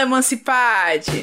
Fala, 0.00 0.02
Emancipade! 0.02 1.22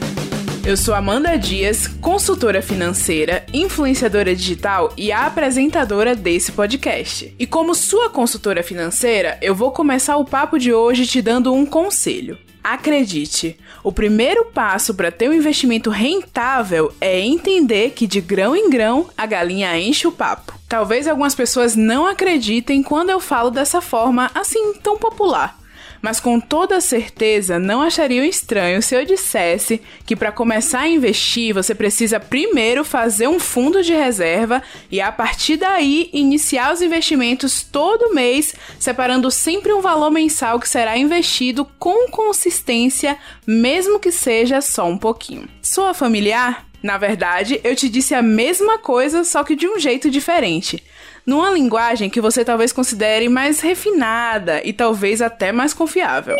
Eu 0.63 0.77
sou 0.77 0.93
Amanda 0.93 1.35
Dias, 1.35 1.87
consultora 1.87 2.61
financeira, 2.61 3.43
influenciadora 3.51 4.35
digital 4.35 4.93
e 4.95 5.11
apresentadora 5.11 6.15
desse 6.15 6.51
podcast. 6.51 7.33
E 7.39 7.47
como 7.47 7.73
sua 7.73 8.09
consultora 8.09 8.61
financeira, 8.61 9.37
eu 9.41 9.55
vou 9.55 9.71
começar 9.71 10.17
o 10.17 10.25
papo 10.25 10.59
de 10.59 10.73
hoje 10.73 11.07
te 11.07 11.21
dando 11.23 11.53
um 11.53 11.65
conselho. 11.65 12.37
Acredite, 12.63 13.57
o 13.83 13.91
primeiro 13.91 14.45
passo 14.45 14.93
para 14.93 15.11
ter 15.11 15.29
um 15.29 15.33
investimento 15.33 15.89
rentável 15.89 16.93
é 17.01 17.19
entender 17.19 17.91
que 17.91 18.05
de 18.05 18.21
grão 18.21 18.55
em 18.55 18.69
grão 18.69 19.07
a 19.17 19.25
galinha 19.25 19.79
enche 19.79 20.05
o 20.05 20.11
papo. 20.11 20.53
Talvez 20.67 21.07
algumas 21.07 21.33
pessoas 21.33 21.75
não 21.75 22.05
acreditem 22.05 22.83
quando 22.83 23.09
eu 23.09 23.19
falo 23.19 23.49
dessa 23.49 23.81
forma 23.81 24.29
assim 24.35 24.73
tão 24.83 24.97
popular 24.97 25.56
mas 26.01 26.19
com 26.19 26.39
toda 26.39 26.81
certeza 26.81 27.59
não 27.59 27.81
achariam 27.81 28.25
estranho 28.25 28.81
se 28.81 28.95
eu 28.95 29.05
dissesse 29.05 29.81
que 30.05 30.15
para 30.15 30.31
começar 30.31 30.81
a 30.81 30.87
investir 30.87 31.53
você 31.53 31.73
precisa 31.73 32.19
primeiro 32.19 32.83
fazer 32.83 33.27
um 33.27 33.39
fundo 33.39 33.83
de 33.83 33.93
reserva 33.93 34.61
e 34.91 35.01
a 35.01 35.11
partir 35.11 35.57
daí 35.57 36.09
iniciar 36.13 36.73
os 36.73 36.81
investimentos 36.81 37.63
todo 37.63 38.13
mês, 38.13 38.55
separando 38.79 39.29
sempre 39.31 39.73
um 39.73 39.81
valor 39.81 40.11
mensal 40.11 40.59
que 40.59 40.69
será 40.69 40.97
investido 40.97 41.65
com 41.77 42.09
consistência, 42.09 43.17
mesmo 43.45 43.99
que 43.99 44.11
seja 44.11 44.61
só 44.61 44.87
um 44.87 44.97
pouquinho. 44.97 45.47
Soa 45.61 45.93
familiar? 45.93 46.65
Na 46.81 46.97
verdade, 46.97 47.59
eu 47.63 47.75
te 47.75 47.89
disse 47.89 48.13
a 48.13 48.21
mesma 48.21 48.77
coisa, 48.77 49.23
só 49.23 49.43
que 49.43 49.55
de 49.55 49.67
um 49.67 49.79
jeito 49.79 50.09
diferente 50.09 50.83
numa 51.27 51.51
linguagem 51.51 52.09
que 52.09 52.21
você 52.21 52.45
talvez 52.45 52.71
considere 52.71 53.27
mais 53.27 53.59
refinada 53.59 54.61
e 54.63 54.71
talvez 54.71 55.21
até 55.21 55.51
mais 55.51 55.73
confiável. 55.73 56.37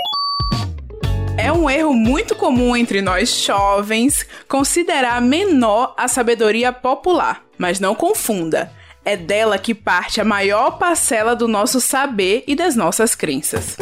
É 1.37 1.51
um 1.51 1.69
erro 1.69 1.93
muito 1.93 2.33
comum 2.33 2.75
entre 2.75 3.01
nós 3.01 3.29
jovens 3.29 4.25
considerar 4.47 5.21
menor 5.21 5.94
a 5.97 6.07
sabedoria 6.07 6.71
popular, 6.71 7.44
mas 7.57 7.81
não 7.81 7.94
confunda. 7.94 8.71
É 9.03 9.16
dela 9.16 9.59
que 9.59 9.75
parte 9.75 10.19
a 10.19 10.25
maior 10.25 10.71
parcela 10.79 11.35
do 11.35 11.47
nosso 11.47 11.79
saber 11.79 12.44
e 12.47 12.55
das 12.55 12.75
nossas 12.75 13.13
crenças. 13.13 13.77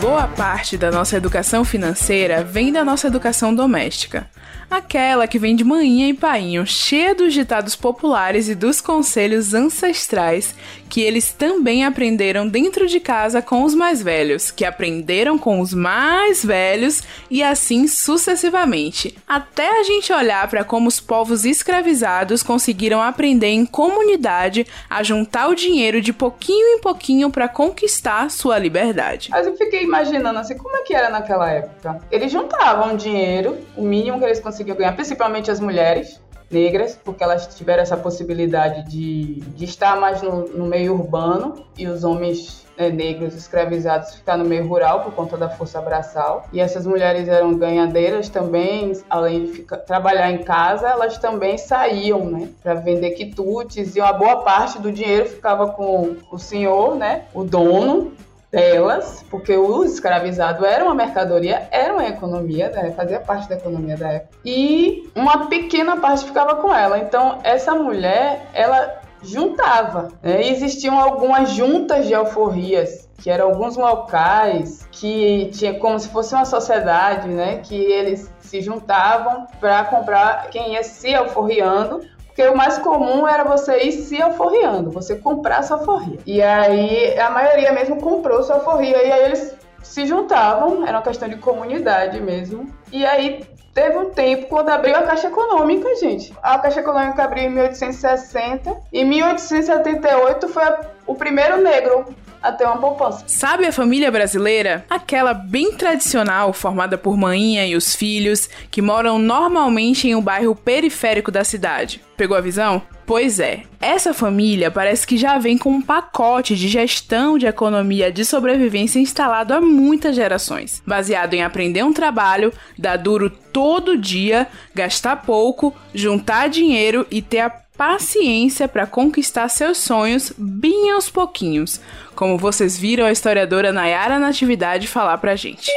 Boa 0.00 0.28
parte 0.28 0.76
da 0.76 0.90
nossa 0.90 1.16
educação 1.16 1.64
financeira 1.64 2.44
vem 2.44 2.72
da 2.72 2.84
nossa 2.84 3.06
educação 3.06 3.54
doméstica. 3.54 4.30
Aquela 4.70 5.26
que 5.26 5.38
vem 5.38 5.54
de 5.54 5.62
manhã 5.62 6.08
e 6.08 6.14
painho, 6.14 6.66
cheia 6.66 7.14
dos 7.14 7.32
ditados 7.32 7.76
populares 7.76 8.48
e 8.48 8.54
dos 8.54 8.80
conselhos 8.80 9.54
ancestrais 9.54 10.54
que 10.88 11.00
eles 11.00 11.32
também 11.32 11.84
aprenderam 11.84 12.48
dentro 12.48 12.86
de 12.86 13.00
casa 13.00 13.42
com 13.42 13.64
os 13.64 13.74
mais 13.74 14.02
velhos, 14.02 14.50
que 14.50 14.64
aprenderam 14.64 15.38
com 15.38 15.60
os 15.60 15.74
mais 15.74 16.44
velhos 16.44 17.02
e 17.30 17.42
assim 17.42 17.86
sucessivamente, 17.86 19.16
até 19.26 19.80
a 19.80 19.82
gente 19.82 20.12
olhar 20.12 20.48
para 20.48 20.64
como 20.64 20.88
os 20.88 21.00
povos 21.00 21.44
escravizados 21.44 22.42
conseguiram 22.42 23.02
aprender 23.02 23.48
em 23.48 23.66
comunidade 23.66 24.66
a 24.88 25.02
juntar 25.02 25.48
o 25.48 25.54
dinheiro 25.54 26.00
de 26.00 26.12
pouquinho 26.12 26.76
em 26.76 26.80
pouquinho 26.80 27.30
para 27.30 27.48
conquistar 27.48 28.30
sua 28.30 28.58
liberdade. 28.58 29.28
Mas 29.30 29.46
eu 29.46 29.56
fiquei 29.56 29.82
imaginando 29.82 30.38
assim, 30.38 30.56
como 30.56 30.76
é 30.76 30.82
que 30.82 30.94
era 30.94 31.10
naquela 31.10 31.50
época? 31.50 32.00
Eles 32.10 32.30
juntavam 32.30 32.96
dinheiro, 32.96 33.58
o 33.76 33.82
mínimo 33.82 34.18
que 34.18 34.24
eles 34.24 34.40
conseguiam 34.40 34.55
ganhar, 34.64 34.92
principalmente 34.92 35.50
as 35.50 35.60
mulheres, 35.60 36.20
negras, 36.50 36.98
porque 37.04 37.22
elas 37.22 37.46
tiveram 37.56 37.82
essa 37.82 37.96
possibilidade 37.96 38.88
de, 38.88 39.40
de 39.40 39.64
estar 39.64 39.98
mais 40.00 40.22
no, 40.22 40.46
no 40.48 40.66
meio 40.66 40.94
urbano 40.94 41.66
e 41.76 41.86
os 41.86 42.04
homens 42.04 42.64
né, 42.78 42.88
negros 42.88 43.34
escravizados 43.34 44.14
ficar 44.14 44.36
no 44.36 44.44
meio 44.44 44.66
rural 44.66 45.02
por 45.02 45.12
conta 45.12 45.36
da 45.36 45.48
força 45.48 45.80
braçal. 45.80 46.46
E 46.52 46.60
essas 46.60 46.86
mulheres 46.86 47.28
eram 47.28 47.54
ganhadeiras 47.54 48.28
também, 48.28 48.92
além 49.10 49.46
de 49.46 49.52
ficar, 49.52 49.78
trabalhar 49.78 50.30
em 50.30 50.38
casa, 50.38 50.88
elas 50.88 51.18
também 51.18 51.58
saíam 51.58 52.24
né, 52.26 52.48
para 52.62 52.74
vender 52.74 53.10
quitutes 53.10 53.96
e 53.96 54.00
uma 54.00 54.12
boa 54.12 54.42
parte 54.42 54.78
do 54.78 54.92
dinheiro 54.92 55.26
ficava 55.26 55.68
com 55.72 56.16
o 56.30 56.38
senhor, 56.38 56.94
né, 56.94 57.24
o 57.34 57.42
dono, 57.42 58.12
delas, 58.56 59.22
porque 59.30 59.54
o 59.54 59.84
escravizado 59.84 60.64
era 60.64 60.82
uma 60.82 60.94
mercadoria, 60.94 61.68
era 61.70 61.92
uma 61.92 62.06
economia, 62.06 62.70
né? 62.70 62.90
fazia 62.92 63.20
parte 63.20 63.46
da 63.50 63.56
economia 63.56 63.98
da 63.98 64.08
época. 64.08 64.38
E 64.44 65.10
uma 65.14 65.46
pequena 65.46 65.98
parte 65.98 66.24
ficava 66.24 66.56
com 66.56 66.74
ela. 66.74 66.98
Então, 66.98 67.38
essa 67.44 67.74
mulher, 67.74 68.46
ela 68.54 69.02
juntava. 69.22 70.08
Né? 70.22 70.48
Existiam 70.48 70.98
algumas 70.98 71.50
juntas 71.50 72.06
de 72.06 72.14
alforrias, 72.14 73.06
que 73.22 73.28
eram 73.28 73.48
alguns 73.48 73.76
locais 73.76 74.88
que 74.90 75.50
tinha 75.52 75.78
como 75.78 75.98
se 75.98 76.08
fosse 76.08 76.34
uma 76.34 76.44
sociedade, 76.44 77.28
né? 77.28 77.58
Que 77.58 77.74
eles 77.74 78.30
se 78.40 78.60
juntavam 78.60 79.46
para 79.58 79.84
comprar 79.84 80.48
quem 80.50 80.74
ia 80.74 80.82
se 80.82 81.14
alforriando 81.14 82.02
porque 82.36 82.50
o 82.50 82.54
mais 82.54 82.76
comum 82.76 83.26
era 83.26 83.44
você 83.44 83.84
ir 83.84 83.92
se 83.92 84.20
alforriando, 84.20 84.90
você 84.90 85.16
comprar 85.16 85.62
sua 85.62 85.78
alforria. 85.78 86.18
E 86.26 86.42
aí 86.42 87.18
a 87.18 87.30
maioria 87.30 87.72
mesmo 87.72 87.96
comprou 87.96 88.42
sua 88.42 88.56
alforria 88.56 89.02
e 89.02 89.10
aí 89.10 89.24
eles 89.24 89.56
se 89.82 90.04
juntavam, 90.04 90.86
era 90.86 90.98
uma 90.98 91.02
questão 91.02 91.30
de 91.30 91.36
comunidade 91.36 92.20
mesmo. 92.20 92.70
E 92.92 93.06
aí 93.06 93.42
teve 93.72 93.96
um 93.96 94.10
tempo 94.10 94.48
quando 94.48 94.68
abriu 94.68 94.94
a 94.94 95.04
Caixa 95.04 95.28
Econômica, 95.28 95.96
gente. 95.96 96.34
A 96.42 96.58
Caixa 96.58 96.80
Econômica 96.80 97.24
abriu 97.24 97.44
em 97.44 97.48
1860 97.48 98.82
e 98.92 99.00
em 99.00 99.04
1878 99.06 100.46
foi 100.48 100.64
o 101.06 101.14
primeiro 101.14 101.62
negro 101.62 102.04
a 102.48 102.52
ter 102.52 102.64
uma 102.64 102.78
poupança. 102.78 103.24
Sabe 103.26 103.66
a 103.66 103.72
família 103.72 104.10
brasileira? 104.10 104.84
Aquela 104.88 105.34
bem 105.34 105.72
tradicional, 105.72 106.52
formada 106.52 106.96
por 106.96 107.16
mãinha 107.16 107.66
e 107.66 107.76
os 107.76 107.94
filhos, 107.94 108.48
que 108.70 108.82
moram 108.82 109.18
normalmente 109.18 110.08
em 110.08 110.14
um 110.14 110.22
bairro 110.22 110.54
periférico 110.54 111.30
da 111.30 111.44
cidade. 111.44 112.00
Pegou 112.16 112.36
a 112.36 112.40
visão? 112.40 112.82
Pois 113.06 113.38
é, 113.38 113.62
essa 113.80 114.12
família 114.12 114.68
parece 114.68 115.06
que 115.06 115.16
já 115.16 115.38
vem 115.38 115.56
com 115.56 115.70
um 115.70 115.80
pacote 115.80 116.56
de 116.56 116.66
gestão 116.66 117.38
de 117.38 117.46
economia 117.46 118.10
de 118.10 118.24
sobrevivência 118.24 118.98
instalado 118.98 119.54
há 119.54 119.60
muitas 119.60 120.16
gerações, 120.16 120.82
baseado 120.84 121.34
em 121.34 121.44
aprender 121.44 121.84
um 121.84 121.92
trabalho, 121.92 122.52
dar 122.76 122.96
duro 122.96 123.30
todo 123.30 123.96
dia, 123.96 124.48
gastar 124.74 125.22
pouco, 125.22 125.72
juntar 125.94 126.48
dinheiro 126.48 127.06
e 127.08 127.22
ter 127.22 127.40
a 127.40 127.65
paciência 127.76 128.66
para 128.66 128.86
conquistar 128.86 129.48
seus 129.48 129.78
sonhos 129.78 130.32
bem 130.36 130.90
aos 130.90 131.10
pouquinhos, 131.10 131.80
como 132.14 132.38
vocês 132.38 132.78
viram 132.78 133.04
a 133.04 133.12
historiadora 133.12 133.72
Nayara 133.72 134.18
Natividade 134.18 134.86
falar 134.86 135.18
pra 135.18 135.36
gente. 135.36 135.70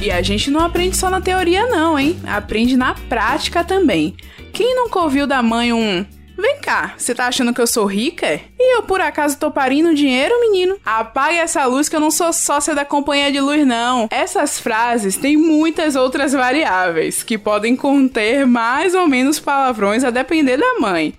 E 0.00 0.10
a 0.10 0.22
gente 0.22 0.50
não 0.50 0.60
aprende 0.60 0.96
só 0.96 1.10
na 1.10 1.20
teoria 1.20 1.66
não, 1.66 1.98
hein? 1.98 2.18
Aprende 2.26 2.76
na 2.76 2.94
prática 2.94 3.62
também. 3.62 4.16
Quem 4.52 4.74
nunca 4.74 4.98
ouviu 4.98 5.26
da 5.26 5.42
mãe 5.42 5.72
um 5.72 6.06
Vem 6.40 6.58
cá, 6.60 6.94
você 6.96 7.14
tá 7.14 7.26
achando 7.26 7.52
que 7.52 7.60
eu 7.60 7.66
sou 7.66 7.84
rica? 7.84 8.40
E 8.58 8.76
eu 8.76 8.82
por 8.84 9.00
acaso 9.00 9.38
tô 9.38 9.50
parindo 9.50 9.94
dinheiro, 9.94 10.34
menino? 10.40 10.78
Apague 10.84 11.36
essa 11.36 11.66
luz 11.66 11.88
que 11.88 11.94
eu 11.94 12.00
não 12.00 12.10
sou 12.10 12.32
sócia 12.32 12.74
da 12.74 12.84
companhia 12.84 13.30
de 13.30 13.40
luz, 13.40 13.66
não. 13.66 14.08
Essas 14.10 14.58
frases 14.58 15.16
têm 15.16 15.36
muitas 15.36 15.96
outras 15.96 16.32
variáveis 16.32 17.22
que 17.22 17.36
podem 17.36 17.76
conter 17.76 18.46
mais 18.46 18.94
ou 18.94 19.06
menos 19.06 19.38
palavrões 19.38 20.02
a 20.02 20.10
depender 20.10 20.56
da 20.56 20.78
mãe 20.80 21.14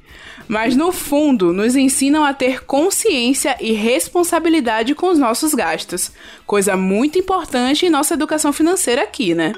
mas 0.48 0.76
no 0.76 0.92
fundo 0.92 1.54
nos 1.54 1.78
ensinam 1.78 2.26
a 2.26 2.34
ter 2.34 2.66
consciência 2.66 3.56
e 3.62 3.72
responsabilidade 3.72 4.94
com 4.94 5.10
os 5.10 5.18
nossos 5.18 5.54
gastos, 5.54 6.12
coisa 6.46 6.76
muito 6.76 7.18
importante 7.18 7.86
em 7.86 7.90
nossa 7.90 8.16
educação 8.16 8.52
financeira 8.52 9.02
aqui, 9.02 9.34
né? 9.34 9.54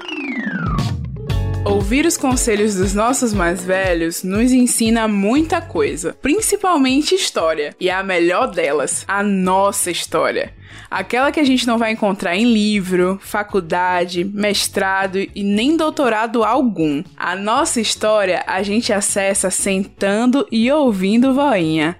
Ouvir 1.64 2.04
os 2.04 2.18
conselhos 2.18 2.74
dos 2.74 2.92
nossos 2.92 3.32
mais 3.32 3.64
velhos 3.64 4.22
nos 4.22 4.52
ensina 4.52 5.08
muita 5.08 5.62
coisa, 5.62 6.14
principalmente 6.20 7.14
história, 7.14 7.74
e 7.80 7.88
a 7.88 8.02
melhor 8.02 8.50
delas, 8.50 9.02
a 9.08 9.22
nossa 9.22 9.90
história. 9.90 10.52
Aquela 10.90 11.32
que 11.32 11.40
a 11.40 11.44
gente 11.44 11.66
não 11.66 11.78
vai 11.78 11.92
encontrar 11.92 12.36
em 12.36 12.44
livro, 12.44 13.18
faculdade, 13.22 14.24
mestrado 14.24 15.18
e 15.18 15.42
nem 15.42 15.74
doutorado 15.74 16.44
algum. 16.44 17.02
A 17.16 17.34
nossa 17.34 17.80
história 17.80 18.44
a 18.46 18.62
gente 18.62 18.92
acessa 18.92 19.50
sentando 19.50 20.46
e 20.52 20.70
ouvindo 20.70 21.32
voinha. 21.32 21.96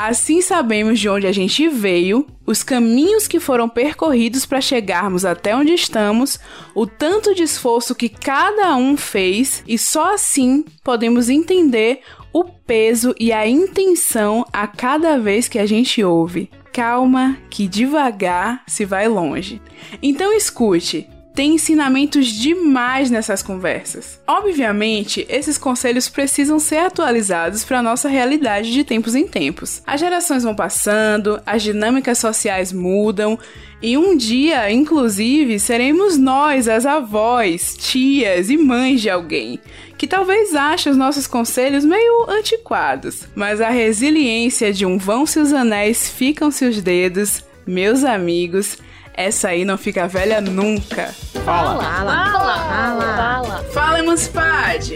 Assim 0.00 0.40
sabemos 0.40 1.00
de 1.00 1.08
onde 1.08 1.26
a 1.26 1.32
gente 1.32 1.66
veio, 1.66 2.24
os 2.46 2.62
caminhos 2.62 3.26
que 3.26 3.40
foram 3.40 3.68
percorridos 3.68 4.46
para 4.46 4.60
chegarmos 4.60 5.24
até 5.24 5.56
onde 5.56 5.72
estamos, 5.74 6.38
o 6.72 6.86
tanto 6.86 7.34
de 7.34 7.42
esforço 7.42 7.96
que 7.96 8.08
cada 8.08 8.76
um 8.76 8.96
fez, 8.96 9.64
e 9.66 9.76
só 9.76 10.14
assim 10.14 10.64
podemos 10.84 11.28
entender 11.28 12.02
o 12.32 12.44
peso 12.44 13.12
e 13.18 13.32
a 13.32 13.48
intenção 13.48 14.46
a 14.52 14.68
cada 14.68 15.18
vez 15.18 15.48
que 15.48 15.58
a 15.58 15.66
gente 15.66 16.04
ouve. 16.04 16.48
Calma, 16.72 17.36
que 17.50 17.66
devagar 17.66 18.62
se 18.68 18.84
vai 18.84 19.08
longe. 19.08 19.60
Então 20.00 20.32
escute, 20.32 21.08
tem 21.38 21.54
ensinamentos 21.54 22.26
demais 22.26 23.12
nessas 23.12 23.44
conversas. 23.44 24.20
Obviamente, 24.26 25.24
esses 25.28 25.56
conselhos 25.56 26.08
precisam 26.08 26.58
ser 26.58 26.78
atualizados 26.78 27.64
para 27.64 27.80
nossa 27.80 28.08
realidade 28.08 28.72
de 28.72 28.82
tempos 28.82 29.14
em 29.14 29.24
tempos. 29.24 29.80
As 29.86 30.00
gerações 30.00 30.42
vão 30.42 30.52
passando, 30.52 31.40
as 31.46 31.62
dinâmicas 31.62 32.18
sociais 32.18 32.72
mudam 32.72 33.38
e 33.80 33.96
um 33.96 34.16
dia, 34.16 34.68
inclusive, 34.72 35.60
seremos 35.60 36.16
nós, 36.16 36.66
as 36.66 36.84
avós, 36.84 37.76
tias 37.78 38.50
e 38.50 38.56
mães 38.58 39.00
de 39.00 39.08
alguém, 39.08 39.60
que 39.96 40.08
talvez 40.08 40.56
ache 40.56 40.90
os 40.90 40.96
nossos 40.96 41.28
conselhos 41.28 41.84
meio 41.84 42.28
antiquados, 42.28 43.28
mas 43.36 43.60
a 43.60 43.70
resiliência 43.70 44.72
de 44.72 44.84
um 44.84 44.98
vão-se 44.98 45.38
os 45.38 45.52
anéis, 45.52 46.10
ficam-se 46.10 46.64
os 46.64 46.82
dedos, 46.82 47.44
meus 47.64 48.02
amigos, 48.02 48.76
essa 49.18 49.48
aí 49.48 49.64
não 49.64 49.76
fica 49.76 50.06
velha 50.06 50.40
nunca. 50.40 51.12
Fala. 51.44 51.82
Fala. 51.82 52.30
Fala. 52.30 52.58
Fala. 52.58 53.16
Fala. 53.16 53.64
Fala, 53.74 53.98
Emancipade. 53.98 54.94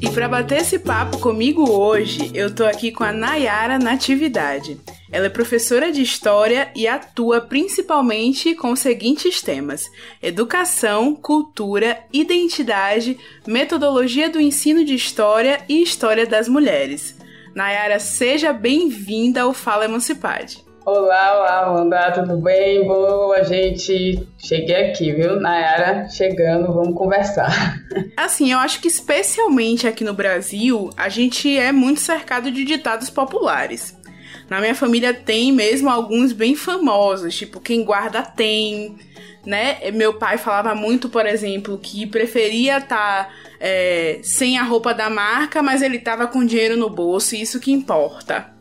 E 0.00 0.08
para 0.10 0.28
bater 0.28 0.60
esse 0.60 0.78
papo 0.78 1.18
comigo 1.18 1.68
hoje, 1.68 2.30
eu 2.32 2.54
tô 2.54 2.64
aqui 2.64 2.92
com 2.92 3.02
a 3.02 3.12
Nayara 3.12 3.80
Natividade. 3.80 4.80
Ela 5.10 5.26
é 5.26 5.28
professora 5.28 5.90
de 5.90 6.00
história 6.00 6.70
e 6.76 6.86
atua 6.86 7.40
principalmente 7.40 8.54
com 8.54 8.70
os 8.70 8.78
seguintes 8.78 9.42
temas: 9.42 9.90
educação, 10.22 11.16
cultura, 11.16 11.98
identidade, 12.12 13.18
metodologia 13.44 14.30
do 14.30 14.40
ensino 14.40 14.84
de 14.84 14.94
história 14.94 15.64
e 15.68 15.82
história 15.82 16.24
das 16.24 16.46
mulheres. 16.46 17.18
Nayara, 17.54 17.98
seja 17.98 18.52
bem-vinda 18.52 19.42
ao 19.42 19.52
Fala 19.52 19.84
Emancipade. 19.84 20.64
Olá, 20.86 21.38
olá, 21.38 21.66
Amanda, 21.66 22.10
tudo 22.12 22.38
bem? 22.38 22.86
Boa, 22.86 23.44
gente. 23.44 24.26
Cheguei 24.38 24.90
aqui, 24.90 25.12
viu? 25.12 25.38
Nayara 25.38 26.08
chegando, 26.08 26.72
vamos 26.72 26.96
conversar. 26.96 27.80
Assim, 28.16 28.52
eu 28.52 28.58
acho 28.58 28.80
que 28.80 28.88
especialmente 28.88 29.86
aqui 29.86 30.02
no 30.04 30.14
Brasil, 30.14 30.90
a 30.96 31.08
gente 31.08 31.58
é 31.58 31.70
muito 31.70 32.00
cercado 32.00 32.50
de 32.50 32.64
ditados 32.64 33.10
populares. 33.10 33.96
Na 34.50 34.60
minha 34.60 34.74
família 34.74 35.14
tem 35.14 35.52
mesmo 35.52 35.88
alguns 35.88 36.32
bem 36.32 36.56
famosos, 36.56 37.36
tipo 37.36 37.60
quem 37.60 37.84
guarda 37.84 38.20
tem, 38.20 38.98
né? 39.46 39.90
Meu 39.92 40.14
pai 40.14 40.36
falava 40.36 40.74
muito, 40.74 41.08
por 41.08 41.24
exemplo, 41.24 41.78
que 41.78 42.04
preferia 42.04 42.78
estar 42.78 43.26
tá 43.26 43.30
é, 43.60 44.18
sem 44.24 44.58
a 44.58 44.64
roupa 44.64 44.92
da 44.92 45.08
marca, 45.08 45.62
mas 45.62 45.82
ele 45.82 46.00
tava 46.00 46.26
com 46.26 46.44
dinheiro 46.44 46.76
no 46.76 46.90
bolso, 46.90 47.36
e 47.36 47.40
isso 47.40 47.60
que 47.60 47.70
importa. 47.70 48.59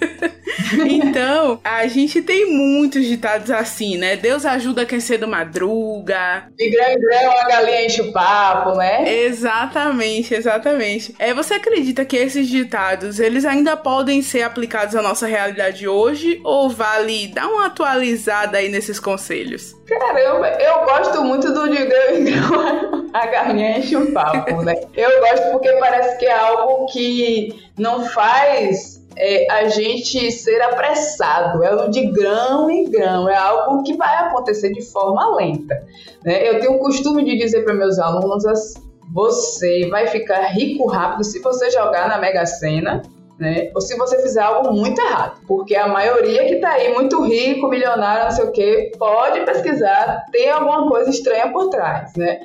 então, 0.88 1.60
a 1.62 1.86
gente 1.86 2.22
tem 2.22 2.50
muitos 2.50 3.04
ditados 3.04 3.50
assim, 3.50 3.96
né? 3.96 4.16
Deus 4.16 4.44
ajuda 4.44 4.86
quem 4.86 5.00
cedo 5.00 5.26
madruga. 5.26 6.48
De 6.56 6.70
grão 6.70 6.88
em 6.88 7.00
grão 7.00 7.32
a 7.38 7.48
galinha 7.48 7.86
enche 7.86 8.02
o 8.02 8.12
papo, 8.12 8.76
né? 8.76 9.12
Exatamente, 9.24 10.34
exatamente. 10.34 11.14
É, 11.18 11.34
você 11.34 11.54
acredita 11.54 12.04
que 12.04 12.16
esses 12.16 12.48
ditados, 12.48 13.18
eles 13.18 13.44
ainda 13.44 13.76
podem 13.76 14.22
ser 14.22 14.42
aplicados 14.42 14.94
à 14.96 15.02
nossa 15.02 15.26
realidade 15.26 15.86
hoje? 15.88 16.40
Ou 16.44 16.70
vale 16.70 17.28
dar 17.28 17.46
uma 17.48 17.66
atualizada 17.66 18.58
aí 18.58 18.68
nesses 18.68 18.98
conselhos? 18.98 19.74
Caramba, 19.86 20.48
eu 20.60 20.84
gosto 20.84 21.22
muito 21.24 21.52
do 21.52 21.68
de 21.68 21.84
grão 21.84 22.14
em 22.14 22.24
grão 22.24 23.04
a 23.14 23.26
galinha 23.26 23.78
enche 23.78 23.96
o 23.96 24.12
papo, 24.12 24.62
né? 24.62 24.74
Eu 24.94 25.20
gosto 25.20 25.52
porque 25.52 25.70
parece 25.74 26.18
que 26.18 26.26
é 26.26 26.32
algo 26.32 26.86
que 26.86 27.54
não 27.78 28.04
faz 28.06 29.03
é, 29.16 29.50
a 29.50 29.68
gente 29.68 30.30
ser 30.30 30.60
apressado, 30.62 31.62
é 31.62 31.88
de 31.88 32.06
grão 32.06 32.70
em 32.70 32.90
grão, 32.90 33.28
é 33.28 33.36
algo 33.36 33.82
que 33.82 33.96
vai 33.96 34.14
acontecer 34.16 34.72
de 34.72 34.82
forma 34.82 35.36
lenta. 35.36 35.82
Né? 36.24 36.48
Eu 36.48 36.60
tenho 36.60 36.74
o 36.74 36.78
costume 36.78 37.24
de 37.24 37.36
dizer 37.36 37.64
para 37.64 37.74
meus 37.74 37.98
alunos 37.98 38.44
assim, 38.46 38.82
você 39.12 39.88
vai 39.88 40.06
ficar 40.06 40.42
rico 40.46 40.86
rápido 40.86 41.24
se 41.24 41.40
você 41.40 41.70
jogar 41.70 42.08
na 42.08 42.18
Mega 42.18 42.44
Sena, 42.46 43.02
né? 43.38 43.70
Ou 43.74 43.80
se 43.80 43.96
você 43.96 44.20
fizer 44.22 44.40
algo 44.40 44.72
muito 44.72 45.00
errado. 45.00 45.40
Porque 45.46 45.74
a 45.76 45.88
maioria 45.88 46.46
que 46.46 46.56
tá 46.56 46.70
aí, 46.70 46.92
muito 46.92 47.22
rico, 47.22 47.68
milionário, 47.68 48.24
não 48.24 48.30
sei 48.30 48.44
o 48.44 48.52
quê, 48.52 48.92
pode 48.98 49.40
pesquisar, 49.44 50.24
tem 50.32 50.50
alguma 50.50 50.88
coisa 50.88 51.10
estranha 51.10 51.52
por 51.52 51.68
trás, 51.68 52.12
né? 52.16 52.40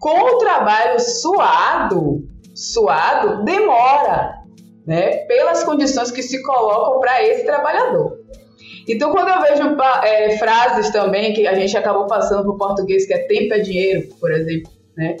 Com 0.00 0.18
o 0.18 0.38
trabalho 0.38 1.00
suado, 1.00 2.24
suado, 2.54 3.44
demora 3.44 4.41
né, 4.86 5.18
pelas 5.26 5.62
condições 5.64 6.10
que 6.10 6.22
se 6.22 6.42
colocam 6.42 7.00
para 7.00 7.22
esse 7.22 7.44
trabalhador. 7.44 8.18
Então, 8.88 9.12
quando 9.12 9.28
eu 9.28 9.40
vejo 9.40 9.76
é, 10.02 10.36
frases 10.38 10.90
também 10.90 11.32
que 11.32 11.46
a 11.46 11.54
gente 11.54 11.76
acabou 11.76 12.06
passando 12.06 12.42
para 12.42 12.52
o 12.52 12.58
português, 12.58 13.06
que 13.06 13.14
é 13.14 13.26
tempo 13.26 13.54
é 13.54 13.60
dinheiro, 13.60 14.08
por 14.20 14.32
exemplo, 14.32 14.72
né? 14.96 15.16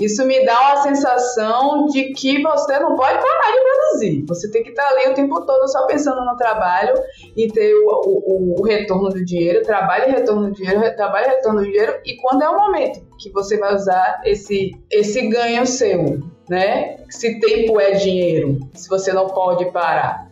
Isso 0.00 0.24
me 0.24 0.42
dá 0.46 0.58
uma 0.58 0.82
sensação 0.82 1.84
de 1.86 2.14
que 2.14 2.42
você 2.42 2.78
não 2.78 2.96
pode 2.96 3.18
parar 3.18 3.52
de 3.52 3.60
produzir. 3.60 4.24
Você 4.26 4.50
tem 4.50 4.62
que 4.62 4.70
estar 4.70 4.88
ali 4.88 5.10
o 5.10 5.14
tempo 5.14 5.44
todo 5.44 5.68
só 5.68 5.86
pensando 5.86 6.24
no 6.24 6.36
trabalho 6.36 6.94
e 7.36 7.46
ter 7.48 7.74
o, 7.74 8.00
o, 8.06 8.60
o 8.60 8.62
retorno 8.62 9.10
do 9.10 9.22
dinheiro, 9.22 9.62
trabalho 9.62 10.08
e 10.08 10.12
retorno 10.12 10.48
do 10.48 10.52
dinheiro, 10.54 10.80
trabalho 10.96 11.26
e 11.26 11.30
retorno 11.34 11.60
do 11.60 11.66
dinheiro. 11.66 12.00
E 12.06 12.16
quando 12.16 12.42
é 12.42 12.48
o 12.48 12.56
momento 12.56 13.00
que 13.18 13.30
você 13.30 13.58
vai 13.58 13.74
usar 13.74 14.22
esse, 14.24 14.70
esse 14.90 15.28
ganho 15.28 15.66
seu, 15.66 16.18
né? 16.50 16.96
Se 17.08 17.38
tempo 17.38 17.80
é 17.80 17.92
dinheiro, 17.92 18.58
se 18.74 18.88
você 18.88 19.12
não 19.12 19.28
pode 19.28 19.70
parar. 19.70 20.28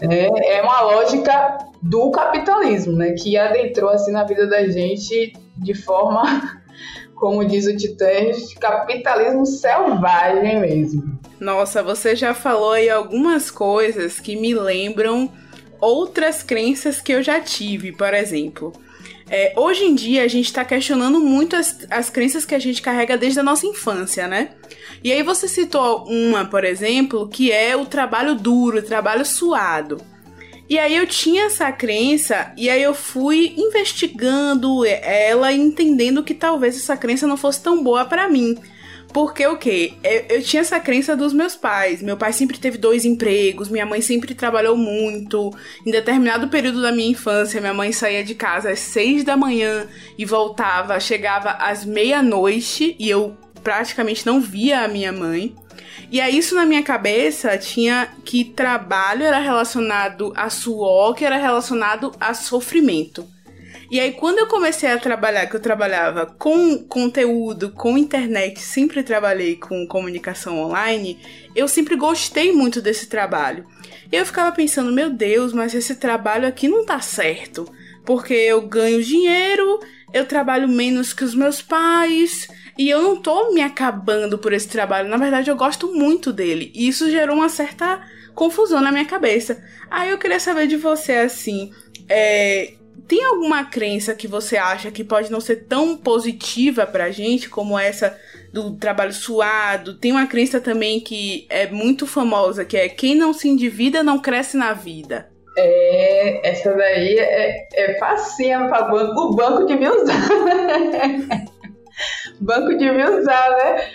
É, 0.00 0.56
é 0.56 0.62
uma 0.62 0.80
lógica 0.80 1.58
do 1.82 2.10
capitalismo, 2.10 2.94
né? 2.94 3.12
Que 3.12 3.36
adentrou 3.36 3.90
assim 3.90 4.10
na 4.10 4.24
vida 4.24 4.46
da 4.46 4.66
gente 4.66 5.34
de 5.58 5.74
forma, 5.74 6.22
como 7.14 7.44
diz 7.44 7.66
o 7.66 7.76
Titãs, 7.76 8.54
capitalismo 8.54 9.44
selvagem 9.44 10.60
mesmo. 10.60 11.20
Nossa, 11.38 11.82
você 11.82 12.16
já 12.16 12.32
falou 12.32 12.72
aí 12.72 12.88
algumas 12.88 13.50
coisas 13.50 14.18
que 14.18 14.36
me 14.36 14.54
lembram 14.54 15.30
outras 15.78 16.42
crenças 16.42 17.02
que 17.02 17.12
eu 17.12 17.22
já 17.22 17.38
tive, 17.38 17.92
por 17.92 18.14
exemplo. 18.14 18.72
É, 19.32 19.52
hoje 19.56 19.84
em 19.84 19.94
dia 19.94 20.24
a 20.24 20.28
gente 20.28 20.46
está 20.46 20.64
questionando 20.64 21.20
muito 21.20 21.54
as, 21.54 21.86
as 21.88 22.10
crenças 22.10 22.44
que 22.44 22.54
a 22.54 22.58
gente 22.58 22.82
carrega 22.82 23.16
desde 23.16 23.38
a 23.38 23.44
nossa 23.44 23.64
infância, 23.64 24.26
né? 24.26 24.50
E 25.04 25.12
aí 25.12 25.22
você 25.22 25.46
citou 25.46 26.04
uma, 26.08 26.44
por 26.44 26.64
exemplo, 26.64 27.28
que 27.28 27.52
é 27.52 27.76
o 27.76 27.86
trabalho 27.86 28.34
duro, 28.34 28.78
o 28.78 28.82
trabalho 28.82 29.24
suado. 29.24 29.98
E 30.68 30.80
aí 30.80 30.96
eu 30.96 31.06
tinha 31.06 31.44
essa 31.44 31.70
crença 31.70 32.52
e 32.56 32.68
aí 32.68 32.82
eu 32.82 32.92
fui 32.92 33.54
investigando 33.56 34.84
ela 34.84 35.52
entendendo 35.52 36.24
que 36.24 36.34
talvez 36.34 36.76
essa 36.76 36.96
crença 36.96 37.26
não 37.26 37.36
fosse 37.36 37.62
tão 37.62 37.82
boa 37.84 38.04
para 38.04 38.28
mim. 38.28 38.56
Porque 39.12 39.44
o 39.44 39.56
quê? 39.56 39.94
Eu, 40.04 40.36
eu, 40.36 40.42
tinha 40.42 40.60
essa 40.60 40.78
crença 40.78 41.16
dos 41.16 41.32
meus 41.32 41.56
pais. 41.56 42.00
Meu 42.00 42.16
pai 42.16 42.32
sempre 42.32 42.58
teve 42.58 42.78
dois 42.78 43.04
empregos, 43.04 43.68
minha 43.68 43.84
mãe 43.84 44.00
sempre 44.00 44.34
trabalhou 44.34 44.76
muito. 44.76 45.52
Em 45.84 45.90
determinado 45.90 46.48
período 46.48 46.80
da 46.80 46.92
minha 46.92 47.10
infância, 47.10 47.60
minha 47.60 47.74
mãe 47.74 47.92
saía 47.92 48.22
de 48.22 48.34
casa 48.34 48.70
às 48.70 48.78
seis 48.78 49.24
da 49.24 49.36
manhã 49.36 49.88
e 50.16 50.24
voltava, 50.24 51.00
chegava 51.00 51.50
às 51.50 51.84
meia-noite 51.84 52.94
e 52.98 53.10
eu 53.10 53.36
praticamente 53.64 54.24
não 54.24 54.40
via 54.40 54.84
a 54.84 54.88
minha 54.88 55.12
mãe. 55.12 55.54
E 56.10 56.20
aí 56.20 56.38
isso 56.38 56.54
na 56.54 56.64
minha 56.64 56.82
cabeça 56.82 57.56
tinha 57.58 58.08
que 58.24 58.44
trabalho 58.44 59.24
era 59.24 59.38
relacionado 59.38 60.32
a 60.36 60.50
suor, 60.50 61.14
que 61.14 61.24
era 61.24 61.36
relacionado 61.36 62.12
a 62.20 62.32
sofrimento. 62.34 63.26
E 63.90 63.98
aí, 63.98 64.12
quando 64.12 64.38
eu 64.38 64.46
comecei 64.46 64.88
a 64.88 64.98
trabalhar, 64.98 65.46
que 65.46 65.56
eu 65.56 65.60
trabalhava 65.60 66.24
com 66.24 66.78
conteúdo, 66.84 67.70
com 67.70 67.98
internet, 67.98 68.60
sempre 68.60 69.02
trabalhei 69.02 69.56
com 69.56 69.84
comunicação 69.84 70.60
online, 70.60 71.18
eu 71.56 71.66
sempre 71.66 71.96
gostei 71.96 72.52
muito 72.52 72.80
desse 72.80 73.08
trabalho. 73.08 73.66
E 74.12 74.14
eu 74.14 74.24
ficava 74.24 74.54
pensando, 74.54 74.92
meu 74.92 75.10
Deus, 75.10 75.52
mas 75.52 75.74
esse 75.74 75.96
trabalho 75.96 76.46
aqui 76.46 76.68
não 76.68 76.86
tá 76.86 77.00
certo. 77.00 77.68
Porque 78.04 78.32
eu 78.32 78.62
ganho 78.62 79.02
dinheiro, 79.02 79.80
eu 80.14 80.24
trabalho 80.24 80.68
menos 80.68 81.12
que 81.12 81.24
os 81.24 81.34
meus 81.34 81.60
pais, 81.60 82.46
e 82.78 82.88
eu 82.88 83.02
não 83.02 83.20
tô 83.20 83.52
me 83.52 83.60
acabando 83.60 84.38
por 84.38 84.52
esse 84.52 84.68
trabalho. 84.68 85.08
Na 85.08 85.16
verdade, 85.16 85.50
eu 85.50 85.56
gosto 85.56 85.92
muito 85.92 86.32
dele. 86.32 86.70
E 86.76 86.86
isso 86.86 87.10
gerou 87.10 87.34
uma 87.34 87.48
certa 87.48 88.00
confusão 88.36 88.80
na 88.80 88.92
minha 88.92 89.04
cabeça. 89.04 89.62
Aí 89.90 90.10
eu 90.10 90.18
queria 90.18 90.38
saber 90.38 90.68
de 90.68 90.76
você, 90.76 91.14
assim, 91.14 91.72
é, 92.08 92.74
tem 93.10 93.24
alguma 93.24 93.64
crença 93.64 94.14
que 94.14 94.28
você 94.28 94.56
acha 94.56 94.88
que 94.88 95.02
pode 95.02 95.32
não 95.32 95.40
ser 95.40 95.66
tão 95.66 95.96
positiva 95.96 96.86
pra 96.86 97.10
gente 97.10 97.50
como 97.50 97.76
essa 97.76 98.16
do 98.52 98.76
trabalho 98.76 99.12
suado? 99.12 99.98
Tem 99.98 100.12
uma 100.12 100.28
crença 100.28 100.60
também 100.60 101.00
que 101.00 101.44
é 101.50 101.66
muito 101.66 102.06
famosa, 102.06 102.64
que 102.64 102.76
é 102.76 102.88
quem 102.88 103.16
não 103.16 103.32
se 103.32 103.48
endivida 103.48 104.04
não 104.04 104.20
cresce 104.20 104.56
na 104.56 104.74
vida. 104.74 105.28
É, 105.58 106.50
essa 106.50 106.72
daí 106.72 107.18
é, 107.18 107.66
é 107.74 107.98
facinha 107.98 108.60
banco, 108.60 109.20
o 109.20 109.34
banco 109.34 109.66
de 109.66 109.74
mil 109.74 109.92
usar. 109.92 110.28
banco 112.40 112.78
de 112.78 112.92
mil 112.92 113.18
usar, 113.18 113.50
né? 113.50 113.88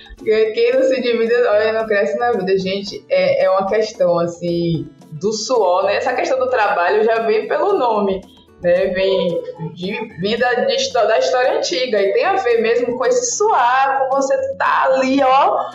Quem 0.54 0.74
não 0.74 0.84
se 0.84 1.00
endivida, 1.00 1.52
olha, 1.54 1.72
não 1.72 1.88
cresce 1.88 2.18
na 2.20 2.34
vida. 2.34 2.58
Gente, 2.58 3.02
é, 3.10 3.46
é 3.46 3.50
uma 3.50 3.66
questão, 3.66 4.20
assim, 4.20 4.90
do 5.14 5.32
suor, 5.32 5.86
né? 5.86 5.96
Essa 5.96 6.14
questão 6.14 6.38
do 6.38 6.50
trabalho 6.50 7.02
já 7.06 7.22
vem 7.22 7.48
pelo 7.48 7.78
nome, 7.78 8.20
né? 8.62 8.88
Vem 8.88 9.44
de 9.74 10.20
vida 10.20 10.66
de, 10.66 10.94
da 10.94 11.18
história 11.20 11.58
antiga 11.58 12.02
e 12.02 12.14
tem 12.14 12.26
a 12.26 12.36
ver 12.36 12.62
mesmo 12.62 12.98
com 12.98 13.06
esse 13.06 13.38
suar, 13.38 14.00
com 14.00 14.16
você 14.16 14.36
tá 14.56 14.86
ali, 14.86 15.22
ó 15.24 15.66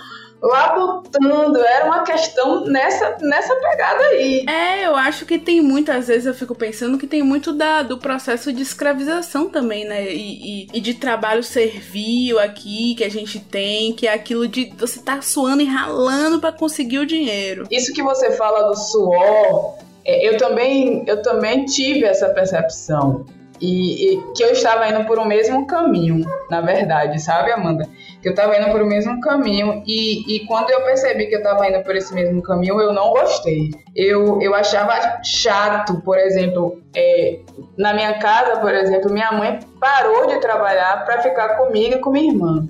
labutando, 0.42 1.62
era 1.62 1.84
uma 1.84 2.02
questão 2.02 2.64
nessa, 2.64 3.16
nessa 3.20 3.54
pegada 3.56 4.04
aí. 4.04 4.44
É, 4.48 4.86
eu 4.86 4.96
acho 4.96 5.26
que 5.26 5.38
tem 5.38 5.60
muito, 5.60 5.92
às 5.92 6.08
vezes 6.08 6.26
eu 6.26 6.34
fico 6.34 6.54
pensando 6.54 6.96
que 6.96 7.06
tem 7.06 7.22
muito 7.22 7.52
da, 7.52 7.82
do 7.82 7.98
processo 7.98 8.52
de 8.52 8.62
escravização 8.62 9.50
também, 9.50 9.84
né? 9.84 10.10
E, 10.10 10.62
e, 10.62 10.68
e 10.72 10.80
de 10.80 10.94
trabalho 10.94 11.42
servil 11.42 12.38
aqui 12.38 12.94
que 12.94 13.04
a 13.04 13.10
gente 13.10 13.38
tem, 13.38 13.92
que 13.92 14.06
é 14.06 14.14
aquilo 14.14 14.48
de 14.48 14.72
você 14.78 15.00
tá 15.00 15.20
suando 15.20 15.62
e 15.62 15.66
ralando 15.66 16.40
para 16.40 16.52
conseguir 16.52 16.98
o 16.98 17.06
dinheiro. 17.06 17.66
Isso 17.70 17.92
que 17.92 18.02
você 18.02 18.32
fala 18.32 18.68
do 18.68 18.76
suor, 18.76 19.76
eu 20.04 20.36
também, 20.36 21.04
eu 21.06 21.22
também 21.22 21.64
tive 21.64 22.04
essa 22.04 22.28
percepção. 22.30 23.24
E, 23.60 24.14
e, 24.14 24.32
que 24.32 24.42
eu 24.42 24.52
estava 24.52 24.88
indo 24.88 25.04
por 25.04 25.18
o 25.18 25.24
mesmo 25.26 25.66
caminho, 25.66 26.24
na 26.50 26.62
verdade, 26.62 27.20
sabe, 27.20 27.52
Amanda? 27.52 27.86
Que 28.22 28.28
eu 28.28 28.30
estava 28.30 28.56
indo 28.56 28.70
por 28.70 28.80
o 28.80 28.86
mesmo 28.86 29.20
caminho 29.20 29.82
e, 29.86 30.36
e 30.36 30.46
quando 30.46 30.70
eu 30.70 30.80
percebi 30.82 31.26
que 31.26 31.34
eu 31.34 31.40
estava 31.40 31.68
indo 31.68 31.82
por 31.82 31.94
esse 31.94 32.14
mesmo 32.14 32.42
caminho, 32.42 32.80
eu 32.80 32.90
não 32.94 33.10
gostei. 33.10 33.70
Eu, 33.94 34.40
eu 34.40 34.54
achava 34.54 35.20
chato, 35.22 36.00
por 36.00 36.16
exemplo, 36.16 36.80
é, 36.96 37.40
na 37.76 37.92
minha 37.92 38.18
casa, 38.18 38.58
por 38.60 38.74
exemplo, 38.74 39.12
minha 39.12 39.32
mãe 39.32 39.60
parou 39.78 40.26
de 40.26 40.40
trabalhar 40.40 41.04
para 41.04 41.20
ficar 41.20 41.58
comigo 41.58 41.96
e 41.96 41.98
com 41.98 42.10
minha 42.10 42.32
irmã. 42.32 42.66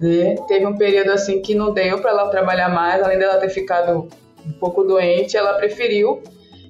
Né? 0.00 0.36
Teve 0.46 0.66
um 0.66 0.76
período 0.76 1.10
assim 1.10 1.42
que 1.42 1.52
não 1.52 1.72
deu 1.72 2.00
para 2.00 2.10
ela 2.10 2.28
trabalhar 2.28 2.68
mais, 2.68 3.02
além 3.02 3.18
dela 3.18 3.40
ter 3.40 3.48
ficado 3.48 4.08
um 4.46 4.52
pouco 4.60 4.84
doente, 4.84 5.36
ela 5.36 5.54
preferiu 5.54 6.22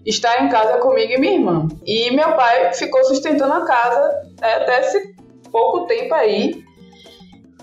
estar 0.07 0.45
em 0.45 0.49
casa 0.49 0.79
comigo 0.79 1.13
e 1.13 1.19
minha 1.19 1.35
irmã. 1.35 1.69
E 1.85 2.11
meu 2.13 2.35
pai 2.37 2.73
ficou 2.73 3.05
sustentando 3.05 3.53
a 3.53 3.67
casa 3.67 4.23
né, 4.41 4.55
até 4.55 4.81
esse 4.81 5.15
pouco 5.51 5.87
tempo 5.87 6.15
aí. 6.15 6.65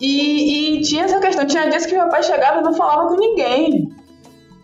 E, 0.02 0.78
e, 0.78 0.82
tinha 0.82 1.06
essa 1.06 1.20
questão, 1.20 1.46
tinha 1.46 1.70
dias 1.70 1.86
que 1.86 1.96
meu 1.96 2.10
pai 2.10 2.22
chegava 2.22 2.60
e 2.60 2.64
não 2.64 2.74
falava 2.74 3.08
com 3.08 3.16
ninguém. 3.16 3.90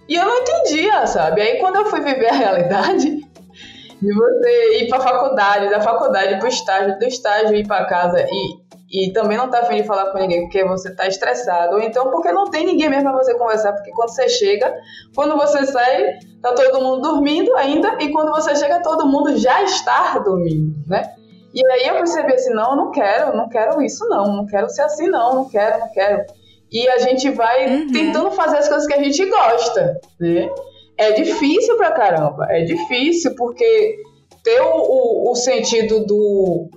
E 0.07 0.15
eu 0.15 0.25
não 0.25 0.41
entendia, 0.41 1.07
sabe? 1.07 1.41
Aí 1.41 1.59
quando 1.59 1.77
eu 1.77 1.85
fui 1.85 2.01
viver 2.01 2.27
a 2.27 2.33
realidade 2.33 3.09
de 4.01 4.13
você 4.13 4.79
ir 4.79 4.89
para 4.89 4.99
faculdade, 4.99 5.69
da 5.69 5.79
faculdade 5.79 6.37
para 6.37 6.45
o 6.45 6.49
estágio, 6.49 6.99
do 6.99 7.05
estágio 7.05 7.55
ir 7.55 7.65
para 7.65 7.85
casa 7.85 8.25
e 8.27 8.59
e 8.91 9.13
também 9.13 9.37
não 9.37 9.49
tá 9.49 9.59
afim 9.59 9.75
de 9.75 9.83
falar 9.83 10.11
com 10.11 10.17
ninguém 10.17 10.41
porque 10.41 10.63
você 10.63 10.93
tá 10.95 11.07
estressado, 11.07 11.75
ou 11.75 11.81
então 11.81 12.09
porque 12.09 12.31
não 12.31 12.45
tem 12.49 12.65
ninguém 12.65 12.89
mesmo 12.89 13.11
pra 13.11 13.23
você 13.23 13.37
conversar, 13.37 13.73
porque 13.73 13.91
quando 13.91 14.09
você 14.09 14.27
chega, 14.27 14.75
quando 15.15 15.37
você 15.37 15.65
sai, 15.67 16.17
tá 16.41 16.53
todo 16.53 16.81
mundo 16.81 17.01
dormindo 17.01 17.55
ainda, 17.55 17.97
e 17.99 18.09
quando 18.11 18.31
você 18.31 18.55
chega, 18.55 18.81
todo 18.81 19.07
mundo 19.07 19.37
já 19.37 19.61
está 19.61 20.17
dormindo, 20.17 20.73
né? 20.87 21.13
E 21.53 21.65
aí 21.71 21.87
eu 21.87 21.95
percebi 21.95 22.33
assim, 22.33 22.53
não, 22.53 22.75
não 22.75 22.91
quero, 22.91 23.35
não 23.35 23.47
quero 23.47 23.81
isso 23.81 24.07
não, 24.07 24.25
não 24.37 24.45
quero 24.45 24.69
ser 24.69 24.83
assim 24.83 25.07
não, 25.07 25.33
não 25.35 25.49
quero, 25.49 25.79
não 25.79 25.91
quero. 25.91 26.25
E 26.71 26.87
a 26.87 26.99
gente 26.99 27.29
vai 27.31 27.67
uhum. 27.67 27.91
tentando 27.91 28.31
fazer 28.31 28.57
as 28.57 28.67
coisas 28.67 28.87
que 28.87 28.93
a 28.93 29.03
gente 29.03 29.25
gosta, 29.25 29.99
né? 30.19 30.49
É 30.97 31.13
difícil 31.13 31.77
pra 31.77 31.91
caramba, 31.91 32.47
é 32.49 32.63
difícil 32.63 33.33
porque 33.35 33.97
ter 34.43 34.61
o, 34.61 34.75
o, 34.75 35.31
o 35.31 35.35
sentido 35.35 36.05
do 36.05 36.69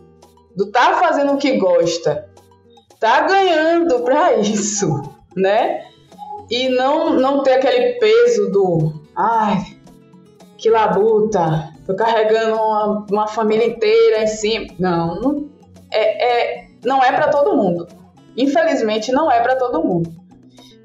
do 0.56 0.70
tá 0.70 0.98
fazendo 0.98 1.32
o 1.32 1.38
que 1.38 1.56
gosta, 1.58 2.28
tá 3.00 3.22
ganhando 3.22 4.00
para 4.00 4.34
isso, 4.34 5.02
né? 5.36 5.84
E 6.50 6.68
não 6.68 7.14
não 7.18 7.42
ter 7.42 7.54
aquele 7.54 7.94
peso 7.98 8.50
do, 8.50 9.02
ai, 9.16 9.64
que 10.58 10.68
labuta, 10.70 11.72
tô 11.86 11.94
carregando 11.94 12.56
uma, 12.56 13.06
uma 13.10 13.26
família 13.26 13.66
inteira 13.66 14.22
em 14.22 14.26
cima. 14.26 14.66
Não, 14.78 15.20
não 15.20 15.50
é, 15.92 16.24
é 16.24 16.66
não 16.84 17.02
é 17.02 17.12
para 17.12 17.28
todo 17.28 17.56
mundo. 17.56 17.86
Infelizmente 18.36 19.12
não 19.12 19.30
é 19.30 19.40
para 19.40 19.56
todo 19.56 19.82
mundo. 19.82 20.10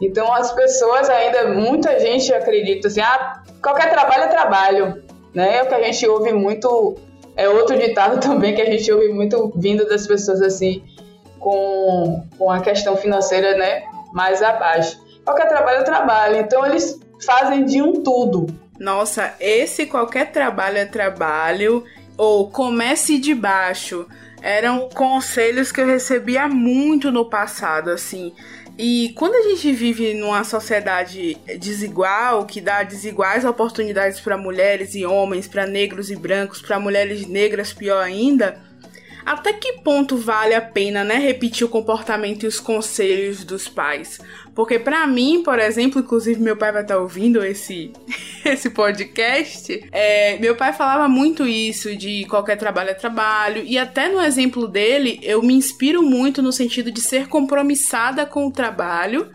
Então 0.01 0.31
as 0.33 0.51
pessoas 0.51 1.09
ainda, 1.09 1.49
muita 1.49 1.99
gente 1.99 2.33
acredita 2.33 2.87
assim, 2.87 3.01
ah, 3.01 3.41
qualquer 3.61 3.89
trabalho 3.89 4.23
é 4.23 4.27
trabalho, 4.27 5.03
né? 5.33 5.57
É 5.57 5.63
o 5.63 5.67
que 5.67 5.73
a 5.73 5.83
gente 5.83 6.07
ouve 6.07 6.33
muito 6.33 6.95
é 7.37 7.47
outro 7.47 7.77
ditado 7.77 8.19
também 8.25 8.53
que 8.53 8.61
a 8.61 8.65
gente 8.65 8.91
ouve 8.91 9.09
muito 9.09 9.53
vindo 9.55 9.87
das 9.87 10.05
pessoas 10.05 10.41
assim, 10.41 10.83
com, 11.39 12.25
com 12.37 12.51
a 12.51 12.59
questão 12.59 12.97
financeira, 12.97 13.55
né, 13.55 13.83
mais 14.11 14.41
abaixo. 14.41 14.99
Qualquer 15.23 15.47
trabalho 15.47 15.79
é 15.79 15.83
trabalho, 15.83 16.35
então 16.37 16.65
eles 16.65 16.99
fazem 17.23 17.63
de 17.63 17.81
um 17.81 18.01
tudo. 18.01 18.47
Nossa, 18.79 19.33
esse 19.39 19.85
qualquer 19.85 20.31
trabalho 20.31 20.77
é 20.77 20.85
trabalho, 20.85 21.83
ou 22.17 22.49
comece 22.49 23.19
de 23.19 23.33
baixo, 23.33 24.07
eram 24.41 24.89
conselhos 24.89 25.71
que 25.71 25.81
eu 25.81 25.85
recebia 25.85 26.47
muito 26.47 27.11
no 27.11 27.29
passado, 27.29 27.89
assim. 27.89 28.33
E 28.77 29.11
quando 29.15 29.33
a 29.33 29.41
gente 29.41 29.71
vive 29.73 30.13
numa 30.13 30.43
sociedade 30.43 31.35
desigual, 31.59 32.45
que 32.45 32.61
dá 32.61 32.83
desiguais 32.83 33.43
oportunidades 33.43 34.19
para 34.19 34.37
mulheres 34.37 34.93
e 34.93 35.03
homens, 35.03 35.47
para 35.47 35.65
negros 35.65 36.11
e 36.11 36.15
brancos, 36.15 36.61
para 36.61 36.79
mulheres 36.79 37.25
negras 37.25 37.73
pior 37.73 38.03
ainda, 38.03 38.59
até 39.27 39.51
que 39.51 39.73
ponto 39.83 40.15
vale 40.15 40.55
a 40.55 40.61
pena, 40.61 41.03
né, 41.03 41.15
repetir 41.15 41.67
o 41.67 41.69
comportamento 41.69 42.43
e 42.43 42.47
os 42.47 42.61
conselhos 42.61 43.43
dos 43.43 43.67
pais? 43.67 44.21
Porque 44.55 44.79
para 44.79 45.05
mim, 45.05 45.43
por 45.43 45.59
exemplo, 45.59 45.99
inclusive 45.99 46.41
meu 46.41 46.55
pai 46.55 46.71
vai 46.71 46.83
estar 46.83 46.95
tá 46.95 47.01
ouvindo 47.01 47.43
esse 47.43 47.91
esse 48.45 48.69
podcast, 48.69 49.85
é, 49.91 50.37
meu 50.39 50.55
pai 50.55 50.71
falava 50.71 51.09
muito 51.09 51.45
isso 51.45 51.93
de 51.93 52.23
qualquer 52.29 52.55
trabalho 52.55 52.91
é 52.91 52.93
trabalho 52.93 53.63
e 53.65 53.77
até 53.77 54.07
no 54.07 54.21
exemplo 54.21 54.65
dele 54.65 55.19
eu 55.21 55.43
me 55.43 55.53
inspiro 55.53 56.01
muito 56.01 56.41
no 56.41 56.53
sentido 56.53 56.89
de 56.89 57.01
ser 57.01 57.27
compromissada 57.27 58.25
com 58.25 58.47
o 58.47 58.51
trabalho, 58.51 59.29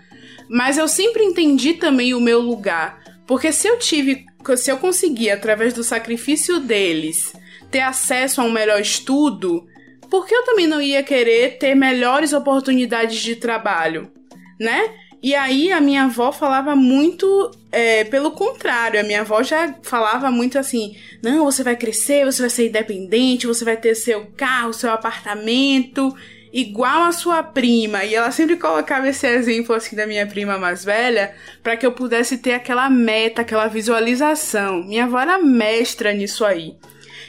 mas 0.49 0.79
eu 0.79 0.89
sempre 0.89 1.23
entendi 1.23 1.75
também 1.75 2.15
o 2.15 2.21
meu 2.21 2.41
lugar, 2.41 2.99
porque 3.27 3.53
se 3.53 3.69
eu 3.69 3.79
tive, 3.79 4.25
se 4.57 4.73
eu 4.73 4.79
conseguir 4.79 5.33
através 5.33 5.75
do 5.75 5.85
sacrifício 5.85 6.61
deles 6.61 7.35
ter 7.71 7.81
acesso 7.81 8.41
a 8.41 8.45
um 8.45 8.51
melhor 8.51 8.81
estudo, 8.81 9.67
porque 10.12 10.35
eu 10.35 10.42
também 10.45 10.66
não 10.66 10.78
ia 10.78 11.02
querer 11.02 11.57
ter 11.57 11.75
melhores 11.75 12.35
oportunidades 12.35 13.19
de 13.19 13.35
trabalho, 13.35 14.12
né? 14.61 14.90
E 15.23 15.35
aí 15.35 15.73
a 15.73 15.81
minha 15.81 16.04
avó 16.04 16.31
falava 16.31 16.76
muito 16.76 17.50
é, 17.71 18.04
pelo 18.04 18.33
contrário. 18.33 19.00
A 19.00 19.02
minha 19.02 19.23
avó 19.23 19.42
já 19.42 19.75
falava 19.83 20.31
muito 20.31 20.59
assim: 20.59 20.95
não, 21.23 21.47
você 21.47 21.62
vai 21.62 21.76
crescer, 21.76 22.26
você 22.26 22.42
vai 22.42 22.50
ser 22.50 22.69
independente, 22.69 23.47
você 23.47 23.64
vai 23.64 23.75
ter 23.75 23.95
seu 23.95 24.26
carro, 24.37 24.75
seu 24.75 24.90
apartamento, 24.90 26.14
igual 26.52 27.04
a 27.04 27.12
sua 27.12 27.42
prima. 27.42 28.04
E 28.04 28.14
ela 28.14 28.31
sempre 28.31 28.57
colocava 28.57 29.09
esse 29.09 29.26
exemplo 29.26 29.75
assim 29.75 29.97
da 29.97 30.07
minha 30.07 30.26
prima 30.26 30.59
mais 30.59 30.85
velha 30.85 31.35
para 31.62 31.75
que 31.75 31.87
eu 31.87 31.92
pudesse 31.92 32.37
ter 32.37 32.52
aquela 32.52 32.90
meta, 32.90 33.40
aquela 33.40 33.66
visualização. 33.66 34.85
Minha 34.85 35.04
avó 35.04 35.19
era 35.19 35.38
mestra 35.38 36.12
nisso 36.12 36.45
aí. 36.45 36.76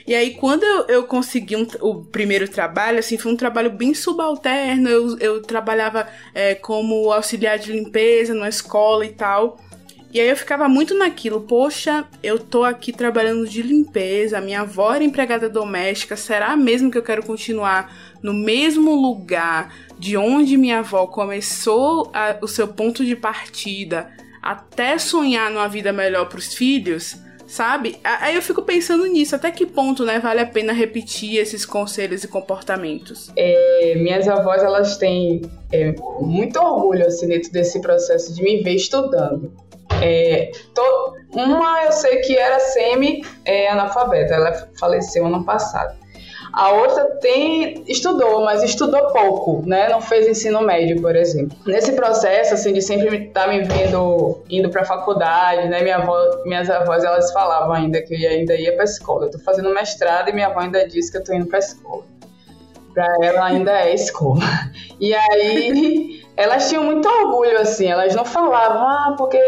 E 0.06 0.14
aí, 0.14 0.32
quando 0.36 0.64
eu, 0.64 0.86
eu 0.88 1.04
consegui 1.04 1.56
um, 1.56 1.66
o 1.82 2.04
primeiro 2.04 2.48
trabalho, 2.48 3.00
assim, 3.00 3.18
foi 3.18 3.32
um 3.32 3.38
trabalho 3.38 3.70
bem 3.70 3.94
subalterno. 3.94 4.90
Eu, 4.90 5.18
eu 5.20 5.42
trabalhava 5.42 6.08
é, 6.34 6.56
como 6.56 7.12
auxiliar 7.12 7.58
de 7.58 7.72
limpeza 7.72 8.34
numa 8.34 8.50
escola 8.50 9.06
e 9.06 9.14
tal. 9.14 9.58
E 10.14 10.22
aí 10.22 10.30
eu 10.30 10.38
ficava 10.38 10.70
muito 10.70 10.96
naquilo, 10.96 11.42
poxa, 11.42 12.08
eu 12.22 12.38
tô 12.38 12.64
aqui 12.64 12.94
trabalhando 12.94 13.48
de 13.48 13.64
limpeza, 13.64 14.40
minha 14.40 14.62
avó 14.62 14.94
era 14.94 15.04
empregada 15.04 15.50
doméstica, 15.50 16.16
será 16.16 16.56
mesmo 16.56 16.92
que 16.92 16.98
eu 17.00 17.02
quero 17.02 17.24
continuar 17.24 17.92
no 18.22 18.32
mesmo 18.32 18.94
lugar 18.94 19.74
de 19.98 20.16
onde 20.16 20.56
minha 20.56 20.80
avó 20.80 21.08
começou 21.08 22.12
a, 22.14 22.38
o 22.44 22.48
seu 22.48 22.68
ponto 22.68 23.04
de 23.04 23.16
partida 23.16 24.12
até 24.40 25.00
sonhar 25.00 25.50
numa 25.50 25.68
vida 25.68 25.92
melhor 25.92 26.30
para 26.30 26.38
os 26.38 26.54
filhos? 26.54 27.18
Sabe? 27.54 28.00
Aí 28.04 28.34
eu 28.36 28.42
fico 28.42 28.64
pensando 28.64 29.06
nisso, 29.06 29.36
até 29.36 29.52
que 29.52 29.64
ponto, 29.64 30.04
né, 30.04 30.18
vale 30.18 30.40
a 30.40 30.46
pena 30.46 30.74
repetir 30.74 31.38
esses 31.38 31.66
conselhos 31.66 32.24
e 32.24 32.28
comportamentos? 32.28 33.32
É, 33.36 33.94
minhas 33.98 34.28
avós, 34.28 34.64
elas 34.64 34.98
têm 34.98 35.44
é, 35.72 35.94
muito 36.20 36.60
orgulho, 36.60 37.06
assim, 37.06 37.28
dentro 37.28 37.52
desse 37.52 37.80
processo 37.80 38.34
de 38.34 38.42
me 38.42 38.64
ver 38.64 38.74
estudando. 38.74 39.54
É, 40.02 40.52
uma 41.32 41.84
eu 41.86 41.92
sei 41.92 42.22
que 42.22 42.36
era 42.36 42.60
semi-analfabeta, 42.60 44.34
ela 44.34 44.68
faleceu 44.80 45.28
ano 45.28 45.46
passado. 45.46 45.96
A 46.54 46.72
outra 46.72 47.06
tem 47.20 47.84
estudou, 47.88 48.46
mas 48.46 48.62
estudou 48.62 49.08
pouco, 49.08 49.64
né? 49.66 49.90
Não 49.90 50.00
fez 50.00 50.28
ensino 50.28 50.62
médio, 50.62 51.02
por 51.02 51.16
exemplo. 51.16 51.58
Nesse 51.66 51.94
processo, 51.94 52.54
assim, 52.54 52.72
de 52.72 52.82
sempre 52.82 53.26
estar 53.26 53.46
tá 53.46 53.48
me 53.48 53.64
vendo 53.64 54.40
indo 54.48 54.70
para 54.70 54.86
faculdade, 54.86 55.68
né? 55.68 55.82
Minha 55.82 55.98
avó, 55.98 56.16
minhas 56.46 56.70
avós, 56.70 57.04
elas 57.04 57.34
falavam 57.34 57.74
ainda 57.74 58.00
que 58.04 58.14
eu 58.14 58.30
ainda 58.30 58.56
ia 58.56 58.76
para 58.76 58.84
escola. 58.84 59.26
Eu 59.26 59.32
tô 59.32 59.40
fazendo 59.40 59.74
mestrado 59.74 60.30
e 60.30 60.34
minha 60.34 60.46
avó 60.46 60.60
ainda 60.60 60.88
disse 60.88 61.12
que 61.12 61.18
eu 61.18 61.24
tô 61.24 61.34
indo 61.34 61.48
para 61.48 61.58
escola. 61.58 62.04
Para 62.94 63.08
ela 63.24 63.46
ainda 63.46 63.72
é 63.72 63.96
escola. 63.96 64.44
E 65.00 65.12
aí 65.12 66.22
elas 66.38 66.70
tinham 66.70 66.84
muito 66.84 67.10
orgulho, 67.10 67.60
assim, 67.60 67.88
elas 67.88 68.14
não 68.14 68.26
falavam, 68.26 68.88
ah, 68.88 69.16
porque 69.18 69.40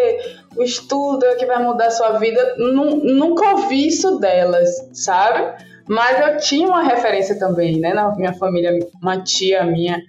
o 0.55 0.63
estudo 0.63 1.23
é 1.23 1.35
que 1.35 1.45
vai 1.45 1.61
mudar 1.61 1.85
a 1.85 1.91
sua 1.91 2.17
vida. 2.17 2.55
Nunca 2.57 3.51
ouvi 3.51 3.89
isso 3.89 4.17
delas, 4.17 4.89
sabe? 4.91 5.53
Mas 5.87 6.19
eu 6.19 6.37
tinha 6.37 6.67
uma 6.67 6.83
referência 6.83 7.37
também, 7.37 7.79
né? 7.79 7.93
Na 7.93 8.15
minha 8.15 8.33
família, 8.33 8.71
uma 9.01 9.21
tia 9.21 9.63
minha 9.63 10.01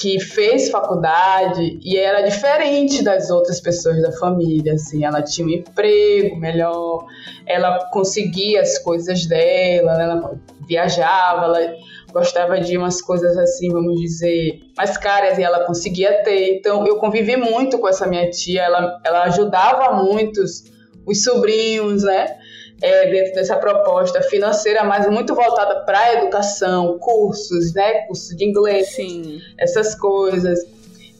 que 0.00 0.18
fez 0.18 0.70
faculdade 0.70 1.78
e 1.82 1.98
era 1.98 2.22
diferente 2.22 3.04
das 3.04 3.28
outras 3.28 3.60
pessoas 3.60 4.00
da 4.00 4.10
família, 4.12 4.72
assim, 4.72 5.04
ela 5.04 5.20
tinha 5.20 5.46
um 5.46 5.50
emprego 5.50 6.36
melhor, 6.36 7.04
ela 7.46 7.84
conseguia 7.90 8.62
as 8.62 8.78
coisas 8.78 9.26
dela, 9.26 10.00
ela 10.00 10.40
viajava, 10.66 11.44
ela 11.44 11.74
gostava 12.10 12.58
de 12.58 12.78
umas 12.78 13.02
coisas 13.02 13.36
assim, 13.36 13.68
vamos 13.70 14.00
dizer, 14.00 14.62
mais 14.74 14.96
caras 14.96 15.36
e 15.36 15.42
ela 15.42 15.64
conseguia 15.66 16.22
ter. 16.22 16.56
Então 16.56 16.86
eu 16.86 16.96
convivi 16.96 17.36
muito 17.36 17.78
com 17.78 17.86
essa 17.86 18.06
minha 18.06 18.30
tia, 18.30 18.62
ela, 18.62 19.00
ela 19.04 19.24
ajudava 19.24 20.02
muitos 20.02 20.64
os 21.06 21.22
sobrinhos, 21.22 22.04
né? 22.04 22.38
É, 22.82 23.10
dentro 23.10 23.34
dessa 23.34 23.56
proposta 23.56 24.22
financeira, 24.22 24.84
mas 24.84 25.08
muito 25.08 25.34
voltada 25.34 25.84
para 25.84 25.98
a 25.98 26.14
educação, 26.14 26.98
cursos, 26.98 27.74
né, 27.74 28.06
curso 28.06 28.36
de 28.36 28.44
inglês, 28.44 28.88
Sim. 28.88 29.40
essas 29.58 29.94
coisas. 29.94 30.58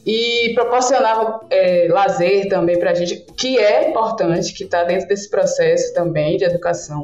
E 0.05 0.51
proporcionava 0.55 1.41
é, 1.51 1.87
lazer 1.89 2.49
também 2.49 2.79
para 2.79 2.91
a 2.91 2.93
gente, 2.93 3.23
que 3.37 3.59
é 3.59 3.89
importante, 3.89 4.53
que 4.53 4.63
está 4.63 4.83
dentro 4.83 5.07
desse 5.07 5.29
processo 5.29 5.93
também 5.93 6.37
de 6.37 6.43
educação. 6.43 7.03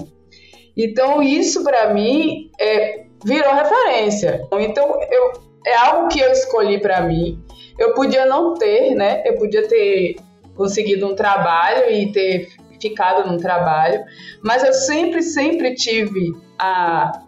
Então, 0.75 1.21
isso 1.21 1.63
para 1.63 1.93
mim 1.93 2.49
é, 2.59 3.05
virou 3.23 3.53
referência. 3.53 4.47
Então, 4.59 4.99
eu, 5.11 5.33
é 5.65 5.75
algo 5.75 6.07
que 6.07 6.19
eu 6.19 6.31
escolhi 6.31 6.79
para 6.79 7.01
mim. 7.01 7.39
Eu 7.77 7.93
podia 7.93 8.25
não 8.25 8.55
ter, 8.55 8.95
né? 8.95 9.21
Eu 9.25 9.35
podia 9.35 9.67
ter 9.67 10.15
conseguido 10.55 11.07
um 11.07 11.15
trabalho 11.15 11.91
e 11.91 12.11
ter 12.11 12.49
ficado 12.81 13.29
num 13.29 13.37
trabalho, 13.37 14.03
mas 14.43 14.63
eu 14.63 14.73
sempre, 14.73 15.21
sempre 15.21 15.75
tive 15.75 16.33
a, 16.59 17.21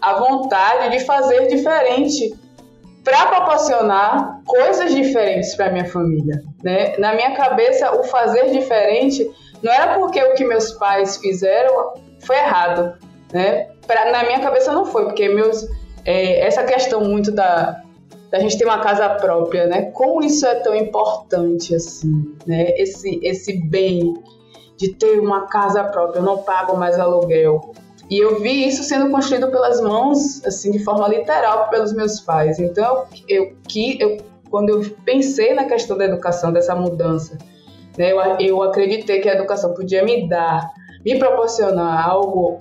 a 0.00 0.14
vontade 0.14 0.90
de 0.96 1.04
fazer 1.04 1.48
diferente 1.48 2.34
para 3.04 3.26
proporcionar 3.26 4.40
coisas 4.44 4.94
diferentes 4.94 5.54
para 5.54 5.70
minha 5.70 5.86
família, 5.86 6.42
né? 6.62 6.96
Na 6.98 7.14
minha 7.14 7.34
cabeça, 7.34 7.98
o 7.98 8.04
fazer 8.04 8.50
diferente 8.50 9.30
não 9.62 9.72
era 9.72 9.98
porque 9.98 10.22
o 10.22 10.34
que 10.34 10.44
meus 10.44 10.72
pais 10.72 11.16
fizeram 11.16 11.94
foi 12.20 12.36
errado, 12.36 12.94
né? 13.32 13.68
Pra, 13.86 14.10
na 14.10 14.24
minha 14.24 14.40
cabeça 14.40 14.72
não 14.72 14.84
foi, 14.84 15.04
porque 15.04 15.28
meus 15.28 15.66
é, 16.04 16.40
essa 16.46 16.62
questão 16.64 17.02
muito 17.02 17.30
da 17.30 17.82
da 18.30 18.38
gente 18.38 18.56
ter 18.56 18.64
uma 18.64 18.78
casa 18.78 19.08
própria, 19.16 19.66
né? 19.66 19.90
Como 19.90 20.22
isso 20.22 20.46
é 20.46 20.54
tão 20.56 20.72
importante 20.74 21.74
assim, 21.74 22.32
né? 22.46 22.70
Esse 22.76 23.18
esse 23.22 23.60
bem 23.68 24.14
de 24.80 24.94
ter 24.94 25.20
uma 25.20 25.46
casa 25.46 25.84
própria, 25.84 26.20
eu 26.20 26.22
não 26.22 26.38
pago 26.38 26.74
mais 26.74 26.98
aluguel. 26.98 27.72
E 28.08 28.18
eu 28.18 28.40
vi 28.40 28.66
isso 28.66 28.82
sendo 28.82 29.10
construído 29.10 29.50
pelas 29.50 29.78
mãos, 29.80 30.42
assim, 30.44 30.70
de 30.70 30.82
forma 30.82 31.06
literal, 31.06 31.68
pelos 31.68 31.92
meus 31.92 32.18
pais. 32.18 32.58
Então, 32.58 33.04
eu, 33.28 33.54
que, 33.68 34.00
eu, 34.00 34.16
quando 34.50 34.70
eu 34.70 34.80
pensei 35.04 35.52
na 35.54 35.64
questão 35.64 35.98
da 35.98 36.06
educação, 36.06 36.50
dessa 36.50 36.74
mudança, 36.74 37.36
né, 37.98 38.10
eu, 38.10 38.20
eu 38.40 38.62
acreditei 38.62 39.20
que 39.20 39.28
a 39.28 39.34
educação 39.34 39.74
podia 39.74 40.02
me 40.02 40.26
dar, 40.26 40.72
me 41.04 41.18
proporcionar 41.18 42.08
algo 42.08 42.60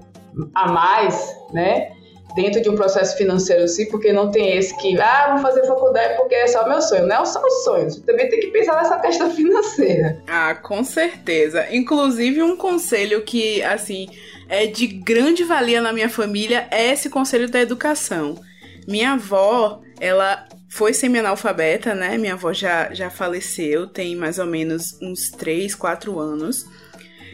a 0.53 0.71
mais, 0.71 1.35
né? 1.53 1.93
Dentro 2.36 2.62
de 2.62 2.69
um 2.69 2.75
processo 2.75 3.17
financeiro 3.17 3.67
sim, 3.67 3.86
porque 3.88 4.13
não 4.13 4.31
tem 4.31 4.57
esse 4.57 4.75
que, 4.77 5.00
ah, 5.00 5.33
vou 5.33 5.41
fazer 5.41 5.65
faculdade 5.65 6.15
porque 6.15 6.36
é 6.36 6.48
só 6.48 6.67
meu 6.67 6.81
sonho. 6.81 7.07
Não 7.07 7.24
é 7.24 7.25
só 7.25 7.41
o 7.41 7.50
sonho, 7.63 7.89
você 7.89 8.01
também 8.01 8.29
tem 8.29 8.39
que 8.39 8.48
pensar 8.48 8.75
nessa 8.75 9.00
questão 9.00 9.29
financeira. 9.36 10.21
Ah, 10.27 10.55
com 10.55 10.83
certeza. 10.83 11.67
Inclusive, 11.71 12.41
um 12.41 12.55
conselho 12.55 13.21
que, 13.21 13.62
assim, 13.63 14.09
é 14.48 14.65
de 14.65 14.88
grande 14.88 15.43
valia 15.43 15.81
na 15.81 15.93
minha 15.93 16.09
família 16.09 16.67
é 16.71 16.91
esse 16.91 17.09
conselho 17.09 17.50
da 17.50 17.59
educação. 17.59 18.39
Minha 18.88 19.13
avó, 19.13 19.81
ela 20.00 20.48
foi 20.67 20.93
semi-analfabeta, 20.93 21.93
né? 21.93 22.17
Minha 22.17 22.33
avó 22.33 22.53
já, 22.53 22.93
já 22.93 23.09
faleceu, 23.09 23.88
tem 23.88 24.15
mais 24.15 24.39
ou 24.39 24.45
menos 24.45 24.98
uns 25.01 25.29
3, 25.29 25.75
4 25.75 26.19
anos. 26.19 26.65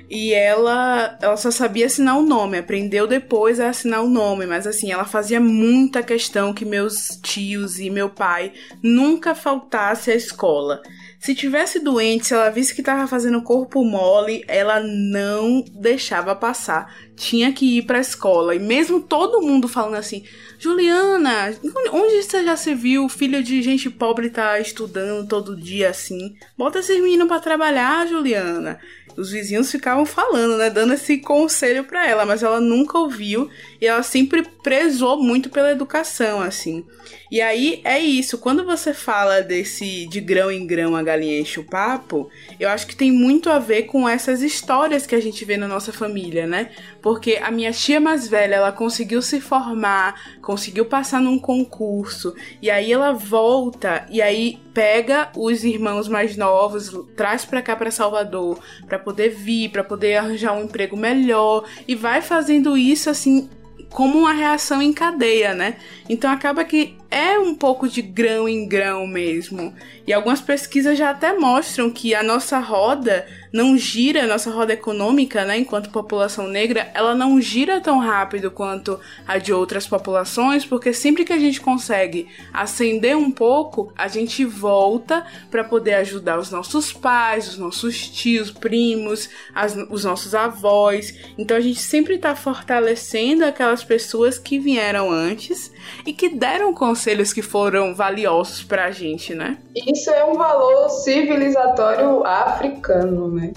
E 0.09 0.33
ela, 0.33 1.17
ela 1.21 1.37
só 1.37 1.49
sabia 1.49 1.87
assinar 1.87 2.17
o 2.17 2.25
nome, 2.25 2.59
aprendeu 2.59 3.07
depois 3.07 3.59
a 3.59 3.69
assinar 3.69 4.03
o 4.03 4.09
nome, 4.09 4.45
mas 4.45 4.67
assim, 4.67 4.91
ela 4.91 5.05
fazia 5.05 5.39
muita 5.39 6.03
questão 6.03 6.53
que 6.53 6.63
meus 6.63 7.19
tios 7.23 7.79
e 7.79 7.89
meu 7.89 8.09
pai 8.09 8.53
nunca 8.83 9.33
faltasse 9.33 10.11
à 10.11 10.15
escola. 10.15 10.81
Se 11.19 11.33
tivesse 11.33 11.79
doente, 11.79 12.27
se 12.27 12.35
ela 12.35 12.51
visse 12.51 12.75
que 12.75 12.81
estava 12.81 13.07
fazendo 13.07 13.41
corpo 13.41 13.83
mole, 13.83 14.43
ela 14.47 14.79
não 14.79 15.65
deixava 15.73 16.35
passar. 16.35 16.95
Tinha 17.15 17.51
que 17.51 17.79
ir 17.79 17.81
para 17.81 17.97
a 17.97 18.01
escola. 18.01 18.53
E 18.53 18.59
mesmo 18.59 19.01
todo 19.01 19.41
mundo 19.41 19.67
falando 19.67 19.95
assim: 19.95 20.23
Juliana, 20.59 21.55
onde 21.91 22.21
você 22.21 22.43
já 22.43 22.55
se 22.55 22.75
viu? 22.75 23.09
Filho 23.09 23.41
de 23.41 23.59
gente 23.63 23.89
pobre 23.89 24.29
tá 24.29 24.59
estudando 24.59 25.27
todo 25.27 25.59
dia 25.59 25.89
assim. 25.89 26.35
Bota 26.55 26.77
esses 26.77 27.01
meninos 27.01 27.27
para 27.27 27.39
trabalhar, 27.39 28.05
Juliana 28.05 28.79
os 29.17 29.31
vizinhos 29.31 29.71
ficavam 29.71 30.05
falando, 30.05 30.57
né, 30.57 30.69
dando 30.69 30.93
esse 30.93 31.17
conselho 31.17 31.83
para 31.83 32.07
ela, 32.07 32.25
mas 32.25 32.43
ela 32.43 32.59
nunca 32.59 32.97
ouviu 32.97 33.49
e 33.79 33.87
ela 33.87 34.03
sempre 34.03 34.43
prezou 34.63 35.21
muito 35.21 35.49
pela 35.49 35.71
educação, 35.71 36.41
assim. 36.41 36.85
E 37.31 37.41
aí 37.41 37.81
é 37.83 37.99
isso, 37.99 38.37
quando 38.37 38.63
você 38.63 38.93
fala 38.93 39.41
desse 39.41 40.07
de 40.07 40.21
grão 40.21 40.51
em 40.51 40.65
grão 40.65 40.95
a 40.95 41.03
galinha 41.03 41.39
enche 41.39 41.59
o 41.59 41.63
papo, 41.63 42.29
eu 42.59 42.69
acho 42.69 42.87
que 42.87 42.95
tem 42.95 43.11
muito 43.11 43.49
a 43.49 43.59
ver 43.59 43.83
com 43.83 44.07
essas 44.07 44.41
histórias 44.41 45.07
que 45.07 45.15
a 45.15 45.19
gente 45.19 45.43
vê 45.43 45.57
na 45.57 45.67
nossa 45.67 45.91
família, 45.91 46.45
né? 46.45 46.71
Porque 47.01 47.39
a 47.41 47.51
minha 47.51 47.71
tia 47.71 47.99
mais 47.99 48.27
velha, 48.27 48.55
ela 48.55 48.71
conseguiu 48.71 49.21
se 49.21 49.41
formar, 49.41 50.37
conseguiu 50.41 50.85
passar 50.85 51.21
num 51.21 51.39
concurso, 51.39 52.35
e 52.61 52.69
aí 52.69 52.91
ela 52.91 53.11
volta 53.11 54.05
e 54.09 54.21
aí 54.21 54.59
pega 54.73 55.29
os 55.35 55.63
irmãos 55.63 56.07
mais 56.09 56.35
novos, 56.35 56.91
traz 57.15 57.45
para 57.45 57.61
cá 57.61 57.75
para 57.75 57.89
Salvador, 57.89 58.59
para 58.87 58.99
poder 59.05 59.29
vir, 59.29 59.69
para 59.69 59.83
poder 59.83 60.17
arranjar 60.17 60.53
um 60.53 60.63
emprego 60.63 60.97
melhor 60.97 61.63
e 61.87 61.95
vai 61.95 62.21
fazendo 62.21 62.75
isso 62.75 63.09
assim 63.09 63.47
como 63.91 64.17
uma 64.19 64.33
reação 64.33 64.81
em 64.81 64.91
cadeia, 64.91 65.53
né? 65.53 65.77
Então 66.09 66.29
acaba 66.29 66.65
que 66.65 66.97
é 67.15 67.39
um 67.39 67.55
pouco 67.55 67.87
de 67.87 68.01
grão 68.01 68.49
em 68.49 68.67
grão 68.67 69.07
mesmo. 69.07 69.73
E 70.05 70.11
algumas 70.11 70.41
pesquisas 70.41 70.97
já 70.97 71.11
até 71.11 71.31
mostram 71.31 71.89
que 71.89 72.13
a 72.13 72.21
nossa 72.21 72.59
roda 72.59 73.25
não 73.53 73.77
gira, 73.77 74.25
a 74.25 74.27
nossa 74.27 74.51
roda 74.51 74.73
econômica, 74.73 75.45
né, 75.45 75.57
enquanto 75.57 75.89
população 75.89 76.45
negra, 76.45 76.91
ela 76.93 77.15
não 77.15 77.39
gira 77.39 77.79
tão 77.79 77.99
rápido 77.99 78.51
quanto 78.51 78.99
a 79.25 79.37
de 79.37 79.53
outras 79.53 79.87
populações, 79.87 80.65
porque 80.65 80.91
sempre 80.91 81.23
que 81.23 81.31
a 81.31 81.39
gente 81.39 81.61
consegue 81.61 82.27
ascender 82.51 83.17
um 83.17 83.31
pouco, 83.31 83.93
a 83.97 84.09
gente 84.09 84.43
volta 84.43 85.25
para 85.49 85.63
poder 85.63 85.93
ajudar 85.93 86.37
os 86.37 86.51
nossos 86.51 86.91
pais, 86.91 87.47
os 87.47 87.57
nossos 87.57 88.09
tios, 88.09 88.51
primos, 88.51 89.29
as, 89.53 89.73
os 89.89 90.03
nossos 90.03 90.35
avós. 90.35 91.17
Então 91.37 91.55
a 91.55 91.61
gente 91.61 91.79
sempre 91.79 92.15
está 92.15 92.35
fortalecendo 92.35 93.45
aquelas 93.45 93.85
pessoas 93.85 94.37
que 94.37 94.59
vieram 94.59 95.09
antes 95.09 95.71
e 96.05 96.11
que 96.11 96.27
deram 96.27 96.73
conselhos 96.73 97.04
que 97.33 97.41
foram 97.41 97.93
valiosos 97.93 98.63
para 98.63 98.85
a 98.85 98.91
gente, 98.91 99.33
né? 99.33 99.57
Isso 99.75 100.09
é 100.09 100.23
um 100.25 100.33
valor 100.33 100.89
civilizatório 100.89 102.25
africano, 102.25 103.31
né? 103.31 103.53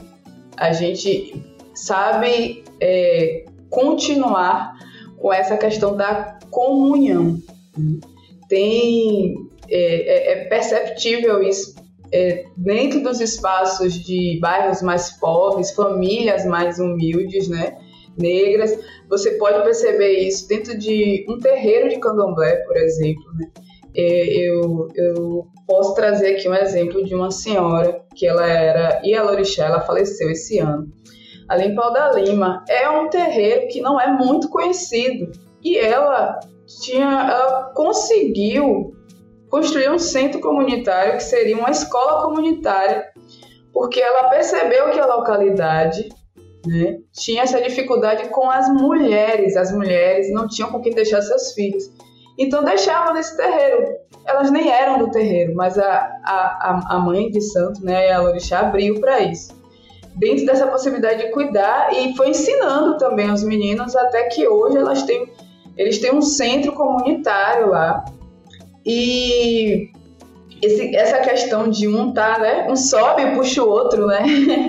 A 0.57 0.73
gente 0.73 1.43
sabe 1.75 2.65
é, 2.81 3.45
continuar 3.71 4.77
com 5.17 5.33
essa 5.33 5.57
questão 5.57 5.97
da 5.97 6.39
comunhão. 6.51 7.39
Tem 8.49 9.37
é, 9.69 9.77
é, 9.77 10.33
é 10.33 10.45
perceptível 10.47 11.43
isso 11.43 11.75
é, 12.13 12.47
dentro 12.57 13.03
dos 13.03 13.21
espaços 13.21 13.95
de 13.95 14.39
bairros 14.41 14.83
mais 14.83 15.11
pobres, 15.13 15.73
famílias 15.73 16.45
mais 16.45 16.79
humildes, 16.79 17.49
né? 17.49 17.77
Negras. 18.19 18.79
Você 19.09 19.33
pode 19.33 19.63
perceber 19.63 20.19
isso 20.19 20.47
dentro 20.49 20.77
de 20.77 21.25
um 21.29 21.39
terreiro 21.39 21.89
de 21.89 21.99
candomblé, 21.99 22.57
por 22.67 22.77
exemplo. 22.77 23.25
Né? 23.39 23.51
É, 23.97 24.27
eu, 24.27 24.89
eu 24.95 25.47
posso 25.67 25.95
trazer 25.95 26.37
aqui 26.37 26.49
um 26.49 26.55
exemplo 26.55 27.05
de 27.05 27.15
uma 27.15 27.31
senhora 27.31 28.01
que 28.15 28.27
ela 28.27 28.47
era 28.47 29.01
Ialorixá, 29.05 29.67
ela 29.67 29.81
faleceu 29.81 30.31
esse 30.31 30.59
ano. 30.59 30.87
Ali 31.49 31.69
em 31.69 31.75
Pau 31.75 31.93
da 31.93 32.13
Lima. 32.13 32.65
É 32.69 32.89
um 32.91 33.09
terreiro 33.09 33.69
que 33.69 33.81
não 33.81 34.01
é 34.01 34.07
muito 34.07 34.49
conhecido. 34.51 35.33
E 35.63 35.79
ela 35.79 36.39
tinha, 36.67 37.29
ela 37.31 37.73
conseguiu 37.75 38.93
construir 39.49 39.91
um 39.91 39.99
centro 39.99 40.41
comunitário 40.41 41.15
que 41.15 41.23
seria 41.23 41.57
uma 41.57 41.71
escola 41.71 42.23
comunitária, 42.23 43.07
porque 43.73 44.01
ela 44.01 44.29
percebeu 44.29 44.91
que 44.91 45.01
a 45.01 45.07
localidade 45.07 46.09
né, 46.69 46.99
tinha 47.13 47.43
essa 47.43 47.61
dificuldade 47.61 48.29
com 48.29 48.49
as 48.51 48.69
mulheres. 48.69 49.57
As 49.57 49.73
mulheres 49.73 50.31
não 50.33 50.47
tinham 50.47 50.71
com 50.71 50.81
quem 50.81 50.93
deixar 50.93 51.23
seus 51.23 51.53
filhos. 51.53 51.91
Então 52.39 52.63
deixavam 52.63 53.15
nesse 53.15 53.37
terreiro. 53.37 53.97
Elas 54.25 54.51
nem 54.51 54.71
eram 54.71 54.99
do 54.99 55.11
terreiro, 55.11 55.55
mas 55.57 55.79
a, 55.79 55.87
a, 56.25 56.97
a 56.97 56.99
mãe 57.01 57.31
de 57.31 57.41
santo, 57.41 57.85
né, 57.85 58.13
a 58.13 58.21
Lorixá, 58.21 58.61
abriu 58.61 59.01
para 59.01 59.21
isso. 59.21 59.57
dentro 60.19 60.47
dessa 60.47 60.67
possibilidade 60.67 61.25
de 61.25 61.31
cuidar 61.31 61.93
e 61.93 62.15
foi 62.17 62.31
ensinando 62.31 62.99
também 62.99 63.31
os 63.31 63.43
meninos 63.43 63.95
até 63.97 64.25
que 64.25 64.47
hoje 64.47 64.77
elas 64.77 65.03
têm, 65.05 65.33
eles 65.77 65.99
têm 65.99 66.13
um 66.13 66.21
centro 66.21 66.73
comunitário 66.73 67.71
lá. 67.71 68.05
E 68.85 69.91
esse, 70.63 70.95
essa 70.97 71.19
questão 71.19 71.69
de 71.69 71.87
um 71.87 72.13
tá, 72.13 72.39
né? 72.39 72.67
Um 72.69 72.77
sobe 72.77 73.23
e 73.23 73.35
puxa 73.35 73.63
o 73.63 73.69
outro, 73.69 74.07
né? 74.07 74.23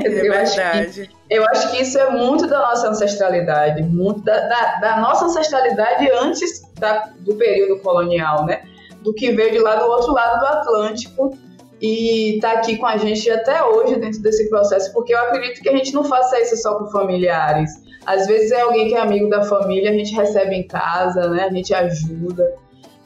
É 0.04 0.08
eu 0.08 0.32
verdade. 0.32 0.62
Acho 0.62 0.94
que, 0.94 1.10
eu 1.30 1.46
acho 1.48 1.72
que 1.72 1.82
isso 1.82 1.98
é 1.98 2.10
muito 2.12 2.48
da 2.48 2.60
nossa 2.60 2.90
ancestralidade, 2.90 3.84
muito 3.84 4.22
da, 4.22 4.40
da, 4.48 4.80
da 4.80 5.00
nossa 5.00 5.26
ancestralidade 5.26 6.10
antes 6.12 6.62
da, 6.80 7.10
do 7.20 7.36
período 7.36 7.80
colonial, 7.82 8.46
né? 8.46 8.64
Do 9.02 9.14
que 9.14 9.32
veio 9.32 9.52
de 9.52 9.60
lá 9.60 9.76
do 9.76 9.86
outro 9.86 10.14
lado 10.14 10.40
do 10.40 10.46
Atlântico 10.46 11.38
e 11.82 12.40
tá 12.42 12.54
aqui 12.54 12.78
com 12.78 12.86
a 12.86 12.98
gente 12.98 13.30
até 13.30 13.64
hoje 13.64 13.96
dentro 13.96 14.22
desse 14.22 14.50
processo, 14.50 14.92
porque 14.92 15.14
eu 15.14 15.20
acredito 15.20 15.62
que 15.62 15.70
a 15.70 15.76
gente 15.76 15.94
não 15.94 16.04
faça 16.04 16.40
isso 16.40 16.58
só 16.58 16.78
com 16.78 16.88
familiares. 16.88 17.72
Às 18.06 18.28
vezes 18.28 18.52
é 18.52 18.62
alguém 18.62 18.88
que 18.90 18.96
é 18.96 19.00
amigo 19.00 19.30
da 19.30 19.44
família, 19.44 19.92
a 19.92 19.94
gente 19.94 20.14
recebe 20.14 20.56
em 20.56 20.68
casa, 20.68 21.30
né? 21.30 21.44
A 21.44 21.50
gente 21.50 21.74
ajuda. 21.74 22.54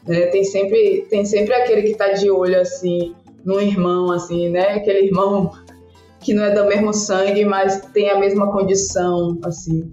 Né? 0.06 0.26
Tem, 0.26 0.44
sempre, 0.44 1.06
tem 1.08 1.24
sempre 1.24 1.54
aquele 1.54 1.82
que 1.82 1.92
está 1.92 2.12
de 2.12 2.30
olho 2.30 2.60
assim 2.60 3.14
no 3.44 3.60
irmão, 3.60 4.10
assim, 4.10 4.48
né? 4.48 4.74
Aquele 4.74 5.06
irmão 5.06 5.50
que 6.20 6.32
não 6.32 6.44
é 6.44 6.54
do 6.54 6.64
mesmo 6.66 6.92
sangue, 6.92 7.44
mas 7.44 7.80
tem 7.92 8.10
a 8.10 8.18
mesma 8.18 8.50
condição, 8.50 9.38
assim. 9.44 9.92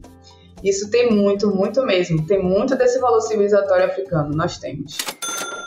Isso 0.64 0.90
tem 0.90 1.12
muito, 1.12 1.50
muito 1.54 1.84
mesmo. 1.84 2.26
Tem 2.26 2.42
muito 2.42 2.76
desse 2.76 3.00
valor 3.00 3.22
civilizatório 3.22 3.86
africano, 3.86 4.36
nós 4.36 4.58
temos. 4.58 4.98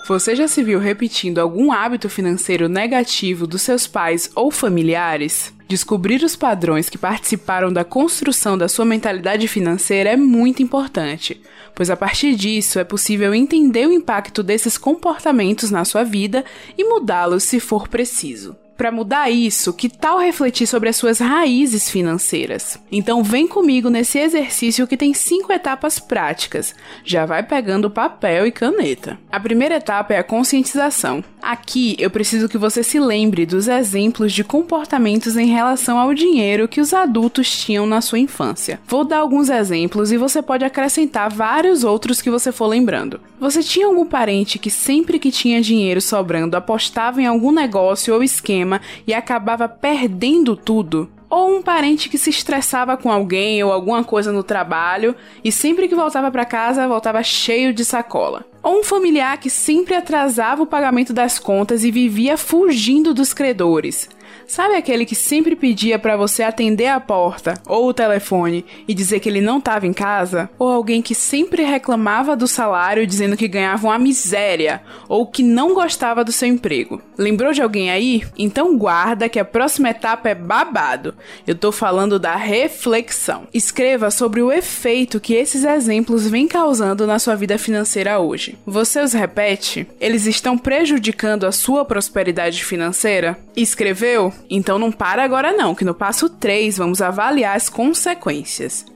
Você 0.06 0.36
já 0.36 0.46
se 0.46 0.62
viu 0.62 0.78
repetindo 0.78 1.38
algum 1.38 1.72
hábito 1.72 2.10
financeiro 2.10 2.68
negativo 2.68 3.46
dos 3.46 3.62
seus 3.62 3.86
pais 3.86 4.30
ou 4.34 4.50
familiares? 4.50 5.53
Descobrir 5.74 6.22
os 6.22 6.36
padrões 6.36 6.88
que 6.88 6.96
participaram 6.96 7.72
da 7.72 7.82
construção 7.82 8.56
da 8.56 8.68
sua 8.68 8.84
mentalidade 8.84 9.48
financeira 9.48 10.10
é 10.10 10.16
muito 10.16 10.62
importante, 10.62 11.42
pois 11.74 11.90
a 11.90 11.96
partir 11.96 12.36
disso 12.36 12.78
é 12.78 12.84
possível 12.84 13.34
entender 13.34 13.84
o 13.88 13.92
impacto 13.92 14.40
desses 14.40 14.78
comportamentos 14.78 15.72
na 15.72 15.84
sua 15.84 16.04
vida 16.04 16.44
e 16.78 16.84
mudá-los 16.84 17.42
se 17.42 17.58
for 17.58 17.88
preciso. 17.88 18.54
Para 18.76 18.90
mudar 18.90 19.30
isso, 19.30 19.72
que 19.72 19.88
tal 19.88 20.18
refletir 20.18 20.66
sobre 20.66 20.88
as 20.88 20.96
suas 20.96 21.20
raízes 21.20 21.88
financeiras? 21.88 22.78
Então 22.90 23.22
vem 23.22 23.46
comigo 23.46 23.88
nesse 23.88 24.18
exercício 24.18 24.86
que 24.86 24.96
tem 24.96 25.14
cinco 25.14 25.52
etapas 25.52 26.00
práticas. 26.00 26.74
Já 27.04 27.24
vai 27.24 27.44
pegando 27.44 27.88
papel 27.88 28.46
e 28.46 28.50
caneta. 28.50 29.16
A 29.30 29.38
primeira 29.38 29.76
etapa 29.76 30.14
é 30.14 30.18
a 30.18 30.24
conscientização. 30.24 31.22
Aqui 31.40 31.94
eu 32.00 32.10
preciso 32.10 32.48
que 32.48 32.58
você 32.58 32.82
se 32.82 32.98
lembre 32.98 33.46
dos 33.46 33.68
exemplos 33.68 34.32
de 34.32 34.42
comportamentos 34.42 35.36
em 35.36 35.46
relação 35.46 35.96
ao 35.98 36.12
dinheiro 36.12 36.66
que 36.66 36.80
os 36.80 36.92
adultos 36.92 37.64
tinham 37.64 37.86
na 37.86 38.00
sua 38.00 38.18
infância. 38.18 38.80
Vou 38.88 39.04
dar 39.04 39.18
alguns 39.18 39.50
exemplos 39.50 40.10
e 40.10 40.16
você 40.16 40.42
pode 40.42 40.64
acrescentar 40.64 41.30
vários 41.30 41.84
outros 41.84 42.20
que 42.20 42.30
você 42.30 42.50
for 42.50 42.66
lembrando. 42.66 43.20
Você 43.38 43.62
tinha 43.62 43.86
algum 43.86 44.06
parente 44.06 44.58
que 44.58 44.70
sempre 44.70 45.18
que 45.18 45.30
tinha 45.30 45.60
dinheiro 45.60 46.00
sobrando 46.00 46.56
apostava 46.56 47.22
em 47.22 47.26
algum 47.26 47.52
negócio 47.52 48.14
ou 48.14 48.22
esquema 48.22 48.63
e 49.06 49.14
acabava 49.14 49.68
perdendo 49.68 50.56
tudo? 50.56 51.10
Ou 51.28 51.56
um 51.56 51.62
parente 51.62 52.08
que 52.08 52.16
se 52.16 52.30
estressava 52.30 52.96
com 52.96 53.10
alguém 53.10 53.62
ou 53.64 53.72
alguma 53.72 54.04
coisa 54.04 54.30
no 54.30 54.44
trabalho 54.44 55.16
e 55.42 55.50
sempre 55.50 55.88
que 55.88 55.94
voltava 55.94 56.30
para 56.30 56.44
casa 56.44 56.86
voltava 56.86 57.22
cheio 57.22 57.74
de 57.74 57.84
sacola? 57.84 58.44
Ou 58.62 58.80
um 58.80 58.84
familiar 58.84 59.36
que 59.38 59.50
sempre 59.50 59.94
atrasava 59.94 60.62
o 60.62 60.66
pagamento 60.66 61.12
das 61.12 61.38
contas 61.38 61.82
e 61.82 61.90
vivia 61.90 62.36
fugindo 62.36 63.12
dos 63.12 63.34
credores? 63.34 64.08
Sabe 64.46 64.76
aquele 64.76 65.06
que 65.06 65.14
sempre 65.14 65.56
pedia 65.56 65.98
para 65.98 66.16
você 66.16 66.42
atender 66.42 66.86
a 66.86 67.00
porta 67.00 67.54
ou 67.66 67.88
o 67.88 67.94
telefone 67.94 68.64
e 68.86 68.94
dizer 68.94 69.20
que 69.20 69.28
ele 69.28 69.40
não 69.40 69.58
estava 69.58 69.86
em 69.86 69.92
casa? 69.92 70.50
Ou 70.58 70.68
alguém 70.68 71.00
que 71.02 71.14
sempre 71.14 71.62
reclamava 71.62 72.36
do 72.36 72.46
salário 72.46 73.06
dizendo 73.06 73.36
que 73.36 73.48
ganhava 73.48 73.86
uma 73.86 73.98
miséria 73.98 74.82
ou 75.08 75.26
que 75.26 75.42
não 75.42 75.74
gostava 75.74 76.24
do 76.24 76.32
seu 76.32 76.48
emprego? 76.48 77.00
Lembrou 77.16 77.52
de 77.52 77.62
alguém 77.62 77.90
aí? 77.90 78.22
Então 78.38 78.76
guarda 78.76 79.28
que 79.28 79.38
a 79.38 79.44
próxima 79.44 79.90
etapa 79.90 80.28
é 80.28 80.34
babado. 80.34 81.14
Eu 81.46 81.54
tô 81.54 81.72
falando 81.72 82.18
da 82.18 82.36
reflexão. 82.36 83.48
Escreva 83.52 84.10
sobre 84.10 84.42
o 84.42 84.52
efeito 84.52 85.20
que 85.20 85.34
esses 85.34 85.64
exemplos 85.64 86.28
vêm 86.28 86.46
causando 86.46 87.06
na 87.06 87.18
sua 87.18 87.34
vida 87.34 87.56
financeira 87.58 88.18
hoje. 88.18 88.58
Você 88.66 89.00
os 89.00 89.12
repete? 89.12 89.86
Eles 90.00 90.26
estão 90.26 90.58
prejudicando 90.58 91.44
a 91.44 91.52
sua 91.52 91.84
prosperidade 91.84 92.64
financeira? 92.64 93.38
Escreveu? 93.56 94.33
Então 94.48 94.78
não 94.78 94.92
para 94.92 95.22
agora 95.22 95.52
não, 95.52 95.74
que 95.74 95.84
no 95.84 95.94
passo 95.94 96.28
3 96.28 96.78
vamos 96.78 97.00
avaliar 97.02 97.56
as 97.56 97.68
consequências. 97.68 98.86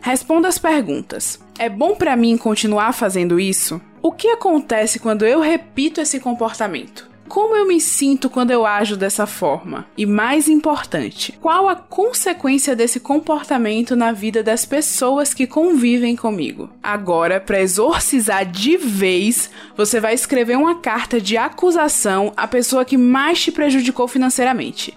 Responda 0.00 0.48
as 0.48 0.58
perguntas. 0.58 1.38
É 1.58 1.68
bom 1.68 1.94
para 1.94 2.16
mim 2.16 2.36
continuar 2.36 2.92
fazendo 2.92 3.38
isso? 3.38 3.80
O 4.02 4.10
que 4.10 4.28
acontece 4.28 4.98
quando 4.98 5.24
eu 5.24 5.40
repito 5.40 6.00
esse 6.00 6.18
comportamento? 6.18 7.11
Como 7.32 7.56
eu 7.56 7.66
me 7.66 7.80
sinto 7.80 8.28
quando 8.28 8.50
eu 8.50 8.66
ajo 8.66 8.94
dessa 8.94 9.26
forma? 9.26 9.86
E 9.96 10.04
mais 10.04 10.48
importante, 10.48 11.32
qual 11.40 11.66
a 11.66 11.74
consequência 11.74 12.76
desse 12.76 13.00
comportamento 13.00 13.96
na 13.96 14.12
vida 14.12 14.42
das 14.42 14.66
pessoas 14.66 15.32
que 15.32 15.46
convivem 15.46 16.14
comigo? 16.14 16.68
Agora, 16.82 17.40
para 17.40 17.62
exorcizar 17.62 18.44
de 18.44 18.76
vez, 18.76 19.48
você 19.74 19.98
vai 19.98 20.12
escrever 20.12 20.58
uma 20.58 20.74
carta 20.74 21.18
de 21.18 21.38
acusação 21.38 22.34
à 22.36 22.46
pessoa 22.46 22.84
que 22.84 22.98
mais 22.98 23.40
te 23.40 23.50
prejudicou 23.50 24.06
financeiramente. 24.06 24.92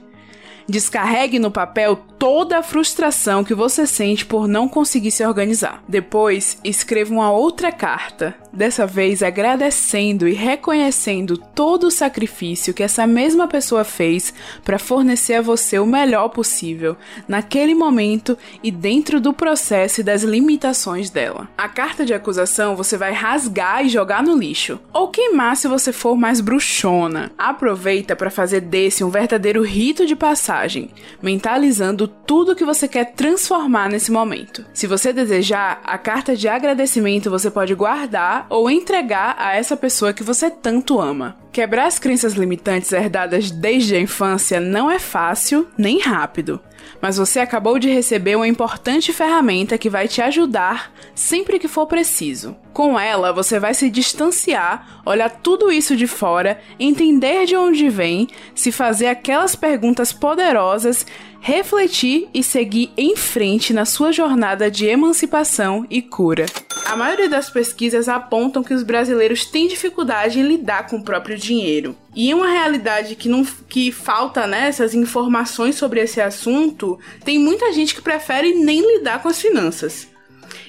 Descarregue 0.68 1.40
no 1.40 1.52
papel 1.52 1.96
toda 2.18 2.58
a 2.58 2.64
frustração 2.64 3.44
que 3.44 3.54
você 3.54 3.86
sente 3.86 4.26
por 4.26 4.48
não 4.48 4.68
conseguir 4.68 5.12
se 5.12 5.26
organizar. 5.26 5.84
Depois, 5.88 6.58
escreva 6.64 7.14
uma 7.14 7.32
outra 7.32 7.72
carta, 7.72 8.36
dessa 8.52 8.88
vez 8.88 9.22
agradecendo 9.22 10.28
e 10.28 10.34
reconhecendo 10.34 11.38
todo 11.38 11.88
o 11.88 11.92
sacrifício 11.92 12.74
que 12.74 12.84
essa 12.84 13.06
mesma 13.06 13.48
pessoa 13.48 13.84
fez 13.84 14.34
para 14.64 14.80
fornecer 14.80 15.36
a 15.36 15.42
você 15.42 15.78
o 15.78 15.86
melhor 15.86 16.30
possível, 16.30 16.96
naquele 17.28 17.76
momento 17.76 18.38
e 18.64 18.72
dentro 18.72 19.20
do 19.20 19.34
processo 19.34 20.02
e 20.02 20.04
das 20.04 20.24
limitações 20.24 21.10
dela. 21.10 21.48
A 21.58 21.68
carta 21.68 22.06
de 22.06 22.14
acusação 22.14 22.76
você 22.76 22.98
vai 22.98 23.12
rasgar 23.12 23.86
e 23.86 23.90
jogar 23.90 24.24
no 24.24 24.38
lixo, 24.38 24.80
ou 24.94 25.10
queimar 25.10 25.58
se 25.58 25.68
você 25.68 25.92
for 25.92 26.16
mais 26.16 26.42
bruxona. 26.42 27.32
Aproveita 27.38 28.16
para 28.16 28.30
fazer 28.30 28.62
desse 28.62 29.04
um 29.04 29.10
verdadeiro 29.10 29.62
rito 29.64 30.06
de 30.06 30.16
passagem, 30.16 30.90
mentalizando 31.22 32.05
tudo 32.08 32.56
que 32.56 32.66
você 32.66 32.88
quer 32.88 33.14
transformar 33.14 33.90
nesse 33.90 34.12
momento. 34.12 34.66
Se 34.74 34.88
você 34.88 35.12
desejar, 35.14 35.82
a 35.84 35.98
carta 35.98 36.36
de 36.36 36.48
agradecimento 36.48 37.30
você 37.30 37.50
pode 37.50 37.74
guardar 37.76 38.46
ou 38.50 38.70
entregar 38.70 39.36
a 39.38 39.56
essa 39.56 39.78
pessoa 39.78 40.14
que 40.14 40.24
você 40.24 40.50
tanto 40.50 41.00
ama. 41.00 41.38
Quebrar 41.52 41.86
as 41.86 41.98
crenças 41.98 42.34
limitantes 42.34 42.92
herdadas 42.92 43.50
desde 43.50 43.96
a 43.96 44.00
infância 44.00 44.60
não 44.60 44.92
é 44.92 45.00
fácil 45.00 45.68
nem 45.78 46.00
rápido, 46.00 46.60
mas 47.02 47.18
você 47.18 47.40
acabou 47.40 47.80
de 47.80 47.90
receber 47.90 48.36
uma 48.36 48.48
importante 48.48 49.14
ferramenta 49.14 49.78
que 49.78 49.90
vai 49.90 50.08
te 50.08 50.22
ajudar 50.22 50.92
sempre 51.14 51.60
que 51.60 51.68
for 51.68 51.88
preciso. 51.88 52.56
Com 52.74 53.00
ela, 53.00 53.32
você 53.32 53.58
vai 53.58 53.74
se 53.74 53.90
distanciar, 53.90 55.02
olhar 55.06 55.30
tudo 55.30 55.72
isso 55.72 55.96
de 55.96 56.08
fora, 56.08 56.60
entender 56.78 57.46
de 57.46 57.56
onde 57.56 57.88
vem, 57.88 58.28
se 58.54 58.72
fazer 58.72 59.08
aquelas 59.08 59.56
perguntas 59.56 60.12
poderosas 60.12 61.06
refletir 61.46 62.28
e 62.34 62.42
seguir 62.42 62.92
em 62.98 63.16
frente 63.16 63.72
na 63.72 63.86
sua 63.86 64.12
jornada 64.12 64.72
de 64.72 64.88
emancipação 64.88 65.86
e 65.92 66.02
cura. 66.02 66.48
A 66.88 66.96
maioria 66.96 67.30
das 67.30 67.52
pesquisas 67.52 68.10
apontam 68.10 68.64
que 68.64 68.74
os 68.74 68.82
brasileiros 68.82 69.46
têm 69.46 69.68
dificuldade 69.68 70.40
em 70.40 70.48
lidar 70.48 70.88
com 70.88 70.98
o 70.98 71.04
próprio 71.04 71.38
dinheiro. 71.38 71.96
E 72.16 72.34
uma 72.34 72.50
realidade 72.50 73.16
que, 73.16 73.30
não, 73.30 73.46
que 73.70 73.92
falta 73.92 74.48
nessas 74.48 74.96
né, 74.96 75.02
informações 75.04 75.76
sobre 75.76 76.00
esse 76.00 76.20
assunto, 76.20 77.00
tem 77.24 77.38
muita 77.38 77.72
gente 77.72 77.94
que 77.94 78.02
prefere 78.02 78.56
nem 78.56 78.82
lidar 78.82 79.22
com 79.22 79.28
as 79.28 79.40
finanças. 79.40 80.08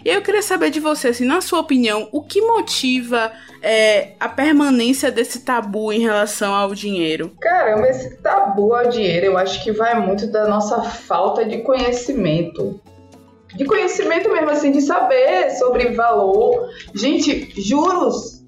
E 0.07 0.09
eu 0.09 0.23
queria 0.23 0.41
saber 0.41 0.71
de 0.71 0.79
você, 0.79 1.09
assim, 1.09 1.25
na 1.25 1.41
sua 1.41 1.59
opinião, 1.59 2.09
o 2.13 2.23
que 2.23 2.41
motiva 2.41 3.33
é, 3.61 4.13
a 4.21 4.29
permanência 4.29 5.11
desse 5.11 5.41
tabu 5.41 5.93
em 5.93 5.99
relação 5.99 6.55
ao 6.55 6.73
dinheiro? 6.73 7.33
Caramba, 7.41 7.89
esse 7.89 8.17
tabu 8.19 8.73
ao 8.73 8.89
dinheiro 8.89 9.27
eu 9.27 9.37
acho 9.37 9.65
que 9.65 9.73
vai 9.73 9.99
muito 10.01 10.31
da 10.31 10.47
nossa 10.47 10.81
falta 10.81 11.45
de 11.45 11.59
conhecimento. 11.63 12.81
De 13.57 13.65
conhecimento 13.65 14.31
mesmo, 14.31 14.49
assim, 14.49 14.71
de 14.71 14.81
saber 14.81 15.51
sobre 15.59 15.89
valor. 15.89 16.71
Gente, 16.95 17.53
juros, 17.61 18.45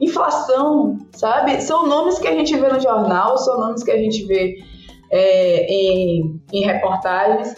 inflação, 0.00 0.96
sabe? 1.10 1.60
São 1.60 1.88
nomes 1.88 2.20
que 2.20 2.28
a 2.28 2.34
gente 2.36 2.56
vê 2.56 2.68
no 2.68 2.78
jornal, 2.78 3.36
são 3.36 3.58
nomes 3.58 3.82
que 3.82 3.90
a 3.90 3.98
gente 3.98 4.24
vê 4.26 4.62
é, 5.10 5.66
em, 5.68 6.40
em 6.52 6.64
reportagens. 6.64 7.56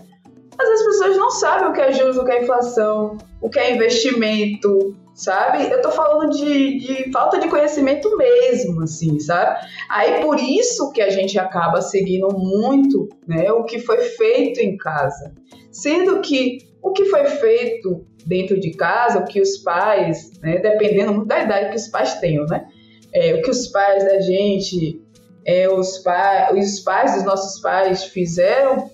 Mas 0.56 0.70
as 0.70 0.82
pessoas 0.86 1.16
não 1.18 1.30
sabem 1.32 1.68
o 1.68 1.72
que 1.74 1.82
é 1.82 1.92
juros, 1.92 2.16
o 2.16 2.24
que 2.24 2.32
é 2.32 2.42
inflação, 2.42 3.18
o 3.42 3.50
que 3.50 3.59
é 3.59 3.74
investimento, 3.74 4.96
sabe? 5.12 5.64
Eu 5.64 5.83
tô 5.83 5.90
falando 5.90 6.31
de, 6.31 6.78
de 6.78 7.11
falta 7.11 7.40
de 7.40 7.48
conhecimento 7.48 8.16
mesmo, 8.16 8.81
assim, 8.83 9.18
sabe? 9.18 9.66
Aí 9.90 10.22
por 10.22 10.38
isso 10.38 10.92
que 10.92 11.02
a 11.02 11.11
gente 11.11 11.37
acaba 11.38 11.83
seguindo 11.83 12.28
muito, 12.33 13.09
né, 13.26 13.50
o 13.50 13.64
que 13.64 13.81
foi 13.81 13.98
feito 13.98 14.61
em 14.61 14.76
casa. 14.76 15.35
Sendo 15.72 16.20
que 16.20 16.59
o 16.81 16.92
que 16.92 17.07
foi 17.07 17.24
feito 17.26 18.07
dentro 18.24 18.59
de 18.61 18.70
casa, 18.70 19.18
o 19.18 19.24
que 19.24 19.40
os 19.40 19.59
pais, 19.59 20.31
né, 20.40 20.59
dependendo 20.59 21.12
muito 21.12 21.26
da 21.26 21.42
idade 21.42 21.70
que 21.70 21.76
os 21.76 21.88
pais 21.88 22.14
tenham, 22.20 22.46
né? 22.46 22.66
É, 23.12 23.35
o 23.35 23.42
que 23.42 23.50
os 23.50 23.66
pais 23.66 24.05
da 24.05 24.20
gente, 24.20 25.02
é, 25.44 25.68
os, 25.68 25.98
pa 25.98 26.50
os 26.55 26.81
pais 26.81 27.14
dos 27.14 27.24
nossos 27.24 27.61
pais 27.61 28.05
fizeram, 28.05 28.88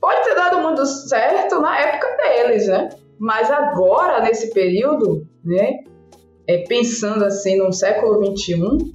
pode 0.00 0.24
ter 0.24 0.34
dado 0.34 0.60
muito 0.60 0.84
certo 0.84 1.60
na 1.60 1.78
época 1.78 2.16
deles, 2.16 2.66
né? 2.66 2.88
Mas 3.18 3.50
agora, 3.50 4.20
nesse 4.20 4.52
período, 4.52 5.26
né, 5.44 5.78
é, 6.46 6.58
pensando 6.68 7.24
assim 7.24 7.56
no 7.56 7.72
século 7.72 8.24
XXI, 8.36 8.92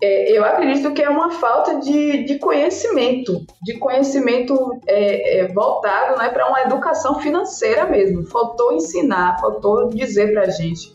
é, 0.00 0.30
eu 0.30 0.44
acredito 0.44 0.92
que 0.92 1.02
é 1.02 1.10
uma 1.10 1.30
falta 1.30 1.80
de, 1.80 2.24
de 2.24 2.38
conhecimento, 2.38 3.44
de 3.62 3.78
conhecimento 3.78 4.54
é, 4.86 5.38
é, 5.38 5.48
voltado 5.48 6.16
né, 6.18 6.28
para 6.28 6.48
uma 6.48 6.62
educação 6.62 7.18
financeira 7.20 7.86
mesmo. 7.86 8.24
Faltou 8.26 8.72
ensinar, 8.72 9.40
faltou 9.40 9.88
dizer 9.88 10.32
para 10.32 10.42
a 10.42 10.50
gente 10.50 10.94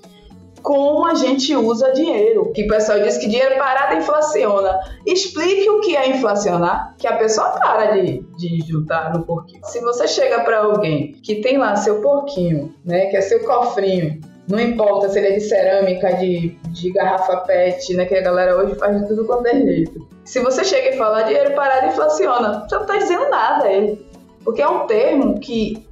como 0.63 1.05
a 1.05 1.13
gente 1.13 1.55
usa 1.55 1.91
dinheiro. 1.91 2.51
Que 2.53 2.63
o 2.63 2.67
pessoal 2.67 2.99
diz 3.01 3.17
que 3.17 3.27
dinheiro 3.27 3.57
parado 3.57 3.95
inflaciona. 3.95 4.79
Explique 5.05 5.69
o 5.69 5.81
que 5.81 5.95
é 5.95 6.09
inflacionar, 6.09 6.95
que 6.97 7.05
a 7.05 7.17
pessoa 7.17 7.51
para 7.51 7.91
de, 7.91 8.23
de 8.37 8.61
juntar 8.65 9.13
no 9.13 9.23
porquinho. 9.23 9.63
Se 9.65 9.81
você 9.81 10.07
chega 10.07 10.43
para 10.43 10.59
alguém 10.59 11.11
que 11.21 11.35
tem 11.35 11.57
lá 11.57 11.75
seu 11.75 12.01
porquinho, 12.01 12.73
né, 12.83 13.07
que 13.07 13.17
é 13.17 13.21
seu 13.21 13.41
cofrinho, 13.41 14.21
não 14.47 14.59
importa 14.59 15.09
se 15.09 15.19
ele 15.19 15.27
é 15.27 15.31
de 15.31 15.41
cerâmica, 15.41 16.13
de, 16.13 16.57
de 16.69 16.91
garrafa 16.91 17.37
PET, 17.37 17.93
né? 17.95 18.05
Que 18.05 18.15
a 18.15 18.21
galera 18.21 18.57
hoje 18.57 18.75
faz 18.75 18.99
de 18.99 19.07
tudo 19.07 19.25
quanto 19.25 19.47
é 19.47 19.55
jeito. 19.55 20.05
Se 20.25 20.39
você 20.39 20.63
chega 20.63 20.89
e 20.89 20.97
fala 20.97 21.23
dinheiro 21.23 21.53
parado 21.53 21.87
inflaciona, 21.87 22.65
você 22.67 22.75
não 22.75 22.85
tá 22.85 22.97
dizendo 22.97 23.29
nada 23.29 23.65
a 23.65 23.71
ele. 23.71 24.05
Porque 24.43 24.61
é 24.61 24.67
um 24.67 24.85
termo 24.85 25.39
que 25.39 25.85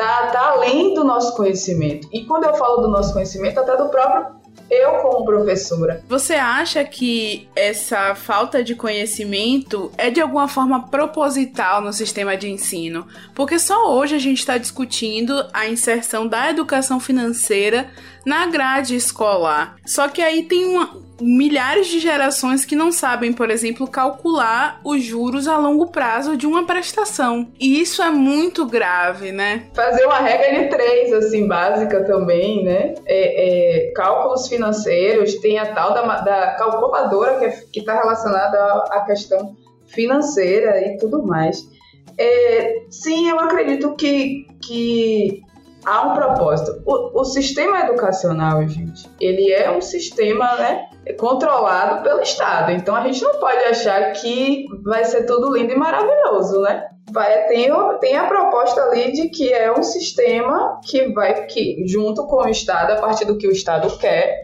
tá, 0.00 0.26
tá 0.28 0.50
além 0.52 0.94
do 0.94 1.04
nosso 1.04 1.36
conhecimento. 1.36 2.08
E 2.10 2.24
quando 2.24 2.44
eu 2.44 2.54
falo 2.54 2.78
do 2.78 2.88
nosso 2.88 3.12
conhecimento, 3.12 3.60
até 3.60 3.76
do 3.76 3.90
próprio 3.90 4.40
eu 4.70 4.92
como 5.02 5.24
professora. 5.24 6.02
Você 6.08 6.34
acha 6.34 6.84
que 6.84 7.48
essa 7.56 8.14
falta 8.14 8.62
de 8.62 8.76
conhecimento 8.76 9.90
é 9.98 10.10
de 10.10 10.20
alguma 10.20 10.46
forma 10.46 10.88
proposital 10.88 11.80
no 11.80 11.92
sistema 11.92 12.36
de 12.36 12.48
ensino? 12.48 13.06
Porque 13.34 13.58
só 13.58 13.92
hoje 13.92 14.14
a 14.14 14.18
gente 14.18 14.38
está 14.38 14.58
discutindo 14.58 15.44
a 15.52 15.68
inserção 15.68 16.26
da 16.26 16.50
educação 16.50 17.00
financeira 17.00 17.90
na 18.24 18.46
grade 18.46 18.94
escolar. 18.94 19.76
Só 19.86 20.08
que 20.08 20.22
aí 20.22 20.44
tem 20.44 20.66
uma, 20.66 21.00
milhares 21.20 21.86
de 21.86 21.98
gerações 21.98 22.64
que 22.64 22.74
não 22.74 22.90
sabem, 22.90 23.32
por 23.32 23.50
exemplo, 23.50 23.86
calcular 23.86 24.80
os 24.84 25.02
juros 25.02 25.46
a 25.46 25.56
longo 25.58 25.88
prazo 25.88 26.36
de 26.36 26.46
uma 26.46 26.64
prestação. 26.64 27.48
E 27.58 27.80
isso 27.80 28.02
é 28.02 28.10
muito 28.10 28.66
grave, 28.66 29.32
né? 29.32 29.64
Fazer 29.74 30.04
uma 30.06 30.18
regra 30.18 30.62
de 30.62 30.68
três, 30.68 31.12
assim, 31.12 31.46
básica 31.46 32.04
também, 32.04 32.64
né? 32.64 32.94
É, 33.06 33.88
é, 33.88 33.92
cálculos 33.92 34.48
financeiros, 34.48 35.34
tem 35.36 35.58
a 35.58 35.74
tal 35.74 35.94
da, 35.94 36.02
da 36.20 36.54
calculadora 36.54 37.38
que 37.38 37.44
é, 37.44 37.80
está 37.80 37.94
relacionada 37.94 38.58
à 38.90 39.04
questão 39.06 39.56
financeira 39.86 40.80
e 40.86 40.96
tudo 40.98 41.22
mais. 41.24 41.68
É, 42.16 42.82
sim, 42.90 43.30
eu 43.30 43.38
acredito 43.40 43.94
que, 43.94 44.46
que 44.62 45.42
há 45.84 46.06
um 46.06 46.14
propósito. 46.14 46.82
O, 46.84 47.20
o, 47.20 47.24
sistema 47.24 47.80
educacional, 47.80 48.66
gente, 48.68 49.08
ele 49.20 49.52
é 49.52 49.70
um 49.70 49.80
sistema, 49.80 50.56
né, 50.56 50.88
controlado 51.18 52.02
pelo 52.02 52.20
Estado. 52.20 52.72
Então 52.72 52.94
a 52.94 53.02
gente 53.02 53.22
não 53.22 53.38
pode 53.38 53.64
achar 53.64 54.12
que 54.12 54.66
vai 54.84 55.04
ser 55.04 55.24
tudo 55.24 55.54
lindo 55.56 55.72
e 55.72 55.76
maravilhoso, 55.76 56.60
né? 56.62 56.86
Vai, 57.12 57.46
tem, 57.48 57.68
tem 57.98 58.16
a 58.16 58.28
proposta 58.28 58.80
ali 58.82 59.12
de 59.12 59.28
que 59.30 59.52
é 59.52 59.72
um 59.72 59.82
sistema 59.82 60.80
que 60.84 61.12
vai, 61.12 61.46
que 61.46 61.82
junto 61.86 62.24
com 62.26 62.44
o 62.44 62.48
Estado, 62.48 62.92
a 62.92 62.96
partir 63.00 63.24
do 63.24 63.36
que 63.36 63.48
o 63.48 63.50
Estado 63.50 63.98
quer, 63.98 64.42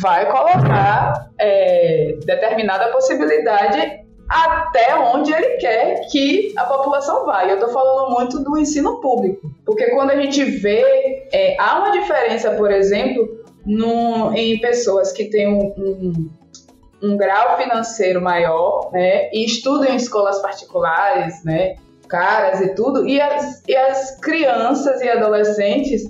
vai 0.00 0.30
colocar 0.30 1.30
é, 1.38 2.16
determinada 2.24 2.92
possibilidade 2.92 4.05
até 4.28 4.94
onde 4.96 5.32
ele 5.32 5.56
quer 5.56 6.06
que 6.10 6.52
a 6.56 6.64
população 6.64 7.24
vá. 7.24 7.44
Eu 7.44 7.54
estou 7.54 7.70
falando 7.70 8.10
muito 8.10 8.42
do 8.42 8.58
ensino 8.58 9.00
público, 9.00 9.50
porque 9.64 9.90
quando 9.90 10.10
a 10.10 10.16
gente 10.20 10.44
vê, 10.44 11.28
é, 11.32 11.56
há 11.60 11.78
uma 11.78 11.92
diferença, 11.92 12.50
por 12.52 12.70
exemplo, 12.70 13.44
no, 13.64 14.32
em 14.34 14.58
pessoas 14.60 15.12
que 15.12 15.26
têm 15.26 15.48
um, 15.48 15.74
um, 15.76 16.30
um 17.02 17.16
grau 17.16 17.56
financeiro 17.56 18.20
maior, 18.20 18.90
né, 18.92 19.30
e 19.32 19.44
estudam 19.44 19.92
em 19.92 19.96
escolas 19.96 20.40
particulares, 20.40 21.44
né, 21.44 21.76
caras 22.08 22.60
e 22.60 22.74
tudo, 22.74 23.06
e 23.06 23.20
as, 23.20 23.62
e 23.66 23.76
as 23.76 24.20
crianças 24.20 25.00
e 25.02 25.08
adolescentes 25.08 26.02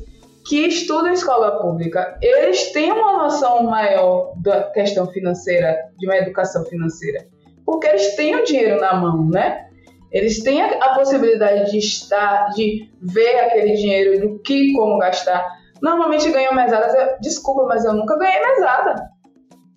que 0.47 0.67
estudam 0.67 1.09
em 1.09 1.15
escola 1.15 1.59
pública, 1.61 2.17
eles 2.23 2.71
têm 2.71 2.93
uma 2.93 3.25
noção 3.25 3.65
maior 3.65 4.33
da 4.37 4.63
questão 4.71 5.07
financeira, 5.09 5.77
de 5.99 6.07
uma 6.07 6.17
educação 6.17 6.65
financeira 6.65 7.27
porque 7.67 7.89
eles 7.89 8.15
têm 8.15 8.37
o 8.37 8.45
dinheiro 8.45 8.81
na 8.81 8.95
mão, 8.95 9.29
né? 9.29 9.67
Eles 10.13 10.43
têm 10.43 10.63
a, 10.63 10.69
a 10.79 10.95
possibilidade 10.95 11.73
de 11.73 11.79
estar, 11.79 12.51
de 12.55 12.89
ver 13.03 13.41
aquele 13.41 13.75
dinheiro, 13.75 14.21
do 14.21 14.39
que 14.39 14.73
como 14.73 14.99
gastar. 14.99 15.45
Normalmente 15.83 16.31
ganham 16.31 16.55
mesadas. 16.55 16.95
Eu, 16.95 17.19
desculpa, 17.21 17.65
mas 17.65 17.85
eu 17.85 17.93
nunca 17.93 18.17
ganhei 18.17 18.41
mesada. 18.41 19.11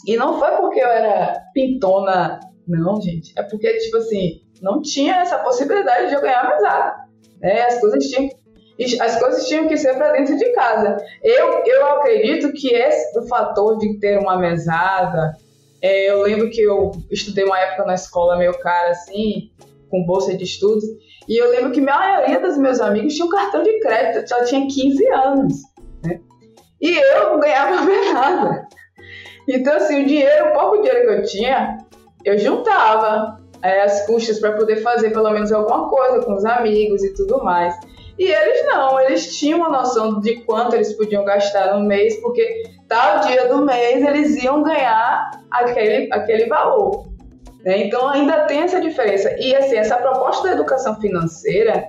E 0.05 0.15
não 0.15 0.39
foi 0.39 0.51
porque 0.51 0.79
eu 0.79 0.87
era 0.87 1.41
pintona, 1.53 2.39
não, 2.67 3.01
gente. 3.01 3.33
É 3.37 3.43
porque, 3.43 3.75
tipo 3.79 3.97
assim, 3.97 4.41
não 4.61 4.81
tinha 4.81 5.15
essa 5.15 5.39
possibilidade 5.39 6.09
de 6.09 6.15
eu 6.15 6.21
ganhar 6.21 6.47
mesada. 6.47 6.95
Né? 7.41 7.63
As 7.63 7.79
coisas 7.79 8.05
tinham 8.05 8.29
as 9.01 9.19
coisas 9.19 9.45
tinham 9.45 9.67
que 9.67 9.75
ser 9.75 9.95
para 9.95 10.13
dentro 10.13 10.37
de 10.37 10.53
casa. 10.53 10.95
Eu, 11.21 11.61
eu 11.65 11.85
acredito 11.87 12.53
que 12.53 12.73
esse 12.73 13.19
o 13.19 13.27
fator 13.27 13.77
de 13.77 13.99
ter 13.99 14.17
uma 14.19 14.37
mesada, 14.37 15.35
é, 15.81 16.09
eu 16.09 16.21
lembro 16.21 16.49
que 16.49 16.61
eu 16.61 16.91
estudei 17.09 17.45
uma 17.45 17.59
época 17.59 17.85
na 17.85 17.93
escola 17.93 18.37
meio 18.37 18.57
cara 18.59 18.89
assim, 18.89 19.51
com 19.89 20.05
bolsa 20.05 20.35
de 20.35 20.43
estudos, 20.43 20.83
e 21.27 21.37
eu 21.37 21.49
lembro 21.49 21.71
que 21.71 21.79
a 21.79 21.83
maioria 21.83 22.39
dos 22.39 22.57
meus 22.57 22.79
amigos 22.79 23.13
tinha 23.13 23.25
um 23.25 23.29
cartão 23.29 23.63
de 23.63 23.79
crédito, 23.79 24.27
já 24.27 24.43
tinha 24.43 24.67
15 24.67 25.07
anos, 25.07 25.53
né? 26.03 26.19
E 26.81 26.97
eu 26.97 27.31
não 27.31 27.39
ganhava 27.39 27.85
nada. 28.13 28.67
Então, 29.47 29.75
assim, 29.75 30.03
o 30.03 30.05
dinheiro, 30.05 30.49
o 30.49 30.53
pouco 30.53 30.81
dinheiro 30.81 31.07
que 31.07 31.13
eu 31.13 31.23
tinha, 31.23 31.77
eu 32.23 32.37
juntava 32.37 33.39
é, 33.61 33.81
as 33.81 34.05
custas 34.05 34.39
para 34.39 34.53
poder 34.53 34.77
fazer 34.77 35.11
pelo 35.11 35.31
menos 35.31 35.51
alguma 35.51 35.89
coisa 35.89 36.23
com 36.23 36.35
os 36.35 36.45
amigos 36.45 37.03
e 37.03 37.13
tudo 37.13 37.43
mais. 37.43 37.75
E 38.17 38.25
eles 38.25 38.65
não, 38.65 38.99
eles 38.99 39.37
tinham 39.37 39.59
uma 39.59 39.69
noção 39.69 40.19
de 40.19 40.41
quanto 40.41 40.75
eles 40.75 40.93
podiam 40.93 41.23
gastar 41.23 41.73
no 41.73 41.85
mês, 41.85 42.19
porque 42.21 42.63
tal 42.89 43.21
dia 43.21 43.47
do 43.47 43.63
mês 43.63 44.03
eles 44.03 44.43
iam 44.43 44.63
ganhar 44.63 45.31
aquele, 45.49 46.11
aquele 46.11 46.47
valor. 46.47 47.07
Né? 47.63 47.85
Então 47.85 48.09
ainda 48.09 48.45
tem 48.45 48.61
essa 48.61 48.81
diferença. 48.81 49.33
E 49.39 49.55
assim, 49.55 49.77
essa 49.77 49.95
proposta 49.97 50.47
da 50.47 50.55
educação 50.55 50.99
financeira 50.99 51.87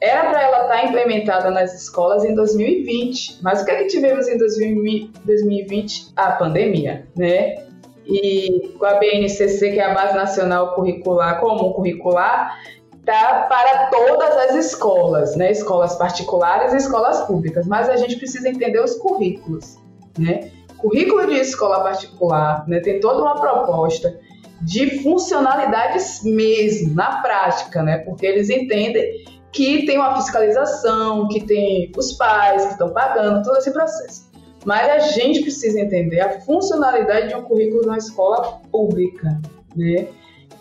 era 0.00 0.30
para 0.30 0.42
ela 0.42 0.62
estar 0.62 0.80
tá 0.80 0.84
implementada 0.84 1.50
nas 1.50 1.74
escolas 1.74 2.24
em 2.24 2.34
2020. 2.34 3.40
Mas 3.42 3.60
o 3.60 3.64
que, 3.66 3.70
é 3.70 3.76
que 3.82 3.88
tivemos 3.88 4.26
em 4.26 4.38
2020? 4.38 6.12
A 6.16 6.32
pandemia, 6.32 7.06
né? 7.14 7.62
E 8.06 8.74
com 8.78 8.86
a 8.86 8.94
BNCC, 8.94 9.72
que 9.72 9.78
é 9.78 9.84
a 9.84 9.94
Base 9.94 10.14
Nacional 10.14 10.74
Curricular 10.74 11.38
Comum 11.38 11.72
Curricular, 11.74 12.58
tá 13.04 13.46
para 13.48 13.90
todas 13.90 14.36
as 14.36 14.54
escolas, 14.54 15.36
né? 15.36 15.50
Escolas 15.50 15.96
particulares 15.96 16.72
e 16.72 16.78
escolas 16.78 17.20
públicas. 17.26 17.66
Mas 17.66 17.90
a 17.90 17.96
gente 17.96 18.16
precisa 18.16 18.48
entender 18.48 18.80
os 18.80 18.94
currículos 18.94 19.79
né? 20.20 20.50
Currículo 20.76 21.26
de 21.26 21.34
escola 21.34 21.82
particular, 21.82 22.66
né? 22.68 22.80
Tem 22.80 23.00
toda 23.00 23.22
uma 23.22 23.40
proposta 23.40 24.18
de 24.62 25.02
funcionalidades 25.02 26.22
mesmo, 26.22 26.94
na 26.94 27.22
prática, 27.22 27.82
né? 27.82 27.98
Porque 27.98 28.26
eles 28.26 28.50
entendem 28.50 29.24
que 29.52 29.84
tem 29.84 29.98
uma 29.98 30.14
fiscalização, 30.16 31.28
que 31.28 31.44
tem 31.44 31.90
os 31.96 32.12
pais 32.12 32.66
que 32.66 32.72
estão 32.72 32.90
pagando, 32.90 33.42
todo 33.42 33.56
esse 33.58 33.72
processo. 33.72 34.30
Mas 34.64 34.88
a 34.88 34.98
gente 34.98 35.40
precisa 35.40 35.80
entender 35.80 36.20
a 36.20 36.40
funcionalidade 36.40 37.28
de 37.28 37.34
um 37.34 37.42
currículo 37.42 37.86
na 37.86 37.96
escola 37.96 38.60
pública, 38.70 39.40
né? 39.74 40.06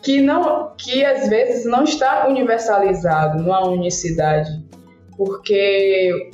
Que 0.02 0.22
não, 0.22 0.74
que 0.78 1.04
às 1.04 1.28
vezes 1.28 1.66
não 1.66 1.84
está 1.84 2.28
universalizado 2.28 3.44
numa 3.44 3.68
unicidade, 3.68 4.50
porque 5.18 6.32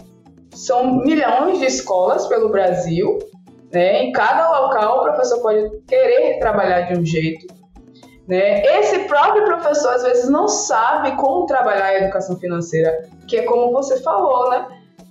são 0.56 0.96
milhões 0.96 1.60
de 1.60 1.65
escolas 1.65 2.26
pelo 2.28 2.50
Brasil, 2.50 3.20
né? 3.72 4.04
Em 4.04 4.12
cada 4.12 4.62
local 4.62 5.00
o 5.00 5.04
professor 5.04 5.41
pode 5.41 5.70
querer 5.88 6.39
trabalhar 6.39 6.82
de 6.82 7.00
um 7.00 7.06
jeito. 7.06 7.54
Né? 8.28 8.63
Esse 8.80 9.00
próprio 9.00 9.46
professor 9.46 9.94
às 9.94 10.04
vezes 10.04 10.30
não 10.30 10.48
sabe 10.48 11.15
como 11.15 11.46
trabalhar 11.46 11.86
a 11.86 11.98
educação 12.00 12.39
financeira, 12.39 13.08
que 13.28 13.38
é 13.38 13.44
como 13.44 13.72
você 13.72 14.02
falou, 14.02 14.50
né? 14.50 14.65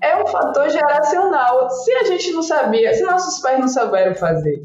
é 0.05 0.23
um 0.23 0.27
fator 0.27 0.69
geracional. 0.69 1.71
Se 1.71 1.93
a 1.93 2.05
gente 2.05 2.33
não 2.33 2.43
sabia, 2.43 2.93
se 2.95 3.03
nossos 3.03 3.41
pais 3.41 3.59
não 3.59 3.69
souberam 3.69 4.15
fazer, 4.15 4.63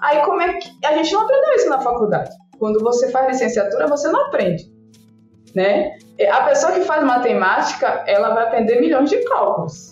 aí 0.00 0.20
como 0.22 0.40
é 0.40 0.54
que 0.54 0.70
a 0.84 0.96
gente 0.96 1.12
não 1.12 1.22
aprendeu 1.22 1.54
isso 1.54 1.68
na 1.68 1.80
faculdade? 1.80 2.30
Quando 2.58 2.78
você 2.80 3.10
faz 3.10 3.28
licenciatura, 3.28 3.86
você 3.86 4.08
não 4.08 4.26
aprende, 4.26 4.70
né? 5.54 5.96
A 6.30 6.42
pessoa 6.42 6.72
que 6.72 6.82
faz 6.82 7.02
matemática, 7.02 8.04
ela 8.06 8.34
vai 8.34 8.44
aprender 8.44 8.80
milhões 8.80 9.10
de 9.10 9.18
cálculos, 9.24 9.91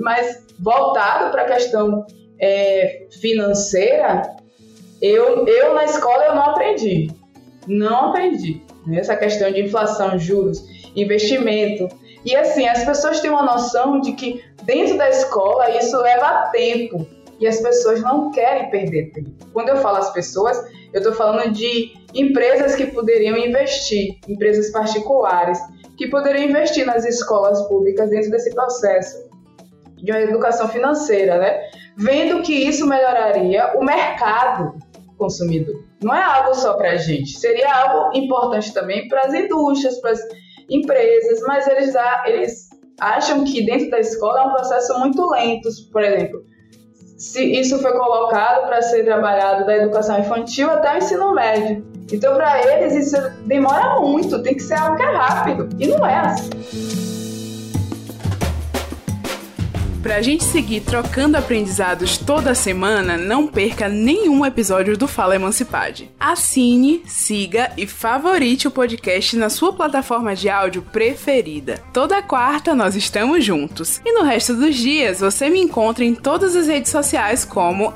mas 0.00 0.44
voltado 0.58 1.30
para 1.30 1.42
a 1.42 1.46
questão 1.46 2.06
é, 2.40 3.06
financeira, 3.20 4.22
eu, 5.00 5.46
eu 5.46 5.74
na 5.74 5.84
escola 5.84 6.24
eu 6.24 6.34
não 6.34 6.50
aprendi, 6.50 7.10
não 7.66 8.10
aprendi. 8.10 8.62
Né? 8.86 8.98
Essa 8.98 9.16
questão 9.16 9.50
de 9.50 9.62
inflação, 9.62 10.18
juros, 10.18 10.64
investimento, 10.94 11.88
e 12.24 12.34
assim, 12.34 12.66
as 12.66 12.84
pessoas 12.84 13.20
têm 13.20 13.30
uma 13.30 13.42
noção 13.42 14.00
de 14.00 14.12
que 14.12 14.42
dentro 14.62 14.96
da 14.96 15.10
escola 15.10 15.70
isso 15.76 15.96
leva 16.00 16.48
tempo 16.50 17.06
e 17.38 17.46
as 17.46 17.60
pessoas 17.60 18.00
não 18.00 18.30
querem 18.30 18.70
perder 18.70 19.12
tempo. 19.12 19.30
Quando 19.52 19.68
eu 19.68 19.76
falo 19.76 19.98
as 19.98 20.10
pessoas, 20.12 20.56
eu 20.92 20.98
estou 20.98 21.12
falando 21.12 21.52
de 21.52 21.92
empresas 22.14 22.74
que 22.74 22.86
poderiam 22.86 23.36
investir, 23.36 24.18
empresas 24.26 24.70
particulares, 24.70 25.58
que 25.98 26.08
poderiam 26.08 26.48
investir 26.48 26.86
nas 26.86 27.04
escolas 27.04 27.60
públicas 27.68 28.08
dentro 28.08 28.30
desse 28.30 28.54
processo 28.54 29.23
de 30.04 30.12
uma 30.12 30.20
educação 30.20 30.68
financeira, 30.68 31.38
né? 31.38 31.60
Vendo 31.96 32.42
que 32.42 32.52
isso 32.52 32.86
melhoraria 32.86 33.72
o 33.74 33.82
mercado 33.82 34.74
consumidor. 35.16 35.82
Não 36.02 36.14
é 36.14 36.22
algo 36.22 36.54
só 36.54 36.74
para 36.74 36.90
a 36.90 36.96
gente, 36.96 37.38
seria 37.38 37.74
algo 37.74 38.16
importante 38.16 38.72
também 38.74 39.08
para 39.08 39.22
as 39.22 39.32
indústrias, 39.32 39.98
para 40.00 40.10
as 40.10 40.20
empresas, 40.68 41.40
mas 41.46 41.66
eles, 41.66 41.94
eles 42.26 42.68
acham 43.00 43.44
que 43.44 43.64
dentro 43.64 43.88
da 43.90 43.98
escola 43.98 44.42
é 44.42 44.46
um 44.46 44.52
processo 44.52 44.98
muito 44.98 45.24
lento. 45.30 45.68
Por 45.90 46.02
exemplo, 46.02 46.44
se 47.16 47.42
isso 47.42 47.78
foi 47.78 47.92
colocado 47.92 48.66
para 48.66 48.82
ser 48.82 49.04
trabalhado 49.04 49.64
da 49.64 49.76
educação 49.76 50.18
infantil 50.18 50.70
até 50.70 50.94
o 50.94 50.98
ensino 50.98 51.34
médio. 51.34 51.86
Então, 52.12 52.34
para 52.34 52.60
eles, 52.62 53.06
isso 53.06 53.16
demora 53.46 53.98
muito, 54.00 54.42
tem 54.42 54.54
que 54.54 54.62
ser 54.62 54.74
algo 54.74 54.96
que 54.96 55.02
é 55.02 55.10
rápido. 55.10 55.68
E 55.78 55.86
não 55.86 56.04
é 56.04 56.16
assim. 56.16 57.23
Para 60.04 60.16
a 60.16 60.22
gente 60.22 60.44
seguir 60.44 60.82
trocando 60.82 61.38
aprendizados 61.38 62.18
toda 62.18 62.54
semana, 62.54 63.16
não 63.16 63.46
perca 63.46 63.88
nenhum 63.88 64.44
episódio 64.44 64.98
do 64.98 65.08
Fala 65.08 65.34
Emancipade. 65.34 66.10
Assine, 66.20 67.02
siga 67.06 67.72
e 67.74 67.86
favorite 67.86 68.68
o 68.68 68.70
podcast 68.70 69.34
na 69.34 69.48
sua 69.48 69.72
plataforma 69.72 70.36
de 70.36 70.50
áudio 70.50 70.82
preferida. 70.82 71.82
Toda 71.90 72.20
quarta 72.20 72.74
nós 72.74 72.94
estamos 72.94 73.42
juntos. 73.42 74.02
E 74.04 74.12
no 74.12 74.24
resto 74.24 74.52
dos 74.52 74.76
dias 74.76 75.20
você 75.20 75.48
me 75.48 75.58
encontra 75.58 76.04
em 76.04 76.14
todas 76.14 76.54
as 76.54 76.66
redes 76.66 76.92
sociais 76.92 77.42
como 77.42 77.94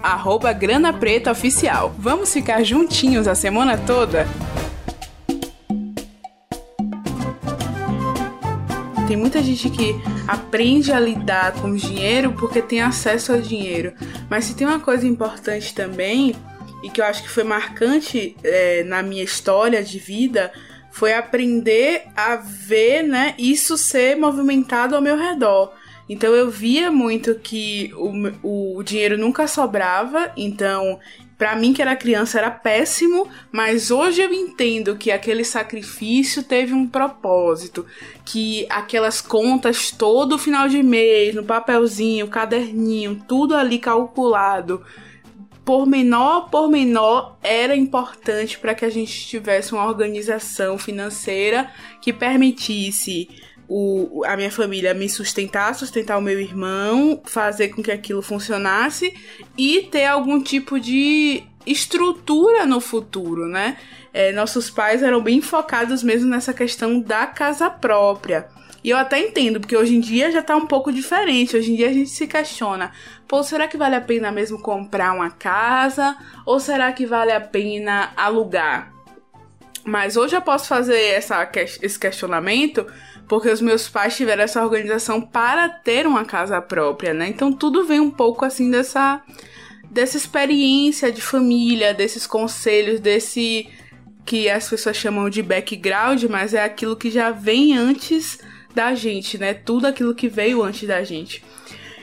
Grana 0.58 0.94
Preta 0.94 1.30
Oficial. 1.30 1.94
Vamos 1.98 2.32
ficar 2.32 2.64
juntinhos 2.64 3.28
a 3.28 3.34
semana 3.34 3.76
toda? 3.76 4.26
Tem 9.08 9.16
muita 9.16 9.42
gente 9.42 9.70
que 9.70 9.94
aprende 10.26 10.92
a 10.92 11.00
lidar 11.00 11.54
com 11.54 11.74
dinheiro 11.74 12.34
porque 12.34 12.60
tem 12.60 12.82
acesso 12.82 13.32
ao 13.32 13.40
dinheiro. 13.40 13.94
Mas 14.28 14.44
se 14.44 14.54
tem 14.54 14.66
uma 14.66 14.80
coisa 14.80 15.06
importante 15.06 15.74
também, 15.74 16.36
e 16.82 16.90
que 16.90 17.00
eu 17.00 17.06
acho 17.06 17.22
que 17.22 17.30
foi 17.30 17.42
marcante 17.42 18.36
é, 18.44 18.84
na 18.84 19.02
minha 19.02 19.24
história 19.24 19.82
de 19.82 19.98
vida, 19.98 20.52
foi 20.90 21.14
aprender 21.14 22.02
a 22.14 22.36
ver 22.36 23.02
né, 23.02 23.34
isso 23.38 23.78
ser 23.78 24.14
movimentado 24.14 24.94
ao 24.94 25.00
meu 25.00 25.16
redor. 25.16 25.72
Então 26.06 26.34
eu 26.34 26.50
via 26.50 26.90
muito 26.90 27.34
que 27.36 27.90
o, 28.42 28.76
o 28.76 28.82
dinheiro 28.82 29.16
nunca 29.16 29.48
sobrava, 29.48 30.30
então 30.36 30.98
para 31.38 31.54
mim 31.54 31.72
que 31.72 31.80
era 31.80 31.94
criança 31.94 32.36
era 32.36 32.50
péssimo, 32.50 33.28
mas 33.52 33.92
hoje 33.92 34.20
eu 34.20 34.32
entendo 34.32 34.96
que 34.96 35.12
aquele 35.12 35.44
sacrifício 35.44 36.42
teve 36.42 36.74
um 36.74 36.86
propósito, 36.86 37.86
que 38.24 38.66
aquelas 38.68 39.20
contas 39.20 39.92
todo 39.92 40.36
final 40.36 40.68
de 40.68 40.82
mês, 40.82 41.36
no 41.36 41.44
papelzinho, 41.44 42.26
caderninho, 42.26 43.22
tudo 43.28 43.54
ali 43.54 43.78
calculado, 43.78 44.84
por 45.64 45.86
menor 45.86 46.48
por 46.50 46.68
menor, 46.68 47.38
era 47.40 47.76
importante 47.76 48.58
para 48.58 48.74
que 48.74 48.84
a 48.84 48.90
gente 48.90 49.28
tivesse 49.28 49.72
uma 49.72 49.86
organização 49.86 50.76
financeira 50.76 51.70
que 52.00 52.12
permitisse 52.12 53.28
o, 53.68 54.24
a 54.24 54.34
minha 54.34 54.50
família 54.50 54.94
me 54.94 55.08
sustentar, 55.08 55.74
sustentar 55.74 56.16
o 56.16 56.22
meu 56.22 56.40
irmão, 56.40 57.20
fazer 57.26 57.68
com 57.68 57.82
que 57.82 57.92
aquilo 57.92 58.22
funcionasse 58.22 59.12
e 59.56 59.82
ter 59.82 60.06
algum 60.06 60.42
tipo 60.42 60.80
de 60.80 61.42
estrutura 61.66 62.64
no 62.64 62.80
futuro, 62.80 63.46
né? 63.46 63.76
É, 64.12 64.32
nossos 64.32 64.70
pais 64.70 65.02
eram 65.02 65.20
bem 65.20 65.42
focados 65.42 66.02
mesmo 66.02 66.30
nessa 66.30 66.54
questão 66.54 66.98
da 66.98 67.26
casa 67.26 67.68
própria. 67.68 68.48
E 68.82 68.90
eu 68.90 68.96
até 68.96 69.20
entendo, 69.20 69.60
porque 69.60 69.76
hoje 69.76 69.96
em 69.96 70.00
dia 70.00 70.30
já 70.30 70.42
tá 70.42 70.56
um 70.56 70.66
pouco 70.66 70.90
diferente. 70.90 71.56
Hoje 71.56 71.72
em 71.72 71.76
dia 71.76 71.90
a 71.90 71.92
gente 71.92 72.08
se 72.08 72.26
questiona: 72.26 72.90
pô, 73.26 73.42
será 73.42 73.68
que 73.68 73.76
vale 73.76 73.96
a 73.96 74.00
pena 74.00 74.32
mesmo 74.32 74.58
comprar 74.62 75.12
uma 75.12 75.30
casa? 75.30 76.16
Ou 76.46 76.58
será 76.58 76.90
que 76.92 77.04
vale 77.04 77.32
a 77.32 77.40
pena 77.40 78.12
alugar? 78.16 78.92
Mas 79.84 80.16
hoje 80.16 80.36
eu 80.36 80.42
posso 80.42 80.68
fazer 80.68 80.98
essa, 80.98 81.50
esse 81.82 81.98
questionamento 81.98 82.86
porque 83.28 83.50
os 83.50 83.60
meus 83.60 83.88
pais 83.88 84.16
tiveram 84.16 84.42
essa 84.42 84.64
organização 84.64 85.20
para 85.20 85.68
ter 85.68 86.06
uma 86.06 86.24
casa 86.24 86.60
própria, 86.62 87.12
né? 87.12 87.28
Então 87.28 87.52
tudo 87.52 87.84
vem 87.84 88.00
um 88.00 88.10
pouco 88.10 88.44
assim 88.44 88.70
dessa 88.70 89.22
dessa 89.90 90.16
experiência 90.16 91.10
de 91.10 91.20
família, 91.20 91.94
desses 91.94 92.26
conselhos, 92.26 93.00
desse 93.00 93.68
que 94.24 94.50
as 94.50 94.68
pessoas 94.68 94.96
chamam 94.96 95.30
de 95.30 95.42
background, 95.42 96.22
mas 96.24 96.52
é 96.52 96.62
aquilo 96.62 96.96
que 96.96 97.10
já 97.10 97.30
vem 97.30 97.76
antes 97.76 98.38
da 98.74 98.94
gente, 98.94 99.38
né? 99.38 99.54
Tudo 99.54 99.86
aquilo 99.86 100.14
que 100.14 100.28
veio 100.28 100.62
antes 100.62 100.86
da 100.86 101.02
gente. 101.02 101.42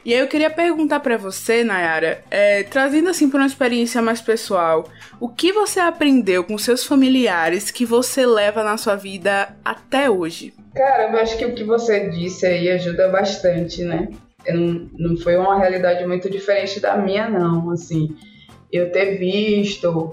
E 0.03 0.13
aí 0.13 0.19
eu 0.19 0.27
queria 0.27 0.49
perguntar 0.49 0.99
para 0.99 1.17
você, 1.17 1.63
Nayara, 1.63 2.23
é, 2.29 2.63
trazendo 2.63 3.09
assim 3.09 3.29
para 3.29 3.39
uma 3.39 3.47
experiência 3.47 4.01
mais 4.01 4.21
pessoal, 4.21 4.88
o 5.19 5.29
que 5.29 5.51
você 5.51 5.79
aprendeu 5.79 6.43
com 6.43 6.57
seus 6.57 6.85
familiares 6.85 7.71
que 7.71 7.85
você 7.85 8.25
leva 8.25 8.63
na 8.63 8.77
sua 8.77 8.95
vida 8.95 9.55
até 9.63 10.09
hoje? 10.09 10.53
Cara, 10.75 11.09
eu 11.09 11.19
acho 11.19 11.38
que 11.38 11.45
o 11.45 11.55
que 11.55 11.63
você 11.63 12.09
disse 12.09 12.45
aí 12.45 12.69
ajuda 12.69 13.07
bastante, 13.07 13.83
né? 13.83 14.09
Não, 14.47 14.89
não 14.93 15.17
foi 15.17 15.38
uma 15.38 15.57
realidade 15.57 16.05
muito 16.05 16.29
diferente 16.29 16.81
da 16.81 16.97
minha, 16.97 17.29
não. 17.29 17.71
Assim, 17.71 18.15
eu 18.71 18.91
ter 18.91 19.17
visto 19.17 20.11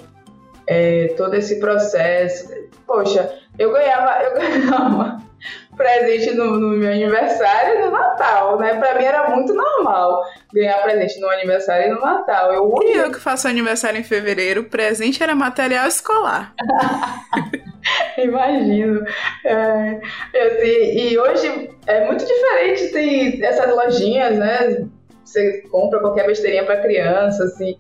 é, 0.67 1.09
todo 1.17 1.35
esse 1.35 1.59
processo. 1.59 2.49
Poxa, 2.87 3.39
eu 3.59 3.73
ganhava, 3.73 4.23
eu 4.23 4.35
ganhava 4.35 5.23
presente 5.77 6.33
no, 6.35 6.59
no, 6.61 6.69
meu 6.77 6.93
aniversário 6.93 7.75
e 7.75 7.83
no 7.83 7.91
Natal, 7.91 8.57
né? 8.61 8.77
Pra 8.77 8.95
mim 8.97 9.05
era 9.05 9.31
muito 9.31 9.53
normal 9.53 10.23
ganhar 10.55 10.81
presente 10.83 11.19
no 11.19 11.29
aniversário 11.29 11.89
e 11.89 11.91
no 11.91 12.01
Natal. 12.01 12.53
Eu 12.53 12.79
e 12.83 12.93
eu 12.93 13.11
que 13.11 13.19
faço 13.19 13.49
aniversário 13.49 13.99
em 13.99 14.05
fevereiro, 14.05 14.65
presente 14.65 15.23
era 15.23 15.35
material 15.35 15.89
escolar. 15.89 16.55
Imagino. 18.19 19.05
É, 19.45 20.01
assim, 20.47 20.99
e 20.99 21.19
hoje 21.19 21.71
é 21.87 22.07
muito 22.07 22.25
diferente, 22.25 22.93
tem 22.93 23.45
essas 23.45 23.75
lojinhas, 23.75 24.39
né? 24.39 24.87
Você 25.25 25.63
compra 25.71 26.01
qualquer 26.01 26.27
besteirinha 26.27 26.65
para 26.65 26.83
criança, 26.83 27.45
assim. 27.45 27.79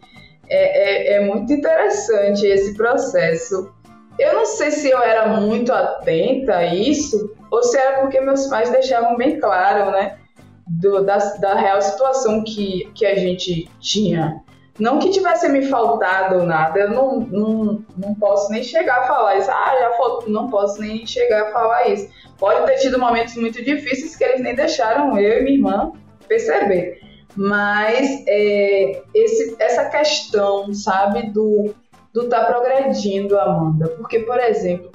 É, 0.48 1.14
é, 1.14 1.16
é 1.16 1.20
muito 1.20 1.52
interessante 1.52 2.46
esse 2.46 2.74
processo. 2.74 3.72
Eu 4.18 4.34
não 4.34 4.46
sei 4.46 4.70
se 4.70 4.90
eu 4.90 5.02
era 5.02 5.28
muito 5.28 5.72
atenta 5.72 6.56
a 6.56 6.66
isso, 6.74 7.34
ou 7.50 7.62
se 7.62 7.76
era 7.76 8.00
porque 8.00 8.20
meus 8.20 8.46
pais 8.46 8.70
deixavam 8.70 9.16
bem 9.16 9.40
claro, 9.40 9.90
né? 9.90 10.18
Do, 10.66 11.02
da, 11.02 11.18
da 11.18 11.54
real 11.54 11.80
situação 11.82 12.44
que, 12.44 12.90
que 12.94 13.04
a 13.04 13.14
gente 13.14 13.68
tinha. 13.80 14.42
Não 14.78 14.98
que 14.98 15.10
tivesse 15.10 15.48
me 15.48 15.66
faltado 15.66 16.44
nada, 16.44 16.80
eu 16.80 16.90
não, 16.90 17.20
não, 17.20 17.84
não 17.96 18.14
posso 18.14 18.50
nem 18.50 18.62
chegar 18.62 19.00
a 19.00 19.06
falar 19.06 19.36
isso. 19.36 19.50
Ah, 19.50 19.76
já 19.78 19.90
faltou, 19.92 20.28
não 20.30 20.48
posso 20.48 20.80
nem 20.80 21.06
chegar 21.06 21.48
a 21.48 21.52
falar 21.52 21.88
isso. 21.88 22.08
Pode 22.38 22.66
ter 22.66 22.78
tido 22.78 22.98
momentos 22.98 23.36
muito 23.36 23.62
difíceis 23.62 24.16
que 24.16 24.24
eles 24.24 24.40
nem 24.40 24.54
deixaram 24.54 25.18
eu 25.18 25.40
e 25.40 25.42
minha 25.42 25.56
irmã 25.56 25.92
perceber. 26.26 27.00
Mas 27.36 28.24
é, 28.26 29.02
esse, 29.14 29.56
essa 29.58 29.84
questão, 29.86 30.72
sabe, 30.72 31.30
do 31.30 31.74
do 32.12 32.28
tá 32.28 32.44
progredindo, 32.44 33.38
Amanda. 33.38 33.88
Porque, 33.88 34.20
por 34.20 34.38
exemplo, 34.38 34.90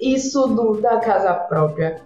isso 0.00 0.46
do, 0.48 0.80
da 0.80 0.98
casa 0.98 1.34
própria. 1.34 2.00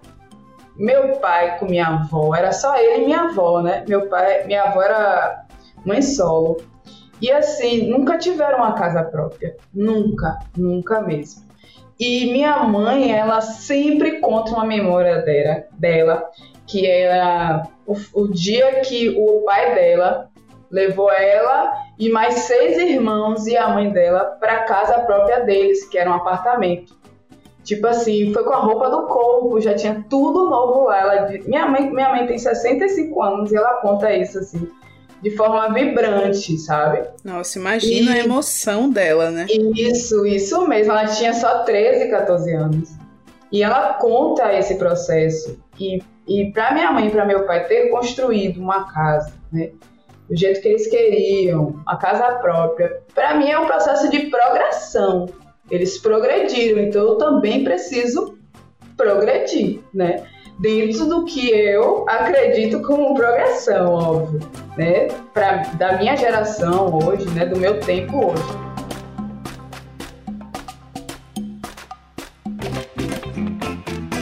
Meu 0.77 1.17
pai 1.19 1.59
com 1.59 1.67
minha 1.67 1.87
avó, 1.87 2.35
era 2.35 2.53
só 2.53 2.77
ele 2.77 3.03
e 3.03 3.05
minha 3.07 3.23
avó, 3.23 3.61
né? 3.61 3.85
Meu 3.87 4.09
pai, 4.09 4.45
minha 4.45 4.65
avó 4.65 4.83
era 4.83 5.45
mãe 5.85 6.01
solo. 6.01 6.57
E 7.21 7.31
assim, 7.31 7.89
nunca 7.91 8.16
tiveram 8.18 8.59
uma 8.59 8.73
casa 8.73 9.03
própria. 9.03 9.57
Nunca, 9.75 10.39
nunca 10.57 11.01
mesmo. 11.03 11.43
E 11.99 12.33
minha 12.33 12.62
mãe, 12.64 13.12
ela 13.12 13.43
sempre 13.43 14.21
conta 14.21 14.53
uma 14.53 14.64
memória 14.64 15.21
dela, 15.21 15.64
dela 15.73 16.31
que 16.66 16.87
era 16.87 17.64
o, 17.87 17.95
o 18.14 18.29
dia 18.29 18.81
que 18.81 19.11
o 19.18 19.43
pai 19.45 19.75
dela 19.75 20.31
levou 20.71 21.11
ela 21.12 21.73
e 21.99 22.09
mais 22.09 22.35
seis 22.35 22.79
irmãos 22.79 23.47
e 23.47 23.57
a 23.57 23.68
mãe 23.68 23.91
dela 23.91 24.37
para 24.41 24.62
casa 24.62 25.01
própria 25.01 25.41
deles, 25.41 25.85
que 25.89 25.99
era 25.99 26.09
um 26.09 26.14
apartamento. 26.14 26.99
Tipo 27.64 27.89
assim, 27.89 28.33
foi 28.33 28.45
com 28.45 28.55
a 28.55 28.61
roupa 28.61 28.89
do 28.89 29.07
corpo, 29.07 29.61
já 29.61 29.75
tinha 29.75 30.05
tudo 30.09 30.49
novo 30.49 30.85
lá. 30.85 30.99
Ela, 30.99 31.29
minha, 31.45 31.66
mãe, 31.66 31.91
minha 31.91 32.09
mãe 32.09 32.27
tem 32.27 32.39
65 32.39 33.23
anos 33.23 33.53
e 33.53 33.57
ela 33.57 33.81
conta 33.83 34.14
isso 34.14 34.39
assim, 34.39 34.66
de 35.23 35.31
forma 35.37 35.73
vibrante, 35.73 36.57
sabe? 36.59 37.07
Nossa, 37.25 37.59
imagina 37.59 38.16
e, 38.16 38.21
a 38.21 38.25
emoção 38.25 38.91
dela, 38.91 39.31
né? 39.31 39.47
Isso, 39.49 40.27
isso 40.27 40.66
mesmo. 40.66 40.93
Ela 40.93 41.07
tinha 41.07 41.35
só 41.35 41.62
13, 41.62 42.11
14 42.11 42.55
anos. 42.55 42.91
E 43.53 43.62
ela 43.62 43.95
conta 43.95 44.55
esse 44.55 44.77
processo. 44.77 45.59
E, 45.79 46.03
e 46.27 46.51
para 46.53 46.73
minha 46.73 46.93
mãe 46.93 47.09
e 47.09 47.11
para 47.11 47.27
meu 47.27 47.45
pai 47.45 47.66
ter 47.66 47.89
construído 47.91 48.61
uma 48.61 48.93
casa, 48.93 49.33
né? 49.53 49.71
Do 50.29 50.37
jeito 50.37 50.61
que 50.61 50.68
eles 50.68 50.87
queriam, 50.87 51.83
a 51.87 51.97
casa 51.97 52.37
própria, 52.37 53.03
para 53.12 53.35
mim 53.35 53.51
é 53.51 53.59
um 53.59 53.66
processo 53.66 54.09
de 54.11 54.31
progressão. 54.31 55.29
Eles 55.68 55.99
progrediram, 55.99 56.81
então 56.81 57.03
eu 57.03 57.16
também 57.16 57.64
preciso 57.64 58.39
progredir, 58.97 59.81
né? 59.93 60.25
Dentro 60.61 61.07
do 61.07 61.25
que 61.25 61.49
eu 61.49 62.05
acredito 62.07 62.83
como 62.83 63.15
progressão, 63.15 63.95
óbvio, 63.95 64.41
né? 64.77 65.09
Pra, 65.33 65.63
da 65.79 65.97
minha 65.97 66.15
geração 66.15 66.99
hoje, 67.03 67.27
né? 67.31 67.47
Do 67.47 67.59
meu 67.59 67.81
tempo 67.81 68.27
hoje. 68.27 68.43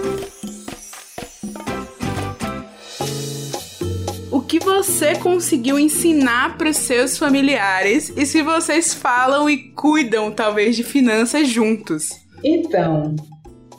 Que 4.52 4.60
você 4.60 5.16
conseguiu 5.16 5.80
ensinar 5.80 6.58
para 6.58 6.68
os 6.68 6.76
seus 6.76 7.18
familiares 7.18 8.12
e 8.18 8.26
se 8.26 8.41
vocês 8.41 8.93
falam 8.93 9.49
e 9.49 9.72
cuidam 9.72 10.30
talvez 10.30 10.76
de 10.76 10.84
finanças 10.84 11.47
juntos? 11.47 12.10
Então, 12.43 13.16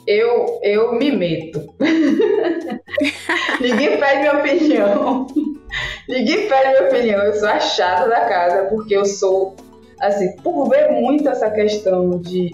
eu 0.07 0.59
eu 0.63 0.95
me 0.95 1.11
meto. 1.11 1.61
Ninguém 3.61 3.99
pede 3.99 4.19
minha 4.21 4.39
opinião. 4.39 5.27
Ninguém 6.09 6.47
pede 6.47 6.69
minha 6.69 6.87
opinião. 6.87 7.21
Eu 7.21 7.33
sou 7.35 7.49
a 7.49 7.59
chata 7.59 8.09
da 8.09 8.21
casa, 8.21 8.63
porque 8.63 8.97
eu 8.97 9.05
sou, 9.05 9.55
assim, 10.01 10.35
por 10.37 10.69
ver 10.69 10.89
muito 10.89 11.29
essa 11.29 11.51
questão 11.51 12.19
de 12.19 12.49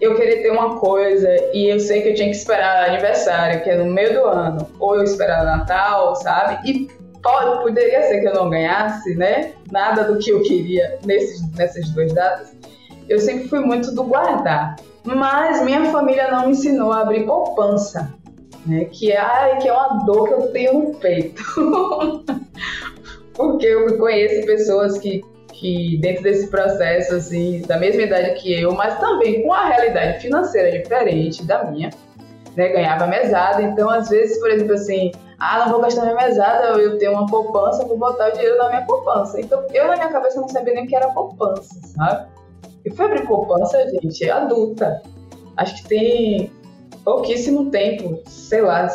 eu 0.00 0.14
querer 0.14 0.42
ter 0.42 0.52
uma 0.52 0.78
coisa 0.78 1.28
e 1.52 1.66
eu 1.66 1.80
sei 1.80 2.00
que 2.00 2.10
eu 2.10 2.14
tinha 2.14 2.30
que 2.30 2.36
esperar 2.36 2.88
aniversário, 2.88 3.60
que 3.64 3.70
é 3.70 3.76
no 3.76 3.86
meio 3.86 4.12
do 4.12 4.24
ano, 4.24 4.68
ou 4.78 4.94
eu 4.94 5.02
esperar 5.02 5.44
Natal, 5.44 6.14
sabe? 6.14 6.70
E 6.70 7.07
pode, 7.22 7.62
poderia 7.62 8.02
ser 8.02 8.20
que 8.20 8.28
eu 8.28 8.34
não 8.34 8.50
ganhasse, 8.50 9.14
né? 9.14 9.52
Nada 9.70 10.04
do 10.04 10.18
que 10.18 10.30
eu 10.30 10.42
queria 10.42 10.98
nesses, 11.04 11.50
nessas 11.54 11.88
duas 11.90 12.12
datas. 12.12 12.54
Eu 13.08 13.18
sempre 13.18 13.48
fui 13.48 13.60
muito 13.60 13.94
do 13.94 14.04
guardar. 14.04 14.76
Mas 15.04 15.62
minha 15.62 15.86
família 15.86 16.30
não 16.30 16.46
me 16.46 16.52
ensinou 16.52 16.92
a 16.92 17.00
abrir 17.00 17.24
poupança 17.24 18.18
né? 18.68 18.84
Que, 18.84 19.12
ai, 19.12 19.58
que 19.58 19.68
é 19.68 19.72
uma 19.72 20.04
dor 20.04 20.28
que 20.28 20.34
eu 20.34 20.52
tenho 20.52 20.74
no 20.74 20.94
peito. 20.94 21.42
Porque 23.34 23.66
eu 23.66 23.96
conheço 23.98 24.46
pessoas 24.46 24.98
que, 24.98 25.22
que 25.52 25.96
dentro 26.00 26.22
desse 26.22 26.48
processo, 26.48 27.14
assim, 27.14 27.62
da 27.66 27.78
mesma 27.78 28.02
idade 28.02 28.40
que 28.40 28.60
eu, 28.60 28.72
mas 28.72 28.98
também 28.98 29.42
com 29.42 29.52
a 29.52 29.68
realidade 29.68 30.20
financeira 30.20 30.76
diferente 30.76 31.44
da 31.44 31.64
minha, 31.64 31.90
né? 32.56 32.68
Ganhava 32.68 33.06
mesada, 33.06 33.62
então 33.62 33.88
às 33.88 34.08
vezes, 34.08 34.38
por 34.38 34.50
exemplo, 34.50 34.74
assim, 34.74 35.12
ah, 35.38 35.60
não 35.60 35.72
vou 35.72 35.80
gastar 35.80 36.02
minha 36.02 36.16
mesada, 36.16 36.78
eu 36.80 36.98
tenho 36.98 37.12
uma 37.12 37.26
poupança, 37.26 37.86
vou 37.86 37.96
botar 37.96 38.28
o 38.28 38.32
dinheiro 38.32 38.58
na 38.58 38.68
minha 38.70 38.82
poupança. 38.82 39.40
Então, 39.40 39.64
eu 39.72 39.86
na 39.86 39.94
minha 39.94 40.08
cabeça 40.08 40.40
não 40.40 40.48
sabia 40.48 40.74
nem 40.74 40.84
o 40.84 40.88
que 40.88 40.96
era 40.96 41.08
poupança, 41.08 41.78
sabe? 41.94 42.26
E 42.84 42.90
fui 42.90 43.04
abrir 43.04 43.26
poupança, 43.26 43.78
gente, 43.88 44.28
adulta. 44.28 45.00
Acho 45.56 45.76
que 45.76 45.88
tem 45.88 46.52
pouquíssimo 47.04 47.70
tempo, 47.70 48.20
sei 48.26 48.62
lá, 48.62 48.88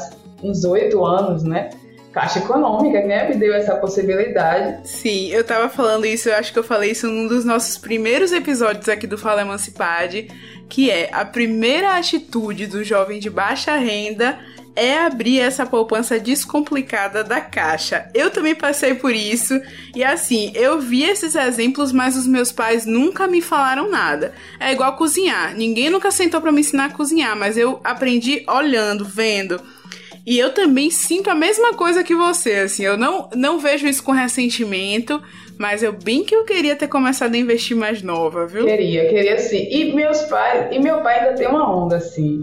uns 0.43 0.65
oito 0.65 1.03
anos, 1.05 1.43
né? 1.43 1.69
Caixa 2.11 2.39
Econômica, 2.39 3.01
né, 3.01 3.27
me 3.27 3.35
deu 3.35 3.53
essa 3.55 3.75
possibilidade. 3.75 4.87
Sim, 4.87 5.29
eu 5.29 5.43
tava 5.43 5.67
falando 5.67 6.05
isso, 6.05 6.29
eu 6.29 6.35
acho 6.35 6.53
que 6.53 6.59
eu 6.59 6.63
falei 6.63 6.91
isso 6.91 7.07
num 7.07 7.27
dos 7.27 7.43
nossos 7.43 7.75
primeiros 7.75 8.31
episódios 8.31 8.87
aqui 8.87 9.07
do 9.07 9.17
Fala 9.17 9.41
Emancipade, 9.41 10.27
que 10.69 10.91
é 10.91 11.09
a 11.11 11.25
primeira 11.25 11.97
atitude 11.97 12.67
do 12.67 12.83
jovem 12.83 13.19
de 13.19 13.31
baixa 13.31 13.75
renda 13.77 14.37
é 14.76 14.97
abrir 14.99 15.39
essa 15.39 15.65
poupança 15.65 16.19
descomplicada 16.19 17.24
da 17.24 17.39
caixa. 17.39 18.09
Eu 18.13 18.32
também 18.32 18.55
passei 18.55 18.95
por 18.95 19.13
isso 19.13 19.59
e 19.95 20.03
assim, 20.03 20.51
eu 20.55 20.80
vi 20.80 21.03
esses 21.03 21.36
exemplos, 21.36 21.91
mas 21.91 22.17
os 22.17 22.28
meus 22.28 22.51
pais 22.51 22.86
nunca 22.86 23.28
me 23.28 23.41
falaram 23.41 23.89
nada. 23.89 24.34
É 24.59 24.71
igual 24.71 24.95
cozinhar. 24.95 25.55
Ninguém 25.55 25.89
nunca 25.89 26.11
sentou 26.11 26.41
para 26.41 26.51
me 26.51 26.61
ensinar 26.61 26.86
a 26.86 26.93
cozinhar, 26.93 27.38
mas 27.38 27.57
eu 27.57 27.80
aprendi 27.84 28.43
olhando, 28.47 29.05
vendo. 29.05 29.61
E 30.26 30.39
eu 30.39 30.53
também 30.53 30.89
sinto 30.89 31.30
a 31.30 31.36
mesma 31.36 31.74
coisa 31.74 32.03
que 32.03 32.15
você, 32.15 32.53
assim, 32.53 32.84
eu 32.84 32.97
não, 32.97 33.30
não 33.36 33.59
vejo 33.59 33.86
isso 33.86 34.01
com 34.01 34.13
ressentimento, 34.13 35.21
mas 35.59 35.84
eu 35.84 35.91
bem 35.91 36.24
que 36.24 36.34
eu 36.34 36.45
queria 36.45 36.78
ter 36.78 36.88
começado 36.88 37.36
a 37.36 37.38
investir 37.38 37.76
mais 37.76 38.01
nova, 38.01 38.47
viu? 38.47 38.65
Queria, 38.65 39.09
queria 39.09 39.38
sim. 39.38 39.67
E 39.69 39.93
meus 39.93 40.21
pais, 40.24 40.74
e 40.74 40.80
meu 40.80 41.01
pai 41.01 41.19
ainda 41.19 41.36
tem 41.36 41.47
uma 41.47 41.69
onda 41.69 41.97
assim 41.97 42.41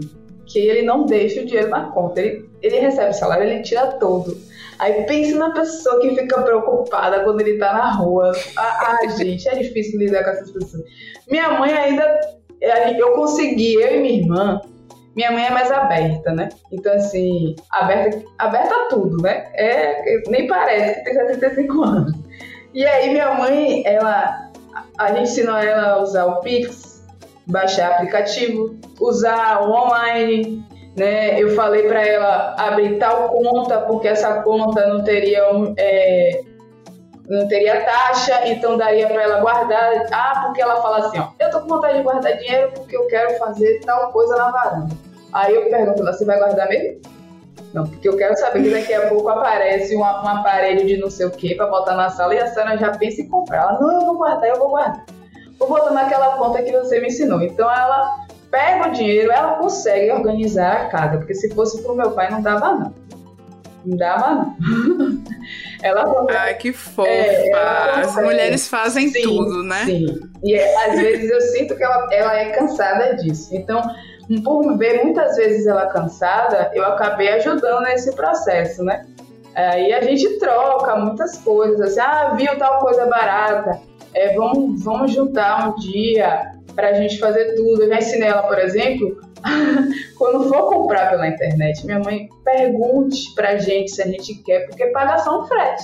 que 0.51 0.59
ele 0.59 0.81
não 0.81 1.05
deixa 1.05 1.41
o 1.41 1.45
dinheiro 1.45 1.69
na 1.69 1.85
conta. 1.85 2.21
Ele, 2.21 2.49
ele 2.61 2.79
recebe 2.79 3.11
o 3.11 3.13
salário, 3.13 3.43
ele 3.43 3.61
tira 3.61 3.87
todo. 3.93 4.35
Aí 4.79 5.03
pense 5.03 5.35
na 5.35 5.51
pessoa 5.51 6.01
que 6.01 6.15
fica 6.15 6.41
preocupada 6.41 7.23
quando 7.23 7.41
ele 7.41 7.57
tá 7.57 7.71
na 7.71 7.91
rua. 7.91 8.31
Ah, 8.57 8.97
ah 8.99 9.07
gente, 9.15 9.47
é 9.47 9.55
difícil 9.55 9.99
lidar 9.99 10.23
com 10.23 10.31
essas 10.31 10.51
pessoas. 10.51 10.83
Minha 11.29 11.59
mãe 11.59 11.71
ainda. 11.71 12.19
Eu 12.97 13.13
consegui, 13.13 13.75
eu 13.75 13.97
e 13.97 13.99
minha 14.01 14.21
irmã. 14.21 14.61
Minha 15.15 15.31
mãe 15.31 15.45
é 15.45 15.51
mais 15.51 15.69
aberta, 15.69 16.31
né? 16.31 16.49
Então, 16.71 16.93
assim, 16.93 17.55
aberta, 17.71 18.23
aberta 18.37 18.73
a 18.73 18.87
tudo, 18.87 19.21
né? 19.21 19.51
É, 19.53 20.21
nem 20.29 20.47
parece 20.47 20.99
que 20.99 21.03
tem 21.03 21.13
65 21.13 21.83
anos. 21.83 22.13
E 22.73 22.85
aí, 22.85 23.09
minha 23.09 23.33
mãe, 23.33 23.83
ela. 23.85 24.49
A 24.97 25.07
gente 25.09 25.23
ensinou 25.23 25.57
ela 25.57 25.93
a 25.93 26.01
usar 26.01 26.25
o 26.25 26.39
Pix, 26.39 26.90
baixar 27.47 27.91
aplicativo, 27.91 28.75
usar 28.99 29.61
o 29.61 29.71
online, 29.71 30.65
né? 30.95 31.41
Eu 31.41 31.55
falei 31.55 31.87
para 31.87 32.05
ela 32.05 32.55
abrir 32.57 32.97
tal 32.97 33.29
conta 33.29 33.79
porque 33.81 34.07
essa 34.07 34.41
conta 34.41 34.87
não 34.87 35.03
teria 35.03 35.41
é, 35.77 36.41
não 37.27 37.47
teria 37.47 37.81
taxa, 37.85 38.47
então 38.47 38.77
daria 38.77 39.07
para 39.07 39.23
ela 39.23 39.39
guardar. 39.39 40.07
Ah, 40.11 40.43
porque 40.45 40.61
ela 40.61 40.81
fala 40.81 40.99
assim, 40.99 41.19
ó, 41.19 41.29
eu 41.39 41.49
tô 41.49 41.61
com 41.61 41.67
vontade 41.67 41.97
de 41.97 42.03
guardar 42.03 42.37
dinheiro 42.37 42.71
porque 42.73 42.95
eu 42.95 43.07
quero 43.07 43.37
fazer 43.37 43.79
tal 43.85 44.11
coisa 44.11 44.35
na 44.35 44.51
varanda. 44.51 44.95
Aí 45.33 45.55
eu 45.55 45.69
pergunto, 45.69 46.03
você 46.03 46.25
vai 46.25 46.37
guardar 46.37 46.67
mesmo? 46.67 46.99
Não, 47.73 47.87
porque 47.87 48.09
eu 48.09 48.17
quero 48.17 48.35
saber 48.37 48.63
que 48.63 48.69
daqui 48.69 48.93
a 48.93 49.07
pouco 49.07 49.29
aparece 49.29 49.95
um, 49.95 50.01
um 50.01 50.03
aparelho 50.03 50.85
de 50.85 50.97
não 50.97 51.09
sei 51.09 51.25
o 51.25 51.31
que 51.31 51.55
para 51.55 51.67
botar 51.67 51.95
na 51.95 52.09
sala 52.09 52.35
e 52.35 52.39
a 52.39 52.47
senhora 52.47 52.77
já 52.77 52.91
pensa 52.91 53.21
em 53.21 53.29
comprar. 53.29 53.61
Ela, 53.61 53.79
não, 53.79 53.93
eu 53.93 54.01
vou 54.01 54.17
guardar, 54.17 54.49
eu 54.49 54.59
vou 54.59 54.69
guardar 54.69 55.05
vou 55.61 55.69
botar 55.69 55.91
naquela 55.91 56.37
conta 56.37 56.63
que 56.63 56.71
você 56.71 56.99
me 56.99 57.07
ensinou. 57.07 57.41
Então 57.41 57.69
ela 57.71 58.25
pega 58.49 58.89
o 58.89 58.91
dinheiro, 58.91 59.31
ela 59.31 59.55
consegue 59.55 60.11
organizar 60.11 60.73
a 60.73 60.85
casa, 60.89 61.17
porque 61.17 61.35
se 61.35 61.53
fosse 61.53 61.81
pro 61.83 61.95
meu 61.95 62.11
pai 62.11 62.29
não 62.31 62.41
dava 62.41 62.73
não. 62.73 62.93
Não 63.85 63.97
dava 63.97 64.33
não. 64.33 64.55
ela 65.81 66.25
Ai, 66.37 66.55
que 66.55 66.73
fofa. 66.73 67.07
É, 67.07 67.53
As 67.53 68.15
mulheres 68.15 68.67
fazem 68.67 69.09
sim, 69.09 69.21
tudo, 69.21 69.63
né? 69.63 69.85
Sim. 69.85 70.19
E 70.43 70.55
é, 70.55 70.89
às 70.89 70.99
vezes 70.99 71.29
eu 71.29 71.41
sinto 71.41 71.75
que 71.75 71.83
ela, 71.83 72.07
ela 72.11 72.35
é 72.35 72.51
cansada 72.51 73.15
disso. 73.15 73.55
Então, 73.55 73.81
por 74.43 74.77
ver 74.77 75.03
muitas 75.03 75.35
vezes 75.35 75.65
ela 75.67 75.87
cansada, 75.87 76.71
eu 76.73 76.83
acabei 76.85 77.29
ajudando 77.33 77.83
nesse 77.83 78.13
processo, 78.15 78.83
né? 78.83 79.05
Aí 79.55 79.91
a 79.93 80.01
gente 80.01 80.39
troca 80.39 80.95
muitas 80.95 81.37
coisas, 81.39 81.81
assim, 81.81 81.99
ah, 81.99 82.33
viu 82.37 82.57
tal 82.57 82.79
coisa 82.79 83.05
barata 83.05 83.90
é, 84.13 84.33
vamos, 84.35 84.83
vamos 84.83 85.11
juntar 85.11 85.69
um 85.69 85.75
dia 85.75 86.53
para 86.75 86.89
a 86.89 86.93
gente 86.93 87.19
fazer 87.19 87.55
tudo. 87.55 87.83
Eu 87.83 87.93
ensinei 87.93 88.29
ela, 88.29 88.43
por 88.43 88.57
exemplo, 88.59 89.19
quando 90.17 90.47
for 90.47 90.69
comprar 90.69 91.09
pela 91.09 91.27
internet, 91.27 91.85
minha 91.85 91.99
mãe 91.99 92.29
pergunte 92.43 93.33
pra 93.35 93.57
gente 93.57 93.91
se 93.91 94.01
a 94.01 94.07
gente 94.07 94.35
quer, 94.43 94.67
porque 94.67 94.87
paga 94.87 95.17
só 95.19 95.41
um 95.41 95.47
frete. 95.47 95.83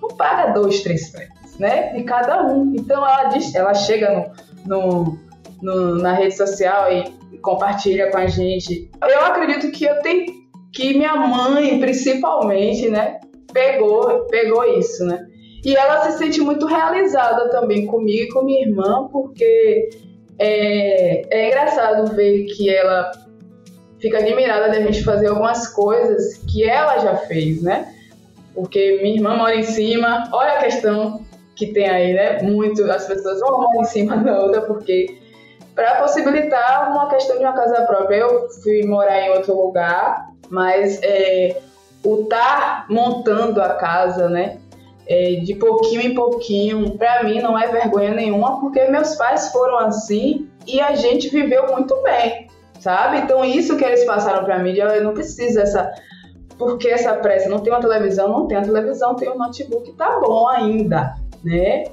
Não 0.00 0.08
paga 0.08 0.52
dois, 0.52 0.82
três 0.82 1.10
fretes, 1.10 1.58
né? 1.58 1.92
De 1.92 2.02
cada 2.04 2.46
um. 2.46 2.74
Então 2.74 2.98
ela 2.98 3.24
diz, 3.24 3.54
ela 3.54 3.74
chega 3.74 4.32
no, 4.66 4.76
no, 4.78 5.18
no 5.62 5.94
na 5.96 6.12
rede 6.12 6.36
social 6.36 6.92
e 6.92 7.38
compartilha 7.38 8.10
com 8.10 8.18
a 8.18 8.26
gente. 8.26 8.90
Eu 9.02 9.20
acredito 9.20 9.70
que 9.70 9.84
eu 9.84 10.00
tenho 10.00 10.44
que 10.72 10.92
minha 10.92 11.14
mãe, 11.14 11.78
principalmente, 11.78 12.90
né, 12.90 13.20
pegou, 13.52 14.26
pegou 14.26 14.64
isso, 14.76 15.04
né? 15.06 15.24
E 15.64 15.74
ela 15.74 16.02
se 16.02 16.18
sente 16.18 16.40
muito 16.40 16.66
realizada 16.66 17.48
também 17.48 17.86
comigo 17.86 18.24
e 18.24 18.28
com 18.28 18.42
minha 18.42 18.66
irmã, 18.66 19.08
porque 19.10 19.88
é, 20.38 21.26
é 21.30 21.48
engraçado 21.48 22.14
ver 22.14 22.44
que 22.44 22.68
ela 22.68 23.10
fica 23.98 24.18
admirada 24.18 24.68
da 24.68 24.80
gente 24.80 25.02
fazer 25.02 25.28
algumas 25.28 25.66
coisas 25.68 26.38
que 26.52 26.62
ela 26.62 26.98
já 26.98 27.16
fez, 27.16 27.62
né? 27.62 27.94
Porque 28.54 28.98
minha 29.00 29.16
irmã 29.16 29.36
mora 29.36 29.56
em 29.56 29.62
cima, 29.62 30.28
olha 30.32 30.52
a 30.52 30.58
questão 30.58 31.24
que 31.56 31.68
tem 31.68 31.88
aí, 31.88 32.12
né? 32.12 32.42
Muito, 32.42 32.84
as 32.90 33.06
pessoas 33.06 33.40
vão 33.40 33.62
morar 33.62 33.80
em 33.80 33.84
cima 33.84 34.16
da 34.18 34.40
outra, 34.40 34.60
porque 34.62 35.18
para 35.74 35.96
possibilitar 35.96 36.92
uma 36.92 37.08
questão 37.08 37.38
de 37.38 37.42
uma 37.42 37.54
casa 37.54 37.82
própria, 37.86 38.16
eu 38.16 38.48
fui 38.62 38.84
morar 38.84 39.18
em 39.22 39.30
outro 39.30 39.56
lugar, 39.56 40.28
mas 40.50 41.00
é, 41.02 41.60
o 42.04 42.22
estar 42.22 42.86
tá 42.86 42.86
montando 42.88 43.62
a 43.62 43.70
casa, 43.70 44.28
né? 44.28 44.58
É, 45.06 45.36
de 45.36 45.54
pouquinho 45.54 46.00
em 46.00 46.14
pouquinho, 46.14 46.96
para 46.96 47.22
mim 47.24 47.40
não 47.40 47.58
é 47.58 47.66
vergonha 47.66 48.12
nenhuma, 48.14 48.60
porque 48.60 48.84
meus 48.86 49.14
pais 49.16 49.50
foram 49.52 49.78
assim 49.78 50.48
e 50.66 50.80
a 50.80 50.94
gente 50.94 51.28
viveu 51.28 51.70
muito 51.72 52.02
bem, 52.02 52.48
sabe? 52.80 53.18
Então 53.18 53.44
isso 53.44 53.76
que 53.76 53.84
eles 53.84 54.04
passaram 54.04 54.44
para 54.44 54.58
mim, 54.58 54.74
eu 54.74 55.04
não 55.04 55.12
preciso 55.12 55.56
dessa 55.56 55.92
porque 56.56 56.88
essa 56.88 57.14
pressa, 57.14 57.48
não 57.48 57.58
tem 57.58 57.72
uma 57.72 57.80
televisão, 57.80 58.28
não 58.28 58.46
tem 58.46 58.56
a 58.56 58.62
televisão, 58.62 59.16
tem 59.16 59.28
um 59.28 59.36
notebook, 59.36 59.92
tá 59.96 60.20
bom 60.20 60.46
ainda, 60.48 61.14
né? 61.42 61.84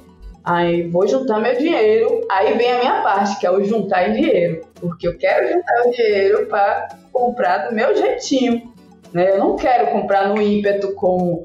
Aí 0.44 0.88
vou 0.88 1.06
juntar 1.06 1.40
meu 1.40 1.56
dinheiro, 1.56 2.26
aí 2.30 2.56
vem 2.56 2.72
a 2.72 2.78
minha 2.78 3.02
parte, 3.02 3.38
que 3.38 3.46
é 3.46 3.50
o 3.50 3.62
juntar 3.64 4.08
dinheiro, 4.12 4.62
porque 4.80 5.06
eu 5.06 5.16
quero 5.16 5.48
juntar 5.48 5.86
o 5.86 5.90
dinheiro 5.90 6.46
para 6.46 6.88
comprar 7.12 7.68
do 7.68 7.74
meu 7.74 7.94
jeitinho, 7.96 8.72
né? 9.12 9.30
Eu 9.30 9.38
não 9.38 9.56
quero 9.56 9.90
comprar 9.92 10.28
no 10.28 10.40
ímpeto 10.40 10.94
como 10.94 11.44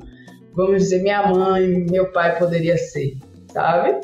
vamos 0.58 0.82
dizer, 0.82 1.03
minha 1.03 1.32
mãe, 1.32 1.86
meu 1.89 2.12
pai 2.12 2.38
poderia 2.39 2.76
ser, 2.78 3.16
sabe? 3.53 4.01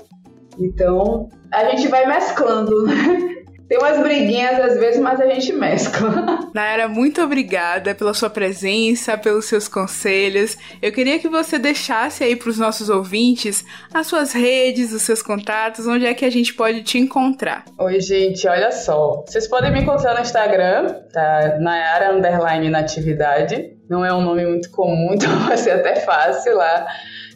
Então, 0.60 1.28
a 1.52 1.66
gente 1.66 1.88
vai 1.88 2.06
mesclando, 2.06 2.86
né? 2.86 3.43
Tem 3.68 3.78
umas 3.78 3.98
briguinhas 4.00 4.60
às 4.60 4.78
vezes, 4.78 5.00
mas 5.00 5.20
a 5.20 5.28
gente 5.28 5.54
mescla. 5.54 6.50
Nayara, 6.54 6.88
muito 6.88 7.22
obrigada 7.22 7.96
pela 7.96 8.14
sua 8.14 8.30
presença, 8.30 9.18
pelos 9.18 9.46
seus 9.46 9.68
conselhos. 9.68 10.58
Eu 10.82 10.92
queria 10.92 11.18
que 11.18 11.30
você 11.30 11.58
deixasse 11.58 12.24
aí 12.24 12.36
para 12.36 12.50
os 12.50 12.58
nossos 12.58 12.90
ouvintes 12.90 13.66
as 13.94 14.08
suas 14.08 14.34
redes, 14.34 14.92
os 14.92 15.02
seus 15.02 15.22
contatos, 15.22 15.88
onde 15.88 16.06
é 16.06 16.14
que 16.14 16.26
a 16.26 16.30
gente 16.30 16.54
pode 16.54 16.84
te 16.84 16.98
encontrar. 16.98 17.66
Oi, 17.80 18.00
gente, 18.00 18.48
olha 18.48 18.72
só. 18.72 19.24
Vocês 19.26 19.48
podem 19.48 19.72
me 19.72 19.82
encontrar 19.82 20.14
no 20.16 20.22
Instagram, 20.22 20.94
tá? 21.12 21.58
Nayara 21.60 22.14
Underline 22.14 22.70
Natividade. 22.70 23.78
Não 23.90 24.04
é 24.04 24.14
um 24.14 24.22
nome 24.22 24.46
muito 24.46 24.70
comum, 24.72 25.14
então 25.16 25.36
vai 25.40 25.58
ser 25.58 25.72
até 25.72 25.96
fácil 25.98 26.58
lá 26.58 26.86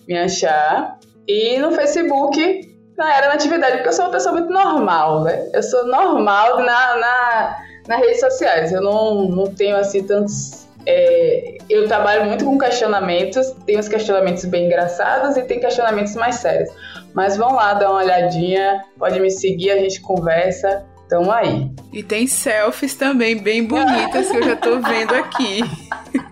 me 0.08 0.18
achar. 0.18 0.98
E 1.28 1.58
no 1.58 1.72
Facebook, 1.72 2.77
na 2.98 3.16
era 3.16 3.28
na 3.28 3.36
atividade, 3.36 3.76
porque 3.76 3.90
eu 3.90 3.94
sou 3.94 4.06
uma 4.06 4.12
pessoa 4.12 4.34
muito 4.34 4.52
normal, 4.52 5.24
né? 5.24 5.48
Eu 5.54 5.62
sou 5.62 5.86
normal 5.86 6.58
na, 6.64 6.98
na, 6.98 7.58
nas 7.88 8.00
redes 8.00 8.20
sociais. 8.20 8.72
Eu 8.74 8.82
não, 8.82 9.26
não 9.30 9.54
tenho 9.54 9.78
assim 9.78 10.04
tantos. 10.04 10.68
É, 10.86 11.58
eu 11.70 11.88
trabalho 11.88 12.26
muito 12.26 12.44
com 12.46 12.58
questionamentos, 12.58 13.52
tem 13.66 13.78
uns 13.78 13.88
questionamentos 13.88 14.46
bem 14.46 14.66
engraçados 14.66 15.38
e 15.38 15.44
tem 15.44 15.60
questionamentos 15.60 16.16
mais 16.16 16.36
sérios. 16.36 16.70
Mas 17.14 17.38
vão 17.38 17.54
lá 17.54 17.74
dar 17.74 17.92
uma 17.92 18.00
olhadinha, 18.00 18.84
pode 18.98 19.20
me 19.20 19.30
seguir, 19.30 19.72
a 19.72 19.78
gente 19.78 20.02
conversa. 20.02 20.84
Tamo 21.08 21.32
aí. 21.32 21.70
E 21.94 22.04
tem 22.04 22.28
selfies 22.28 22.94
também 22.96 23.38
bem 23.38 23.64
bonitas 23.64 24.30
que 24.30 24.38
eu 24.38 24.44
já 24.44 24.56
tô 24.58 24.80
vendo 24.82 25.14
aqui. 25.14 25.62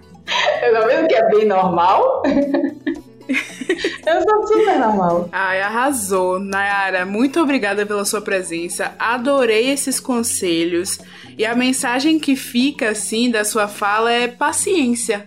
Eu 0.62 0.82
tô 0.82 0.88
vendo 0.88 1.08
que 1.08 1.14
é 1.14 1.30
bem 1.30 1.46
normal. 1.46 2.24
Eu 4.06 4.22
sou 4.22 4.48
super 4.48 4.80
normal. 4.80 5.30
Ai, 5.32 5.62
arrasou. 5.62 6.40
Nayara, 6.40 7.06
muito 7.06 7.40
obrigada 7.40 7.86
pela 7.86 8.06
sua 8.06 8.22
presença. 8.22 8.94
Adorei 9.00 9.70
esses 9.70 10.00
conselhos. 10.00 11.00
E 11.38 11.46
a 11.46 11.56
mensagem 11.56 12.20
que 12.20 12.36
fica, 12.36 12.90
assim, 12.90 13.30
da 13.30 13.44
sua 13.44 13.68
fala 13.68 14.12
é 14.12 14.28
paciência. 14.28 15.26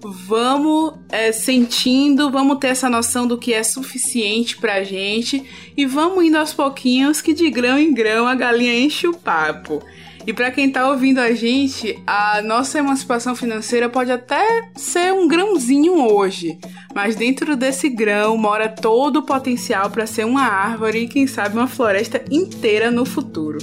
Vamos 0.00 0.94
é, 1.08 1.32
sentindo, 1.32 2.30
vamos 2.30 2.58
ter 2.58 2.68
essa 2.68 2.88
noção 2.88 3.26
do 3.26 3.38
que 3.38 3.52
é 3.52 3.62
suficiente 3.62 4.56
pra 4.56 4.84
gente 4.84 5.42
e 5.76 5.86
vamos 5.86 6.24
indo 6.24 6.36
aos 6.36 6.52
pouquinhos 6.52 7.20
que 7.20 7.32
de 7.32 7.50
grão 7.50 7.78
em 7.78 7.92
grão 7.92 8.26
a 8.26 8.34
galinha 8.34 8.78
enche 8.78 9.08
o 9.08 9.16
papo. 9.16 9.82
E 10.26 10.32
para 10.32 10.50
quem 10.50 10.68
tá 10.68 10.90
ouvindo 10.90 11.20
a 11.20 11.32
gente, 11.32 12.02
a 12.04 12.42
nossa 12.42 12.78
emancipação 12.78 13.36
financeira 13.36 13.88
pode 13.88 14.10
até 14.10 14.70
ser 14.74 15.12
um 15.12 15.28
grãozinho 15.28 16.12
hoje, 16.12 16.58
mas 16.92 17.14
dentro 17.14 17.56
desse 17.56 17.88
grão 17.88 18.36
mora 18.36 18.68
todo 18.68 19.20
o 19.20 19.22
potencial 19.22 19.88
para 19.88 20.04
ser 20.04 20.26
uma 20.26 20.42
árvore 20.42 21.04
e 21.04 21.08
quem 21.08 21.28
sabe 21.28 21.56
uma 21.56 21.68
floresta 21.68 22.24
inteira 22.28 22.90
no 22.90 23.04
futuro. 23.04 23.58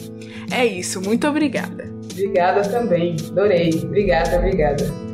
É 0.49 0.66
isso, 0.66 1.01
muito 1.01 1.28
obrigada. 1.28 1.91
Obrigada 2.14 2.61
também, 2.61 3.18
adorei. 3.30 3.72
Obrigada, 3.84 4.38
obrigada. 4.38 5.12